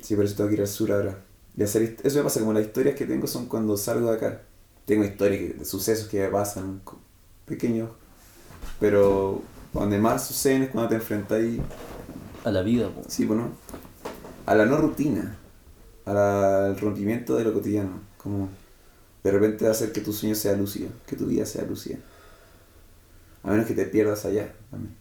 Sí, 0.00 0.14
por 0.16 0.24
eso 0.24 0.36
tengo 0.36 0.48
que 0.48 0.54
ir 0.54 0.60
al 0.62 0.68
sur 0.68 0.90
ahora. 0.92 1.18
Y 1.56 1.62
hacer 1.62 1.96
eso 2.02 2.18
me 2.18 2.24
pasa, 2.24 2.40
como 2.40 2.52
las 2.52 2.64
historias 2.64 2.94
que 2.96 3.06
tengo 3.06 3.26
son 3.26 3.46
cuando 3.46 3.76
salgo 3.76 4.10
de 4.10 4.16
acá. 4.16 4.42
Tengo 4.86 5.04
historias 5.04 5.58
de 5.58 5.64
sucesos 5.64 6.08
que 6.08 6.20
me 6.20 6.28
pasan, 6.28 6.80
pequeños. 7.44 7.90
Pero 8.78 9.42
donde 9.72 9.98
más 9.98 10.26
suceden 10.26 10.62
es 10.62 10.70
cuando 10.70 10.88
te 10.88 10.94
enfrentas 10.96 11.38
ahí, 11.38 11.60
A 12.44 12.50
la 12.50 12.62
vida, 12.62 12.88
po. 12.88 13.02
sí, 13.08 13.24
bueno, 13.26 13.50
a 14.46 14.54
la 14.54 14.64
no 14.64 14.78
rutina, 14.78 15.36
al 16.16 16.78
rompimiento 16.78 17.36
de 17.36 17.44
lo 17.44 17.52
cotidiano. 17.52 18.00
Como 18.18 18.48
de 19.22 19.30
repente 19.30 19.66
hacer 19.66 19.92
que 19.92 20.00
tu 20.00 20.12
sueño 20.12 20.34
sea 20.34 20.54
lúcido, 20.54 20.90
que 21.06 21.16
tu 21.16 21.26
vida 21.26 21.46
sea 21.46 21.64
lúcida. 21.64 21.98
A 23.42 23.50
menos 23.50 23.66
que 23.66 23.74
te 23.74 23.86
pierdas 23.86 24.24
allá 24.24 24.52
también. 24.70 24.94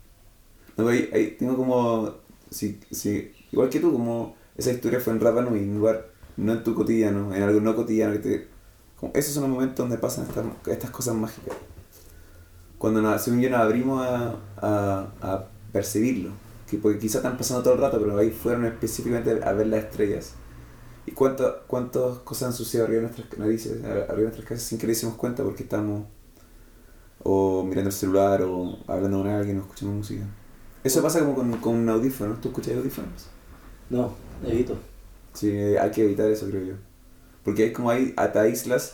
No, 0.78 0.88
ahí, 0.88 1.10
ahí 1.14 1.36
tengo 1.38 1.58
como, 1.58 2.16
sí, 2.50 2.80
sí, 2.90 3.34
igual 3.52 3.70
que 3.70 3.80
tú, 3.80 3.92
como 3.92 4.36
esa 4.56 4.72
historia 4.72 5.00
fue 5.02 5.12
en 5.14 5.20
Rapa 5.20 5.42
Nui, 5.42 5.60
en 5.60 5.76
lugar 5.76 6.08
no 6.38 6.54
en 6.54 6.64
tu 6.64 6.74
cotidiano, 6.74 7.36
en 7.36 7.44
algo 7.44 7.60
no 7.60 7.76
cotidiano 7.76 8.14
que 8.14 8.20
te 8.20 8.48
como 9.00 9.14
esos 9.16 9.34
son 9.34 9.44
los 9.44 9.52
momentos 9.52 9.78
donde 9.78 9.98
pasan 9.98 10.26
estas, 10.26 10.46
estas 10.68 10.90
cosas 10.92 11.16
mágicas. 11.16 11.56
Cuando 12.78 13.02
nos, 13.02 13.22
según 13.22 13.40
yo 13.40 13.50
nos 13.50 13.60
abrimos 13.60 14.06
a, 14.06 14.36
a, 14.58 15.08
a 15.22 15.46
percibirlo. 15.72 16.32
Que 16.70 16.78
porque 16.78 17.00
quizás 17.00 17.18
están 17.18 17.38
pasando 17.38 17.64
todo 17.64 17.74
el 17.76 17.80
rato, 17.80 18.00
pero 18.00 18.18
ahí 18.18 18.30
fueron 18.30 18.66
específicamente 18.66 19.42
a 19.44 19.54
ver 19.54 19.68
las 19.68 19.86
estrellas. 19.86 20.34
¿Y 21.10 21.12
cuántas 21.12 21.54
cuántas 21.66 22.20
cosas 22.20 22.50
han 22.50 22.54
sucedido 22.54 22.86
arriba 22.86 23.02
de 23.02 23.08
nuestras 23.08 23.40
narices, 23.40 23.84
arriba 23.84 24.16
de 24.16 24.24
nuestras 24.24 24.48
casas 24.48 24.64
sin 24.64 24.78
que 24.78 24.86
le 24.86 24.94
hicimos 24.94 25.16
cuenta 25.16 25.44
porque 25.44 25.64
estamos 25.64 26.04
o 27.24 27.64
mirando 27.64 27.90
el 27.90 27.96
celular 27.96 28.44
o 28.44 28.78
hablando 28.86 29.24
con 29.24 29.28
alguien 29.28 29.58
o 29.58 29.62
escuchando 29.62 29.96
música? 29.96 30.24
Eso 30.84 31.02
pasa 31.02 31.22
como 31.22 31.34
con, 31.34 31.52
con 31.58 31.76
un 31.78 31.90
audífono, 31.90 32.36
¿tú 32.36 32.50
escuchas 32.50 32.78
audífonos? 32.78 33.26
No, 33.90 34.14
evito. 34.46 34.78
Sí, 35.34 35.50
hay 35.50 35.90
que 35.90 36.04
evitar 36.04 36.30
eso, 36.30 36.48
creo 36.48 36.64
yo. 36.64 36.74
Porque 37.44 37.66
es 37.66 37.74
como 37.74 37.90
hay 37.90 38.14
hasta 38.16 38.48
islas, 38.48 38.94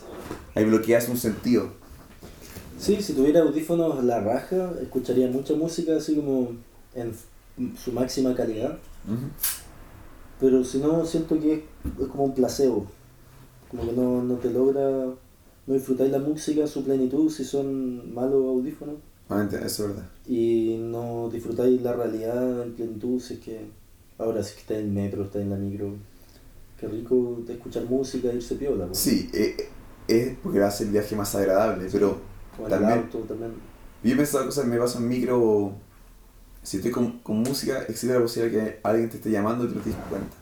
ahí 0.56 0.64
bloqueas 0.64 1.10
un 1.10 1.18
sentido. 1.18 1.74
Sí, 2.80 3.02
si 3.02 3.12
tuviera 3.12 3.42
audífonos 3.42 4.02
la 4.06 4.22
raja, 4.22 4.72
escucharía 4.82 5.28
mucha 5.28 5.54
música 5.54 5.98
así 5.98 6.16
como 6.16 6.54
en 6.94 7.14
su 7.76 7.92
máxima 7.92 8.34
calidad. 8.34 8.78
Pero 10.40 10.64
si 10.64 10.80
no, 10.80 11.06
siento 11.06 11.40
que 11.40 11.54
es, 11.54 11.60
es 12.02 12.08
como 12.08 12.26
un 12.26 12.34
placebo. 12.34 12.86
Como 13.70 13.86
que 13.86 13.94
no, 13.94 14.22
no 14.24 14.36
te 14.36 14.50
logra, 14.52 14.82
no 15.68 15.74
disfrutáis 15.74 16.12
la 16.12 16.20
música 16.20 16.62
en 16.62 16.68
su 16.68 16.84
plenitud 16.84 17.30
si 17.32 17.44
son 17.44 18.14
malos 18.14 18.46
audífonos. 18.46 18.96
Ah, 19.30 19.48
eso 19.52 19.58
es 19.66 19.80
verdad. 19.90 20.10
Y 20.28 20.78
no 20.80 21.30
disfrutáis 21.32 21.82
la 21.82 21.94
realidad 21.94 22.64
en 22.64 22.74
plenitud 22.74 23.20
si 23.20 23.36
es 23.36 23.40
que 23.40 23.60
ahora 24.18 24.44
si 24.44 24.50
es 24.50 24.56
que 24.56 24.62
estáis 24.62 24.80
en 24.82 24.86
el 24.88 24.92
metro, 24.94 25.24
estáis 25.24 25.44
en 25.46 25.50
la 25.52 25.56
micro. 25.58 25.94
Qué 26.80 26.88
rico 26.88 27.42
de 27.48 27.54
escuchar 27.54 27.86
música 27.86 28.30
e 28.30 28.36
irse 28.36 28.56
piola. 28.56 28.86
po. 28.88 28.94
Sí, 28.94 29.30
eh, 29.34 29.56
eh, 29.58 29.68
es 30.08 30.38
porque 30.44 30.62
hace 30.62 30.84
el 30.84 30.92
viaje 30.92 31.16
más 31.16 31.34
agradable, 31.34 31.88
pero 31.92 32.18
Como 32.56 32.68
en 32.68 32.74
el 32.74 32.80
también- 32.80 33.00
auto 33.00 33.18
también. 33.20 33.52
yo 34.04 34.14
he 34.14 34.18
pensado 34.18 34.46
cosas, 34.46 34.66
me 34.68 34.78
paso 34.78 35.00
en 35.00 35.08
micro, 35.08 35.42
o 35.42 35.74
si 36.66 36.78
estoy 36.78 36.92
con, 36.92 37.20
con 37.20 37.38
música, 37.38 37.84
existe 37.84 38.14
la 38.14 38.20
posibilidad 38.22 38.54
que 38.74 38.80
alguien 38.84 39.10
te 39.10 39.18
esté 39.18 39.32
llamando 39.32 39.64
y 39.66 39.68
tú 39.70 39.76
no 39.76 39.82
te 39.82 39.90
des 39.92 40.00
cuenta. 40.10 40.36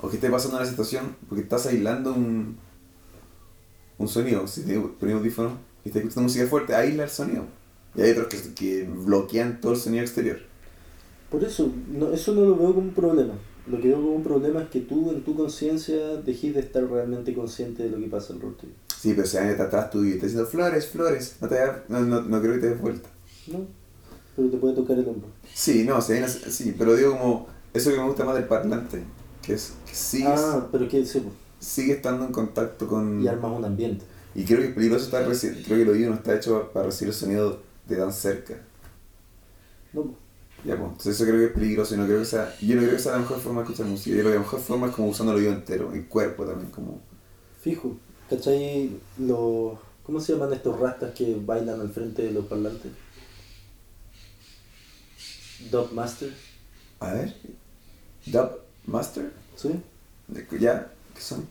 O 0.00 0.08
que 0.08 0.16
esté 0.16 0.30
pasando 0.30 0.56
una 0.58 0.66
situación 0.66 1.16
porque 1.28 1.42
estás 1.42 1.66
aislando 1.66 2.12
un, 2.12 2.56
un 3.98 4.08
sonido. 4.08 4.46
Si 4.46 4.62
te 4.62 4.78
pones 4.78 5.14
audífono 5.14 5.58
y 5.84 5.88
estás 5.88 6.02
escuchando 6.02 6.22
música 6.28 6.46
fuerte, 6.46 6.74
aísla 6.74 7.04
el 7.04 7.10
sonido. 7.10 7.44
Y 7.94 8.02
hay 8.02 8.10
otros 8.12 8.26
que, 8.28 8.54
que 8.54 8.84
bloquean 8.84 9.60
todo 9.60 9.72
el 9.72 9.78
sonido 9.78 10.02
exterior. 10.02 10.38
Por 11.30 11.42
eso, 11.44 11.72
no, 11.90 12.10
eso 12.12 12.34
no 12.34 12.42
lo 12.42 12.56
veo 12.56 12.74
como 12.74 12.88
un 12.88 12.94
problema. 12.94 13.34
Lo 13.66 13.80
que 13.80 13.88
veo 13.88 13.98
como 13.98 14.14
un 14.16 14.22
problema 14.24 14.62
es 14.62 14.68
que 14.70 14.80
tú 14.80 15.12
en 15.12 15.22
tu 15.22 15.36
conciencia 15.36 16.16
dejes 16.16 16.54
de 16.54 16.60
estar 16.60 16.82
realmente 16.84 17.32
consciente 17.32 17.84
de 17.84 17.90
lo 17.90 17.98
que 17.98 18.08
pasa 18.08 18.32
alrededor 18.32 18.56
tuyo. 18.58 18.72
Sí, 18.98 19.12
pero 19.14 19.26
si 19.26 19.36
alguien 19.36 19.52
está 19.52 19.64
atrás 19.64 19.90
tuyo 19.90 20.08
y 20.10 20.12
está 20.14 20.26
diciendo 20.26 20.48
flores, 20.50 20.86
flores, 20.88 21.36
no, 21.40 21.48
te 21.48 21.54
da- 21.54 21.84
no, 21.88 22.00
no, 22.00 22.22
no 22.22 22.40
creo 22.42 22.54
que 22.54 22.60
te 22.60 22.68
des 22.70 22.80
vuelta. 22.80 23.08
¿No? 23.46 23.66
Pero 24.36 24.48
te 24.50 24.56
puede 24.56 24.74
tocar 24.74 24.98
el 24.98 25.08
hombro. 25.08 25.28
Sí, 25.54 25.84
no, 25.84 26.00
una- 26.18 26.28
sí, 26.28 26.74
pero 26.78 26.94
digo 26.96 27.12
como 27.12 27.46
eso 27.74 27.90
que 27.90 27.98
me 27.98 28.04
gusta 28.06 28.24
más 28.24 28.34
del 28.34 28.44
parlante, 28.46 29.02
que 29.42 29.54
es 29.54 29.74
que 29.86 29.94
sigues, 29.94 30.40
Ah, 30.40 30.68
pero 30.72 30.88
que 30.88 31.04
sí, 31.04 31.20
pues, 31.20 31.34
sigue 31.60 31.92
estando 31.94 32.24
en 32.26 32.32
contacto 32.32 32.86
con... 32.86 33.22
y 33.22 33.28
armas 33.28 33.52
un 33.56 33.64
ambiente. 33.64 34.04
Y 34.34 34.44
creo 34.44 34.58
que 34.60 34.68
es 34.68 34.74
peligroso 34.74 35.04
estar 35.04 35.22
creo 35.64 35.76
que 35.76 35.82
el 35.82 35.88
oído 35.90 36.10
no 36.10 36.16
está 36.16 36.34
hecho 36.34 36.70
para 36.72 36.86
recibir 36.86 37.12
el 37.12 37.18
sonido 37.18 37.60
de 37.86 37.96
tan 37.96 38.12
cerca. 38.12 38.54
No, 39.92 40.02
pues. 40.02 40.16
Ya, 40.64 40.76
pues, 40.76 40.90
entonces 40.92 41.16
eso 41.16 41.24
creo 41.24 41.38
que 41.38 41.46
es 41.46 41.52
peligroso 41.52 41.94
y 41.94 41.98
no 41.98 42.04
creo 42.06 42.20
que 42.20 42.24
sea, 42.24 42.54
yo 42.60 42.76
no 42.76 42.82
creo 42.82 42.92
que 42.94 42.98
sea 43.02 43.12
la 43.12 43.18
mejor 43.18 43.40
forma 43.40 43.60
de 43.62 43.64
escuchar 43.64 43.86
música, 43.86 44.10
yo 44.14 44.20
creo 44.22 44.30
que 44.32 44.34
la 44.38 44.42
mejor 44.42 44.60
forma 44.60 44.86
es 44.88 44.94
como 44.94 45.08
usando 45.08 45.32
el 45.32 45.38
oído 45.38 45.52
entero, 45.52 45.92
el 45.92 46.06
cuerpo 46.06 46.44
también, 46.44 46.70
como... 46.70 47.00
Fijo. 47.60 47.96
¿Cachai? 48.28 48.90
Los, 49.18 49.78
¿Cómo 50.02 50.20
se 50.20 50.32
llaman 50.32 50.52
estos 50.52 50.78
rastas 50.80 51.14
que 51.14 51.36
bailan 51.44 51.80
al 51.80 51.90
frente 51.90 52.22
de 52.22 52.32
los 52.32 52.46
parlantes? 52.46 52.92
Dub 55.70 55.92
Master. 55.92 56.30
A 57.00 57.12
ver, 57.14 57.34
Dub 58.26 58.50
Master, 58.86 59.32
¿Sí? 59.56 59.70
De- 60.28 60.46
¿ya? 60.58 60.90
¿Qué 61.14 61.20
son? 61.20 61.46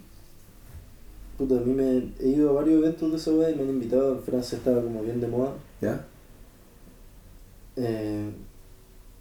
Puta, 1.38 1.58
a 1.58 1.60
mí 1.62 1.74
me 1.74 2.12
he 2.20 2.28
ido 2.30 2.50
a 2.50 2.54
varios 2.54 2.80
eventos 2.84 3.12
de 3.12 3.18
esa 3.18 3.32
weá 3.32 3.50
y 3.50 3.56
me 3.56 3.64
han 3.64 3.70
invitado. 3.70 4.14
En 4.14 4.24
Francia 4.24 4.58
estaba 4.58 4.82
como 4.82 5.02
bien 5.02 5.20
de 5.22 5.28
moda. 5.28 5.54
¿Ya? 5.82 6.06
Eh, 7.78 8.32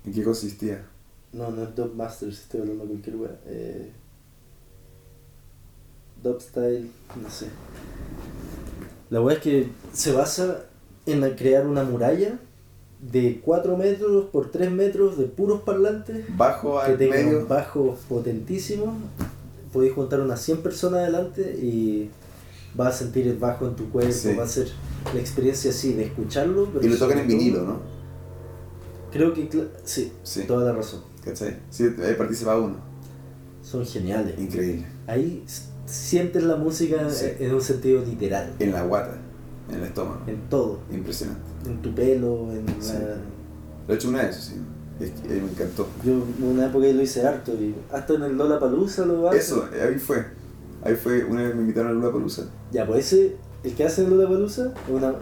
¿En 0.04 0.12
qué 0.12 0.22
consistía? 0.24 0.84
no, 1.32 1.50
no 1.50 1.62
es 1.62 1.74
Dub 1.76 1.94
Masters, 1.94 2.40
estoy 2.40 2.60
hablando 2.62 2.84
de 2.84 2.90
cualquier 2.90 3.16
weá. 3.16 3.38
Eh, 3.46 3.92
dub 6.22 6.40
Style, 6.40 6.90
no 7.22 7.30
sé. 7.30 7.46
La 9.10 9.20
weá 9.20 9.36
es 9.36 9.42
que 9.42 9.68
se 9.92 10.12
basa 10.12 10.64
en 11.06 11.20
crear 11.36 11.66
una 11.66 11.84
muralla 11.84 12.38
de 13.02 13.40
4 13.44 13.76
metros 13.76 14.26
por 14.26 14.50
3 14.50 14.70
metros 14.70 15.16
de 15.18 15.24
puros 15.24 15.62
parlantes 15.62 16.24
Bajo 16.36 16.78
que 16.84 16.92
al 16.92 16.98
tenga 16.98 17.16
medio. 17.16 17.38
un 17.40 17.48
bajo 17.48 17.96
potentísimo. 18.08 18.94
Podéis 19.72 19.92
juntar 19.94 20.20
unas 20.20 20.40
100 20.42 20.58
personas 20.62 21.00
adelante 21.00 21.42
y 21.62 22.10
vas 22.74 22.94
a 22.94 22.98
sentir 22.98 23.26
el 23.28 23.38
bajo 23.38 23.66
en 23.66 23.74
tu 23.76 23.88
cuerpo, 23.90 24.12
Sí. 24.12 24.34
va 24.34 24.44
a 24.44 24.48
ser 24.48 24.68
la 25.14 25.20
experiencia 25.20 25.70
así 25.70 25.94
de 25.94 26.04
escucharlo. 26.04 26.68
pero 26.72 26.84
Y 26.84 26.88
lo 26.90 26.96
tocan 26.98 27.18
en 27.20 27.28
vinilo, 27.28 27.62
¿no? 27.62 27.78
Creo 29.12 29.32
que, 29.34 29.48
sí, 29.84 30.12
Sí. 30.22 30.44
toda 30.44 30.64
la 30.66 30.72
razón. 30.72 31.00
¿Cachai? 31.24 31.56
Sí, 31.70 31.84
ahí 32.04 32.14
participa 32.14 32.56
uno. 32.58 32.76
Son 33.62 33.84
geniales. 33.84 34.38
Increíble. 34.38 34.86
Ahí 35.06 35.44
sientes 35.86 36.42
la 36.44 36.56
música 36.56 37.08
Sí. 37.10 37.26
en 37.38 37.54
un 37.54 37.60
sentido 37.60 38.04
literal, 38.04 38.54
En 38.58 38.72
la 38.72 38.82
guata, 38.84 39.16
en 39.68 39.74
el 39.76 39.82
estómago. 39.84 40.20
en 40.26 40.48
todo, 40.48 40.80
Impresionante. 40.92 41.42
En 41.66 41.82
tu 41.82 41.94
pelo, 41.94 42.50
en 42.52 42.66
Sí. 42.80 42.92
la- 42.94 43.16
Lo 43.88 43.94
he 43.94 43.96
hecho 43.96 44.08
una 44.08 44.22
vez, 44.22 44.36
sí. 44.36 44.54
Es 45.00 45.10
que, 45.12 45.38
eh, 45.38 45.40
me 45.40 45.50
encantó. 45.50 45.88
Yo 46.04 46.12
en 46.12 46.44
una 46.44 46.66
época 46.66 46.86
lo 46.86 47.02
hice 47.02 47.26
harto 47.26 47.52
y 47.54 47.74
hasta 47.90 48.14
en 48.14 48.22
el 48.22 48.36
Lola 48.36 48.58
Palusa 48.60 49.06
lo 49.06 49.28
hace. 49.28 49.38
Eso, 49.38 49.66
ahí 49.72 49.98
fue. 49.98 50.24
Ahí 50.82 50.94
fue, 50.94 51.24
una 51.24 51.42
vez 51.42 51.54
me 51.54 51.62
invitaron 51.62 51.90
a 51.90 51.94
Lula 51.94 52.12
Palusa. 52.12 52.48
Ya, 52.70 52.86
pues 52.86 53.06
ese, 53.12 53.36
el 53.64 53.74
que 53.74 53.84
hace 53.84 54.04
en 54.04 54.10
Lola 54.10 54.28
Palusa, 54.28 54.72
una... 54.88 55.14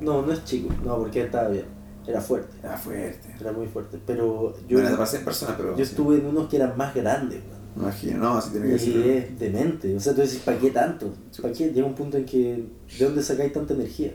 no, 0.00 0.22
no 0.22 0.32
es 0.32 0.44
chico, 0.44 0.72
no, 0.84 0.96
porque 0.98 1.22
estaba 1.24 1.48
bien, 1.48 1.64
era 2.06 2.20
fuerte, 2.20 2.54
Era 2.62 2.76
fuerte. 2.76 3.34
era 3.40 3.52
muy 3.52 3.66
fuerte, 3.66 3.98
pero 4.06 4.54
yo, 4.68 4.78
Bueno, 4.80 4.96
para 4.96 5.06
100 5.06 5.24
personas, 5.24 5.54
pero. 5.56 5.76
yo 5.76 5.82
estuve 5.82 6.18
en 6.18 6.26
unos 6.26 6.48
que 6.48 6.56
eran 6.56 6.76
más 6.76 6.94
grandes, 6.94 7.40
imagino, 7.76 8.18
no, 8.18 8.36
así 8.38 8.50
tiene 8.50 8.68
que 8.68 8.74
Y 8.76 8.78
ser. 8.78 8.96
es 9.06 9.38
demente, 9.40 9.96
o 9.96 10.00
sea, 10.00 10.14
tú 10.14 10.20
dices, 10.20 10.38
¿para 10.44 10.58
qué 10.58 10.70
tanto? 10.70 11.12
¿Para 11.42 11.52
qué? 11.52 11.70
Llega 11.72 11.86
un 11.86 11.94
punto 11.94 12.16
en 12.16 12.24
que, 12.24 12.64
¿de 12.98 13.04
dónde 13.04 13.22
sacáis 13.22 13.52
tanta 13.52 13.74
energía? 13.74 14.12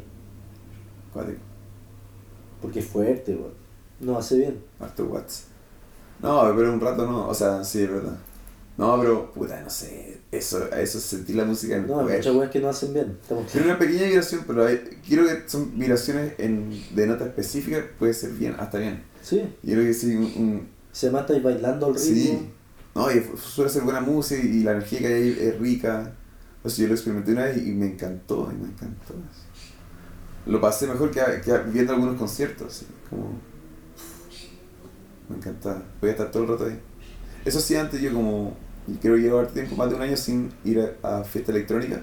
Cuático. 1.14 1.40
Porque 2.62 2.80
es 2.80 2.86
fuerte, 2.86 3.36
weón. 3.36 3.54
No 4.00 4.18
hace 4.18 4.38
bien. 4.38 4.60
Harto 4.80 5.06
watts. 5.06 5.46
No, 6.22 6.54
pero 6.56 6.74
un 6.74 6.82
rato 6.82 7.06
no, 7.06 7.28
o 7.28 7.34
sea, 7.34 7.64
sí, 7.64 7.84
es 7.84 7.92
verdad. 7.92 8.18
No, 8.78 8.98
pero, 9.00 9.32
puta, 9.34 9.60
no 9.62 9.70
sé. 9.70 10.20
Eso, 10.32 10.66
eso 10.74 10.98
es 11.00 11.04
sentir 11.04 11.36
la 11.36 11.44
música 11.46 11.76
en 11.76 11.84
el 11.84 11.88
No, 11.88 12.00
hay 12.00 12.18
muchas 12.18 12.36
weas 12.36 12.50
que 12.52 12.60
no 12.62 12.70
hacen 12.70 12.94
bien. 12.94 13.18
Tiene 13.52 13.68
una 13.68 13.78
pequeña 13.80 14.06
vibración, 14.06 14.44
pero 14.48 14.66
hay, 14.66 14.78
quiero 15.06 15.26
que 15.26 15.44
son 15.50 15.78
vibraciones 15.78 16.34
en, 16.38 16.72
de 16.96 17.08
nota 17.08 17.26
específica, 17.26 17.84
puede 17.98 18.14
ser 18.14 18.32
bien, 18.32 18.56
hasta 18.58 18.78
bien. 18.78 19.04
Sí, 19.22 19.42
Yo 19.64 19.74
creo 19.74 19.86
que 19.86 19.94
sí, 19.94 20.16
un, 20.16 20.24
un- 20.24 20.68
se 20.94 21.08
llama 21.08 21.22
estáis 21.22 21.44
bailando 21.44 21.88
al 21.88 21.94
ritmo. 21.96 22.08
sí. 22.10 22.50
No, 22.96 23.12
y 23.12 23.24
suele 23.38 23.70
ser 23.70 23.84
buena 23.84 24.02
música 24.02 24.42
y 24.42 24.64
la 24.64 24.72
energía 24.72 25.00
que 25.00 25.08
hay 25.08 25.14
ahí 25.14 25.38
es 25.40 25.60
rica. 25.60 26.14
O 26.64 26.70
sea, 26.70 26.84
yo 26.84 26.88
lo 26.90 26.96
experimenté 26.96 27.32
una 27.34 27.46
vez 27.46 27.58
y 27.58 27.72
me 27.72 27.86
encantó, 27.86 28.50
y 28.52 28.56
me 28.62 28.68
encantó. 28.70 29.14
Lo 30.50 30.62
pasé 30.62 30.88
mejor 30.88 31.12
que, 31.12 31.22
que 31.44 31.58
viendo 31.72 31.94
algunos 31.94 32.18
conciertos, 32.18 32.86
como... 33.10 33.40
Me 35.30 35.36
encantaba, 35.38 35.84
voy 36.02 36.10
a 36.10 36.14
estar 36.14 36.32
todo 36.32 36.44
el 36.44 36.50
rato 36.50 36.66
ahí. 36.66 36.80
Eso 37.46 37.60
sí, 37.60 37.76
antes 37.76 38.02
yo 38.02 38.14
como, 38.14 38.58
creo 39.02 39.16
que 39.16 39.22
llevo 39.22 39.46
tiempo, 39.48 39.76
más 39.76 39.90
de 39.90 39.96
un 39.96 40.02
año 40.02 40.18
sin 40.18 40.52
ir 40.66 40.96
a, 41.04 41.24
fiesta 41.24 41.52
electrónica. 41.52 42.02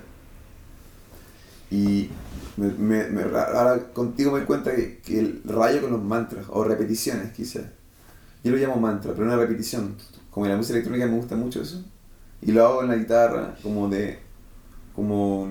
Y 1.71 2.11
me, 2.57 2.71
me- 3.09 3.23
ahora 3.23 3.93
contigo 3.93 4.31
me 4.33 4.39
doy 4.39 4.47
cuenta 4.47 4.75
que, 4.75 4.99
que 5.01 5.19
el 5.19 5.43
rayo 5.45 5.81
con 5.83 5.91
los 5.93 6.03
mantras, 6.03 6.47
o 6.51 6.65
repeticiones 6.65 7.33
quizás. 7.33 7.65
Yo 8.45 8.53
lo 8.53 8.59
llamo 8.59 8.77
mantra, 8.79 9.13
pero 9.15 9.27
una 9.27 9.37
repetición. 9.37 9.97
Como 10.31 10.47
en 10.47 10.53
la 10.53 10.59
música 10.59 10.75
electrónica 10.75 11.07
me 11.09 11.17
gusta 11.17 11.37
mucho 11.37 11.63
eso. 11.63 11.85
Y 12.43 12.53
lo 12.53 12.67
hago 12.67 12.83
en 12.83 12.89
la 12.91 12.97
guitarra, 12.97 13.57
como 13.63 13.89
de. 13.89 14.21
como. 14.95 15.49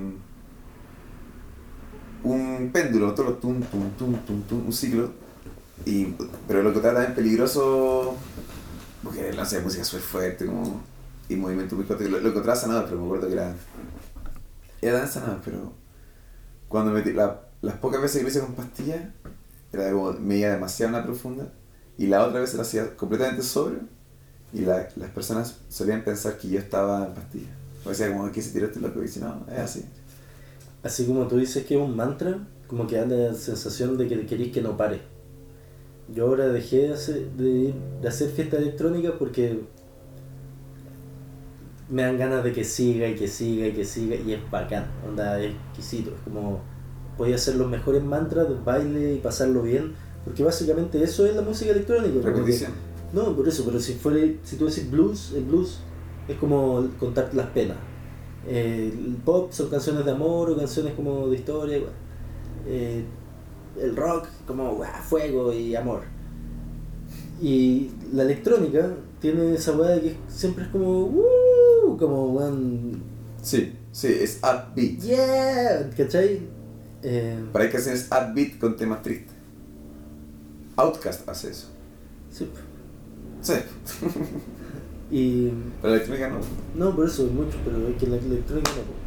Un 2.25 2.71
péndulo, 2.73 3.13
todo 3.13 3.27
lo 3.27 3.33
tum, 3.35 3.61
tum, 3.61 3.89
tum, 3.97 4.15
tum, 4.25 4.41
tum, 4.43 4.65
un 4.67 4.73
ciclo. 4.73 5.11
Y, 5.85 6.15
pero 6.47 6.63
lo 6.63 6.73
que 6.73 6.79
trata 6.79 7.03
es 7.03 7.11
peligroso, 7.11 8.15
porque 9.03 9.31
no 9.35 9.45
sé, 9.45 9.61
música 9.61 9.83
súper 9.83 10.03
fuerte, 10.03 10.45
como. 10.45 10.81
y 11.29 11.35
movimiento 11.35 11.75
muy 11.75 11.85
fuerte. 11.85 12.09
Lo, 12.09 12.19
lo 12.19 12.29
encontraba 12.29 12.57
sanador, 12.59 12.85
pero 12.85 12.99
me 12.99 13.05
acuerdo 13.05 13.27
que 13.27 13.33
era. 13.33 13.55
Era 14.81 14.99
tan 14.99 15.09
sanador, 15.09 15.41
pero. 15.43 15.73
Cuando 16.67 16.91
metí, 16.91 17.13
la- 17.13 17.41
las 17.61 17.77
pocas 17.77 18.01
veces 18.01 18.17
que 18.17 18.23
lo 18.23 18.29
hice 18.29 18.39
con 18.41 18.53
pastillas, 18.55 19.01
era 19.73 19.91
como, 19.91 20.13
me 20.13 20.37
iba 20.37 20.49
demasiado 20.49 20.89
en 20.95 21.01
la 21.01 21.05
profunda. 21.05 21.51
Y 21.97 22.07
la 22.07 22.25
otra 22.25 22.41
vez 22.41 22.53
lo 22.53 22.61
hacía 22.61 22.95
completamente 22.95 23.43
sobrio. 23.43 23.79
Y 24.53 24.61
la- 24.61 24.89
las 24.95 25.11
personas 25.11 25.57
solían 25.69 26.03
pensar 26.03 26.37
que 26.37 26.49
yo 26.49 26.59
estaba 26.59 27.07
en 27.07 27.13
pastillas. 27.13 27.51
O 27.85 27.93
sea, 27.93 28.11
como, 28.11 28.31
¿qué 28.31 28.41
se 28.41 28.51
tiró 28.51 28.67
este 28.67 28.79
loco? 28.79 29.01
Y 29.03 29.19
no, 29.19 29.45
es 29.51 29.59
así. 29.59 29.85
Así 30.85 31.07
como 31.07 31.27
tú 31.27 31.37
dices 31.37 31.65
que 31.65 31.73
es 31.73 31.81
un 31.81 31.95
mantra, 31.95 32.47
como 32.67 32.85
que 32.85 32.95
da 32.95 33.07
la 33.07 33.33
sensación 33.33 33.97
de 33.97 34.07
que 34.07 34.23
querís 34.27 34.53
que 34.53 34.61
no 34.61 34.77
pare. 34.77 35.01
Yo 36.13 36.27
ahora 36.27 36.47
dejé 36.49 36.89
de 36.89 36.93
hacer, 36.93 37.31
de, 37.31 37.73
de 38.03 38.07
hacer 38.07 38.29
fiesta 38.29 38.57
electrónica 38.57 39.17
porque 39.17 39.61
me 41.89 42.03
dan 42.03 42.19
ganas 42.19 42.43
de 42.43 42.53
que 42.53 42.63
siga 42.63 43.07
y 43.07 43.15
que 43.15 43.27
siga 43.27 43.65
y 43.65 43.71
que 43.71 43.83
siga 43.83 44.15
y 44.15 44.33
es 44.33 44.51
bacán, 44.51 44.85
onda, 45.07 45.41
es 45.41 45.55
exquisito, 45.55 46.11
es 46.11 46.21
como 46.23 46.61
podía 47.17 47.35
hacer 47.35 47.55
los 47.55 47.67
mejores 47.67 48.03
mantras 48.03 48.47
de 48.47 48.53
baile 48.63 49.15
y 49.15 49.17
pasarlo 49.17 49.63
bien, 49.63 49.93
porque 50.23 50.43
básicamente 50.43 51.01
eso 51.01 51.25
es 51.25 51.35
la 51.35 51.41
música 51.41 51.71
electrónica. 51.71 52.19
Repetición. 52.21 52.73
no, 53.11 53.35
por 53.35 53.47
eso, 53.47 53.63
pero 53.65 53.79
si 53.79 53.93
fuera, 53.93 54.19
si 54.43 54.55
tú 54.55 54.67
decís 54.67 54.91
blues, 54.91 55.33
el 55.35 55.45
blues 55.45 55.79
es 56.27 56.37
como 56.37 56.87
contar 56.99 57.33
las 57.33 57.47
penas. 57.47 57.77
Eh, 58.47 58.91
el 58.93 59.15
pop 59.17 59.51
son 59.51 59.69
canciones 59.69 60.05
de 60.05 60.11
amor 60.11 60.51
o 60.51 60.57
canciones 60.57 60.93
como 60.93 61.27
de 61.29 61.35
historia. 61.35 61.79
Eh, 62.67 63.03
el 63.79 63.95
rock 63.95 64.27
como 64.47 64.75
"Guau, 64.75 65.01
fuego 65.03 65.51
y 65.53 65.75
amor. 65.75 66.01
Y 67.41 67.91
la 68.13 68.23
electrónica 68.23 68.93
tiene 69.19 69.55
esa 69.55 69.73
weá 69.73 69.91
de 69.95 70.01
que 70.01 70.15
siempre 70.29 70.63
es 70.65 70.69
como 70.71 71.05
"Uh", 71.05 71.97
como 71.97 72.31
weón, 72.33 73.01
Sí, 73.41 73.73
sí, 73.91 74.07
es 74.07 74.39
upbeat. 74.41 74.99
yeah, 75.01 75.89
¿cachai? 75.95 76.41
Eh, 77.03 77.39
Pero 77.51 77.63
hay 77.65 77.69
canciones 77.71 78.07
upbeat 78.11 78.57
con 78.59 78.75
temas 78.75 79.01
tristes. 79.03 79.35
Outcast 80.77 81.27
hace 81.29 81.49
eso. 81.51 81.67
sí. 82.31 82.49
Sí, 83.41 83.53
Y 85.17 85.49
pero 85.81 85.93
la 85.93 85.95
electrónica 86.01 86.29
no. 86.29 86.39
no, 86.75 86.93
por 86.95 87.05
eso 87.05 87.23
hay 87.23 87.29
mucho, 87.29 87.57
pero 87.63 87.87
es 87.87 87.95
que 87.95 88.07
la 88.07 88.17
electrónica 88.17 88.71
no. 88.71 89.05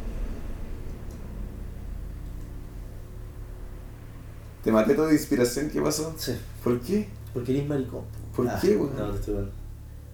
¿Te 4.63 4.71
maté 4.71 4.93
todo 4.95 5.07
de 5.07 5.13
inspiración? 5.13 5.69
¿Qué 5.69 5.81
pasó? 5.81 6.13
Sí. 6.17 6.33
¿Por 6.63 6.79
qué? 6.81 7.07
Porque 7.33 7.51
eres 7.55 7.67
maricón. 7.69 8.01
¿Por 8.35 8.47
Ah, 8.47 8.57
qué, 8.61 8.75
weón? 8.75 8.95
No, 8.97 9.13
estoy 9.13 9.35
hablando. 9.35 9.53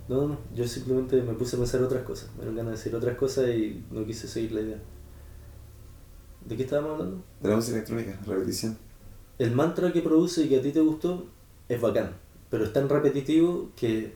No, 0.08 0.28
no, 0.28 0.38
yo 0.54 0.68
simplemente 0.68 1.20
me 1.24 1.34
puse 1.34 1.56
a 1.56 1.60
pensar 1.60 1.82
otras 1.82 2.04
cosas. 2.04 2.30
Me 2.36 2.42
dieron 2.42 2.56
ganas 2.58 2.72
de 2.74 2.78
decir 2.78 2.96
otras 2.96 3.18
cosas 3.18 3.48
y 3.50 3.84
no 3.90 4.06
quise 4.06 4.28
seguir 4.28 4.52
la 4.52 4.62
idea. 4.62 4.78
¿De 6.46 6.56
qué 6.56 6.64
estábamos 6.64 6.92
hablando? 7.00 7.24
De 7.42 7.50
la 7.50 7.56
música 7.56 7.78
electrónica, 7.78 8.20
repetición. 8.28 8.78
El 9.40 9.52
mantra 9.52 9.92
que 9.92 10.02
produce 10.02 10.44
y 10.44 10.50
que 10.50 10.60
a 10.60 10.62
ti 10.62 10.72
te 10.72 10.80
gustó 10.82 11.26
es 11.68 11.82
bacán, 11.82 12.12
pero 12.52 12.66
es 12.66 12.72
tan 12.74 12.88
repetitivo 12.88 13.72
que 13.76 14.14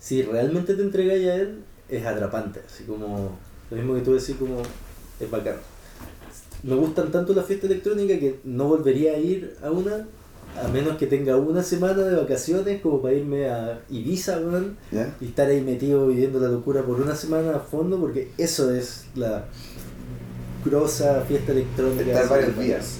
si 0.00 0.22
realmente 0.22 0.74
te 0.74 0.82
entregáis 0.82 1.28
a 1.28 1.34
él, 1.36 1.60
es 1.88 2.04
atrapante. 2.04 2.60
Así 2.66 2.84
como 2.84 3.38
lo 3.70 3.76
mismo 3.76 3.94
que 3.94 4.00
tú 4.00 4.14
decís, 4.14 4.34
como 4.36 4.62
es 5.20 5.30
bacán. 5.30 5.56
Me 6.62 6.74
gustan 6.74 7.12
tanto 7.12 7.34
las 7.34 7.46
fiestas 7.46 7.70
electrónicas 7.70 8.18
que 8.18 8.40
no 8.44 8.64
volvería 8.68 9.12
a 9.12 9.18
ir 9.18 9.56
a 9.62 9.70
una 9.70 10.06
a 10.60 10.68
menos 10.68 10.96
que 10.96 11.06
tenga 11.06 11.36
una 11.36 11.62
semana 11.62 12.02
de 12.02 12.16
vacaciones 12.16 12.80
como 12.82 13.00
para 13.00 13.14
irme 13.14 13.48
a 13.48 13.80
Ibiza, 13.88 14.40
¿Ya? 14.90 15.14
y 15.20 15.26
estar 15.26 15.48
ahí 15.48 15.60
metido 15.60 16.08
viviendo 16.08 16.40
la 16.40 16.48
locura 16.48 16.82
por 16.82 17.00
una 17.00 17.14
semana 17.14 17.56
a 17.56 17.60
fondo, 17.60 18.00
porque 18.00 18.32
eso 18.36 18.72
es 18.72 19.04
la 19.14 19.44
grosa 20.64 21.22
fiesta 21.26 21.52
electrónica. 21.52 22.02
Estar 22.02 22.28
varios 22.28 22.58
días. 22.58 22.98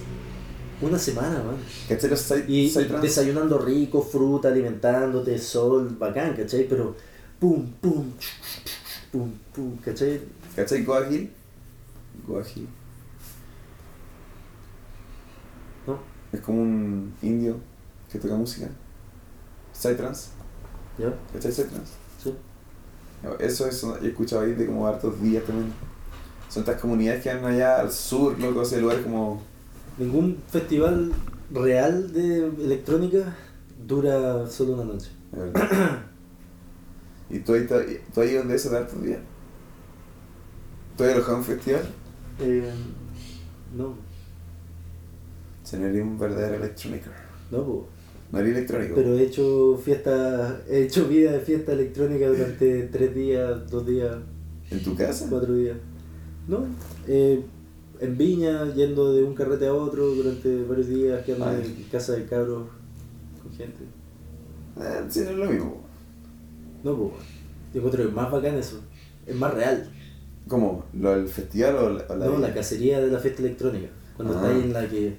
Una 0.83 0.99
semana, 0.99 1.43
man. 1.43 1.57
¿Cachai 1.89 2.16
side, 2.16 2.45
Y, 2.49 2.72
desayunando 3.03 3.59
rico, 3.59 4.03
fruta, 4.03 4.49
alimentándote, 4.49 5.39
sol, 5.39 5.97
bacán, 5.99 6.35
¿cachai? 6.35 6.66
Pero 6.68 6.97
pum, 7.39 7.70
pum, 7.81 8.12
pum, 9.12 9.31
pum, 9.55 9.76
¿cachai? 9.78 10.20
¿Cachai 10.57 10.83
Goa 10.83 11.07
Hill? 11.11 11.31
Goa 12.26 12.43
Hill. 12.55 12.68
¿No? 15.87 15.99
Es 16.33 16.41
como 16.41 16.62
un 16.62 17.14
indio 17.20 17.57
que 18.11 18.18
toca 18.18 18.35
música. 18.35 18.68
Psytrance. 19.72 20.31
¿Ya? 20.97 21.12
¿Cachai 21.33 21.53
Psytrance? 21.53 21.93
Sí. 22.22 22.35
Eso 23.39 23.66
es, 23.66 23.83
yo 23.83 23.97
he 24.03 24.09
escuchado 24.09 24.43
ahí 24.43 24.55
de 24.55 24.66
como 24.66 24.87
hartos 24.87 25.20
días 25.20 25.45
también. 25.45 25.72
Son 26.49 26.62
estas 26.62 26.81
comunidades 26.81 27.22
que 27.22 27.31
andan 27.31 27.53
allá 27.53 27.81
al 27.81 27.93
sur, 27.93 28.39
loco, 28.41 28.62
ese 28.62 28.81
lugar 28.81 29.03
como... 29.03 29.43
Ningún 30.01 30.38
festival 30.48 31.12
real 31.53 32.11
de 32.12 32.46
electrónica 32.46 33.36
dura 33.86 34.46
solo 34.48 34.72
una 34.74 34.84
noche. 34.84 35.11
¿Y 37.30 37.38
tú, 37.40 37.53
ahí 37.55 37.66
tú 38.12 38.20
has 38.22 38.30
ido 38.30 38.42
de 38.44 38.55
eso 38.57 38.70
de 38.70 38.78
hartos 38.78 39.03
días? 39.03 39.20
¿Tú 40.96 41.05
has 41.05 41.12
alojado 41.12 41.36
un 41.38 41.44
festival? 41.44 41.82
Eh, 42.40 42.72
no, 43.76 43.94
Se 45.62 45.78
no 45.78 45.86
eres 45.86 46.03
un 46.03 46.18
verdadero 46.18 46.55
electrónico. 46.57 47.11
no, 47.51 47.59
po. 47.64 47.88
No 48.32 48.38
eres 48.38 48.57
electrónico. 48.57 48.94
pero 48.94 49.18
he 49.18 49.22
hecho 49.24 49.76
fiesta, 49.84 50.61
he 50.68 50.84
hecho 50.84 51.07
vida 51.09 51.32
de 51.32 51.40
fiesta 51.40 51.72
electrónica 51.72 52.28
durante 52.28 52.84
tres 52.84 53.14
días, 53.14 53.68
dos 53.70 53.84
días, 53.86 54.16
¿En 54.70 54.82
tu 54.82 54.94
casa? 54.96 55.26
cuatro 55.28 55.53
días. 55.55 55.76
No, 56.48 56.64
eh, 57.07 57.42
en 58.01 58.16
Viña, 58.18 58.72
yendo 58.74 59.12
de 59.12 59.22
un 59.24 59.34
carrete 59.34 59.66
a 59.66 59.74
otro 59.74 60.07
durante 60.09 60.62
varios 60.64 60.88
días, 60.88 61.24
quedando 61.24 61.46
Ay. 61.46 61.74
en 61.78 61.84
casa 61.90 62.12
de 62.14 62.24
cabros 62.26 62.64
con 63.42 63.53
gente. 63.53 63.80
Eh, 64.80 65.05
sí, 65.09 65.20
no 65.24 65.30
es 65.30 65.36
lo 65.36 65.44
mismo. 65.51 65.80
No, 66.82 66.96
pues, 66.96 67.12
yo 67.74 67.78
encuentro 67.80 68.03
que 68.03 68.09
es 68.09 68.14
más 68.14 68.30
bacán 68.30 68.55
eso, 68.57 68.80
es 69.26 69.36
más 69.36 69.53
real. 69.53 69.90
¿Cómo? 70.48 70.84
¿Lo 70.94 71.11
del 71.14 71.28
festival 71.28 71.76
o 71.76 71.90
la, 71.90 72.05
o 72.09 72.16
la 72.16 72.26
no, 72.26 72.38
la 72.38 72.55
cacería 72.55 73.01
de 73.01 73.11
la 73.11 73.18
fiesta 73.18 73.42
electrónica, 73.42 73.88
cuando 74.16 74.34
Ah. 74.34 74.36
está 74.38 74.48
ahí 74.55 74.62
en 74.62 74.72
la 74.72 74.88
que, 74.88 75.16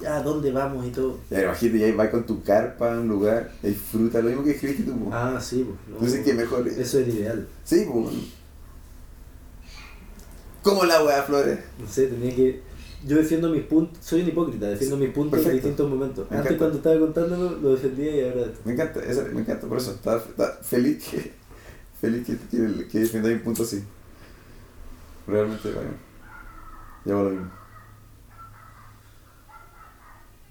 ya, 0.00 0.22
¿dónde 0.22 0.52
vamos 0.52 0.86
y 0.86 0.90
todo? 0.90 1.18
Ya, 1.30 1.42
imagínate, 1.42 1.78
ya 1.90 1.94
vas 1.96 2.08
con 2.10 2.24
tu 2.24 2.42
carpa 2.42 2.94
a 2.94 3.00
un 3.00 3.08
lugar, 3.08 3.50
hay 3.62 3.74
fruta, 3.74 4.20
lo 4.20 4.28
mismo 4.28 4.44
que 4.44 4.52
escribiste 4.52 4.84
tú. 4.84 4.96
po. 4.96 5.10
Ah, 5.12 5.38
sí, 5.40 5.66
pues. 5.66 6.00
no, 6.00 6.06
dices 6.06 6.24
que 6.24 6.34
mejor. 6.34 6.66
Eso 6.68 7.00
es 7.00 7.08
ideal. 7.08 7.46
Sí, 7.64 7.84
pues. 7.92 8.14
¿Cómo 10.62 10.84
la 10.84 11.02
weá, 11.04 11.22
Flores? 11.22 11.58
No 11.78 11.86
sé, 11.88 12.06
tenía 12.06 12.34
que. 12.34 12.62
Yo 13.04 13.16
defiendo 13.16 13.48
mis 13.50 13.64
puntos, 13.64 13.98
soy 14.04 14.22
un 14.22 14.28
hipócrita, 14.28 14.66
defiendo 14.68 14.96
mis 14.96 15.10
puntos 15.10 15.44
en 15.44 15.52
distintos 15.52 15.90
momentos. 15.90 16.30
Me 16.30 16.36
Antes 16.36 16.52
encanta. 16.52 16.58
cuando 16.58 16.76
estaba 16.78 16.98
contándolo 17.00 17.58
lo 17.58 17.70
defendía 17.72 18.14
y 18.16 18.28
ahora. 18.28 18.46
Me 18.64 18.72
encanta, 18.74 19.00
eso, 19.04 19.24
me 19.32 19.40
encanta, 19.40 19.66
por 19.66 19.78
eso. 19.78 19.90
Está 19.92 20.20
feliz 20.62 21.04
que. 21.08 21.32
Feliz 22.00 22.26
que, 22.26 22.36
que, 22.36 22.86
que 22.88 22.98
defendáis 23.00 23.36
un 23.38 23.42
punto 23.42 23.62
así. 23.64 23.82
Realmente, 25.26 25.70
bueno. 25.72 25.90
Ya 27.04 27.14
va 27.16 27.22
lo 27.24 27.30
mismo. 27.30 27.50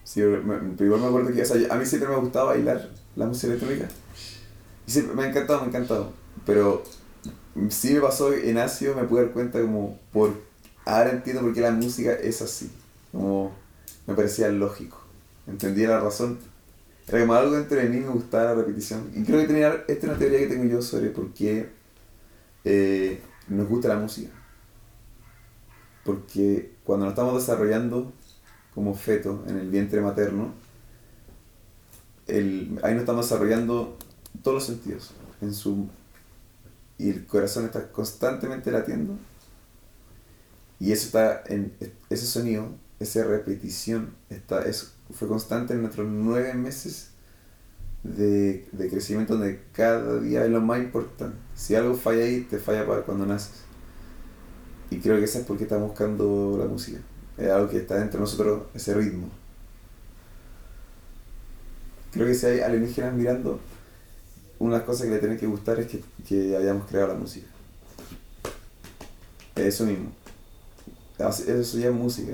Sí, 0.04 0.20
me- 0.22 0.58
pero 0.76 0.86
igual 0.86 1.02
me 1.02 1.08
acuerdo 1.08 1.34
que 1.34 1.42
o 1.42 1.46
sea, 1.46 1.74
a 1.74 1.78
mí 1.78 1.86
siempre 1.86 2.10
me 2.10 2.16
ha 2.16 2.20
gustado 2.20 2.48
bailar 2.48 2.90
la 3.16 3.26
música 3.28 3.48
electrónica. 3.54 3.88
Y 4.86 4.92
siempre, 4.92 5.16
me 5.16 5.24
ha 5.24 5.30
encantado, 5.30 5.60
me 5.60 5.66
ha 5.66 5.70
encantado. 5.70 6.12
Pero 6.46 6.84
sí 7.70 7.94
me 7.94 8.02
pasó 8.02 8.34
en 8.34 8.58
Asio, 8.58 8.96
me 8.96 9.04
pude 9.04 9.24
dar 9.24 9.32
cuenta 9.34 9.62
como 9.62 10.00
por... 10.12 10.34
Ahora 10.86 11.12
entiendo 11.12 11.42
por 11.42 11.54
qué 11.54 11.62
la 11.62 11.72
música 11.72 12.14
es 12.14 12.42
así. 12.42 12.72
Como 13.12 13.52
me 14.08 14.16
parecía 14.16 14.50
lógico. 14.50 15.02
Entendía 15.48 15.90
la 15.90 16.00
razón. 16.00 16.40
Era 17.08 17.20
como 17.22 17.34
algo 17.34 17.56
dentro 17.56 17.78
de 17.78 17.90
mí 17.90 17.98
me 17.98 18.10
gustaba 18.10 18.46
la 18.46 18.54
repetición. 18.56 19.12
Y 19.16 19.24
creo 19.24 19.42
que 19.42 19.48
tenía, 19.48 19.84
esta 19.88 19.94
es 19.94 20.04
una 20.04 20.18
teoría 20.18 20.40
que 20.40 20.48
tengo 20.48 20.66
yo 20.66 20.82
sobre 20.82 21.10
por 21.10 21.34
qué 21.34 21.70
eh, 22.64 23.22
nos 23.48 23.68
gusta 23.68 23.90
la 23.90 23.98
música. 23.98 24.32
Porque 26.04 26.74
cuando 26.84 27.06
nos 27.06 27.14
estamos 27.14 27.36
desarrollando 27.36 28.12
como 28.74 28.96
feto 28.96 29.44
en 29.48 29.58
el 29.58 29.70
vientre 29.70 30.02
materno, 30.02 30.54
el, 32.28 32.80
ahí 32.84 32.94
nos 32.94 33.02
estamos 33.02 33.30
desarrollando 33.30 33.98
todos 34.42 34.56
los 34.56 34.66
sentidos. 34.66 35.12
En 35.42 35.54
su, 35.54 35.88
y 37.02 37.10
el 37.10 37.26
corazón 37.26 37.66
está 37.66 37.92
constantemente 37.92 38.70
latiendo. 38.70 39.18
Y 40.80 40.92
eso 40.92 41.08
está 41.08 41.44
en 41.48 41.74
ese 42.12 42.28
sonido, 42.28 42.70
esa 43.00 43.24
repetición, 43.24 44.14
está, 44.30 44.64
es, 44.66 44.94
fue 45.12 45.28
constante 45.28 45.74
en 45.74 45.82
nuestros 45.82 46.08
nueve 46.08 46.54
meses 46.54 47.10
de, 48.04 48.68
de 48.72 48.90
crecimiento 48.90 49.34
donde 49.34 49.64
cada 49.74 50.20
día 50.20 50.46
es 50.46 50.52
lo 50.52 50.62
más 50.62 50.80
importante. 50.80 51.38
Si 51.56 51.74
algo 51.74 51.96
falla 51.96 52.24
ahí, 52.24 52.42
te 52.42 52.60
falla 52.60 52.86
para 52.86 53.02
cuando 53.02 53.26
naces. 53.26 53.62
Y 54.92 55.00
creo 55.00 55.18
que 55.18 55.26
eso 55.26 55.40
es 55.40 55.46
porque 55.46 55.64
estamos 55.64 55.90
buscando 55.90 56.56
la 56.60 56.66
música. 56.66 57.00
Es 57.36 57.50
algo 57.50 57.68
que 57.68 57.78
está 57.78 57.96
dentro 57.96 58.20
de 58.20 58.22
nosotros, 58.22 58.64
ese 58.76 58.94
ritmo. 58.94 59.28
Creo 62.12 62.28
que 62.28 62.36
si 62.36 62.46
hay 62.46 62.60
alienígenas 62.60 63.16
mirando, 63.16 63.60
una 64.62 64.74
de 64.74 64.78
las 64.78 64.86
cosas 64.86 65.08
que 65.08 65.14
le 65.14 65.20
tienen 65.20 65.40
que 65.40 65.48
gustar 65.48 65.80
es 65.80 65.88
que, 65.88 66.04
que 66.28 66.56
hayamos 66.56 66.88
creado 66.88 67.08
la 67.08 67.16
música. 67.16 67.48
Eso 69.56 69.86
mismo. 69.86 70.12
Eso 71.18 71.80
ya 71.80 71.88
es 71.88 71.94
música. 71.94 72.34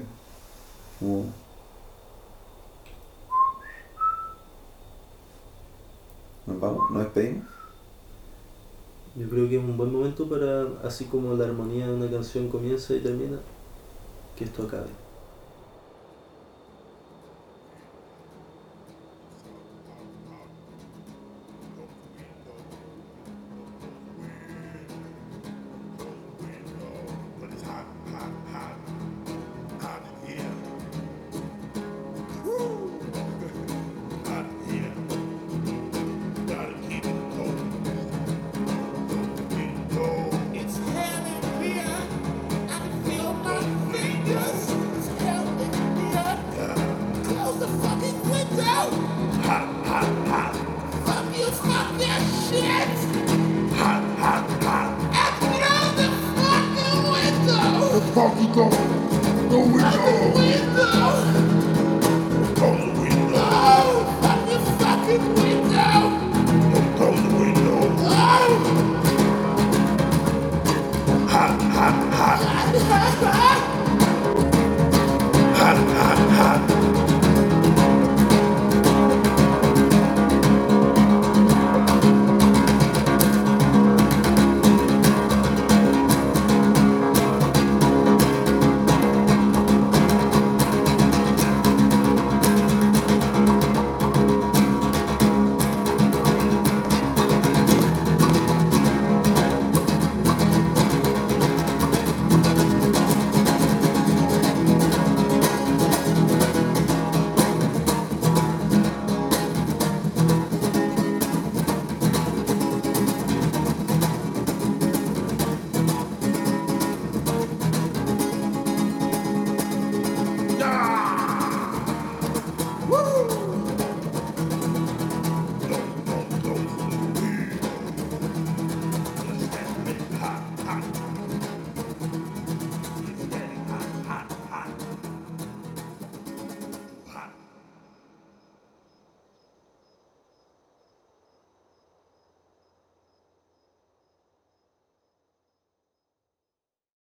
Nos 6.46 6.60
vamos, 6.60 6.92
nos 6.92 7.04
despedimos. 7.04 7.46
Yo 9.16 9.30
creo 9.30 9.48
que 9.48 9.58
es 9.58 9.64
un 9.64 9.78
buen 9.78 9.94
momento 9.94 10.30
para, 10.30 10.68
así 10.86 11.06
como 11.06 11.34
la 11.34 11.46
armonía 11.46 11.88
de 11.88 11.94
una 11.94 12.12
canción 12.12 12.50
comienza 12.50 12.94
y 12.94 13.00
termina, 13.00 13.40
que 14.38 14.44
esto 14.44 14.64
acabe. 14.64 15.07
out 58.20 58.36
the. 58.36 58.70
The 59.50 59.60
window. 59.60 59.88
Out 62.64 62.78
the 62.80 62.90
window. 63.00 63.46
The 64.48 64.58
fucking 64.80 65.26
window. 65.36 65.98
The 66.74 66.82
window. 67.38 67.80
Hot, 71.28 71.62
hot, 71.62 71.98
hot. 72.14 73.57